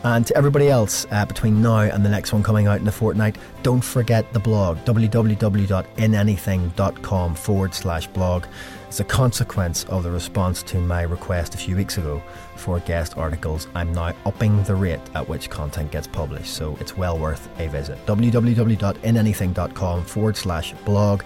And 0.06 0.26
to 0.28 0.38
everybody 0.38 0.70
else, 0.70 1.06
uh, 1.12 1.26
between 1.26 1.62
now 1.62 1.80
and 1.80 2.06
the 2.06 2.10
next 2.10 2.32
one 2.32 2.42
coming 2.42 2.68
out 2.68 2.80
in 2.80 2.88
a 2.88 2.92
fortnight, 2.92 3.38
don't 3.64 3.84
forget 3.84 4.32
the 4.32 4.40
blog 4.40 4.78
www.inanything.com 4.86 7.36
forward 7.36 7.74
slash 7.74 8.08
blog. 8.08 8.46
It's 8.88 9.02
a 9.02 9.04
consequence 9.04 9.84
of 9.86 10.04
the 10.04 10.12
response 10.12 10.64
to 10.64 10.80
my 10.80 11.02
request 11.02 11.54
a 11.54 11.58
few 11.58 11.76
weeks 11.76 11.98
ago 11.98 12.22
for 12.56 12.80
guest 12.80 13.18
articles. 13.18 13.68
I'm 13.76 13.92
now 13.92 14.14
upping 14.26 14.64
the 14.64 14.76
rate 14.76 15.02
at 15.14 15.28
which 15.28 15.50
content 15.50 15.92
gets 15.92 16.08
published, 16.08 16.54
so 16.54 16.78
it's 16.80 16.96
well 16.96 17.20
worth 17.20 17.50
a 17.60 17.68
visit. 17.68 18.04
www.inanything.com 18.06 20.06
forward 20.06 20.38
slash 20.38 20.74
blog. 20.86 21.24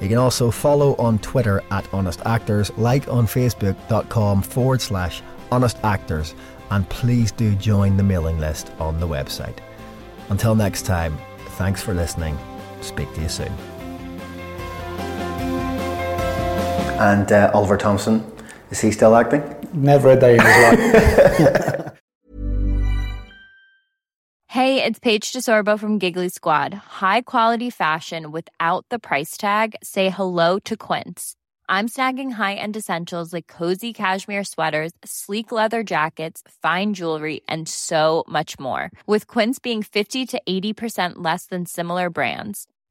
You 0.00 0.08
can 0.08 0.18
also 0.18 0.50
follow 0.50 0.94
on 0.96 1.18
Twitter 1.18 1.62
at 1.70 1.92
Honest 1.92 2.22
Actors, 2.24 2.70
like 2.78 3.08
on 3.08 3.26
Facebook.com 3.26 4.42
forward 4.42 4.80
slash 4.80 5.22
Honest 5.50 5.78
Actors, 5.82 6.34
and 6.70 6.88
please 6.88 7.32
do 7.32 7.56
join 7.56 7.96
the 7.96 8.04
mailing 8.04 8.38
list 8.38 8.70
on 8.78 9.00
the 9.00 9.08
website. 9.08 9.58
Until 10.30 10.54
next 10.54 10.82
time, 10.82 11.18
thanks 11.58 11.82
for 11.82 11.92
listening. 11.92 12.38
Speak 12.80 13.12
to 13.14 13.20
you 13.20 13.28
soon. 13.28 13.52
And 17.00 17.32
uh, 17.32 17.50
Oliver 17.54 17.76
Thompson, 17.76 18.30
is 18.70 18.80
he 18.80 18.92
still 18.92 19.16
acting? 19.16 19.42
Never 19.72 20.10
a 20.10 20.16
day 20.16 20.34
in 20.34 20.40
his 20.40 21.38
life. 21.40 21.96
Hey, 24.50 24.82
it's 24.82 24.98
Paige 24.98 25.32
DeSorbo 25.32 25.78
from 25.78 26.00
Giggly 26.00 26.28
Squad. 26.28 26.74
High 26.74 27.20
quality 27.22 27.70
fashion 27.70 28.32
without 28.32 28.84
the 28.90 28.98
price 28.98 29.36
tag. 29.36 29.76
Say 29.80 30.10
hello 30.10 30.58
to 30.64 30.76
Quince. 30.76 31.36
I'm 31.68 31.86
snagging 31.86 32.32
high-end 32.32 32.76
essentials 32.76 33.32
like 33.32 33.46
cozy 33.46 33.92
cashmere 33.92 34.42
sweaters, 34.42 34.90
sleek 35.04 35.52
leather 35.52 35.84
jackets, 35.84 36.42
fine 36.62 36.94
jewelry, 36.94 37.42
and 37.46 37.68
so 37.68 38.24
much 38.26 38.58
more. 38.58 38.90
With 39.06 39.28
Quince 39.28 39.60
being 39.60 39.84
50 39.84 40.26
to 40.26 40.42
80% 40.48 41.12
less 41.18 41.46
than 41.46 41.64
similar 41.64 42.10
brands. 42.10 42.66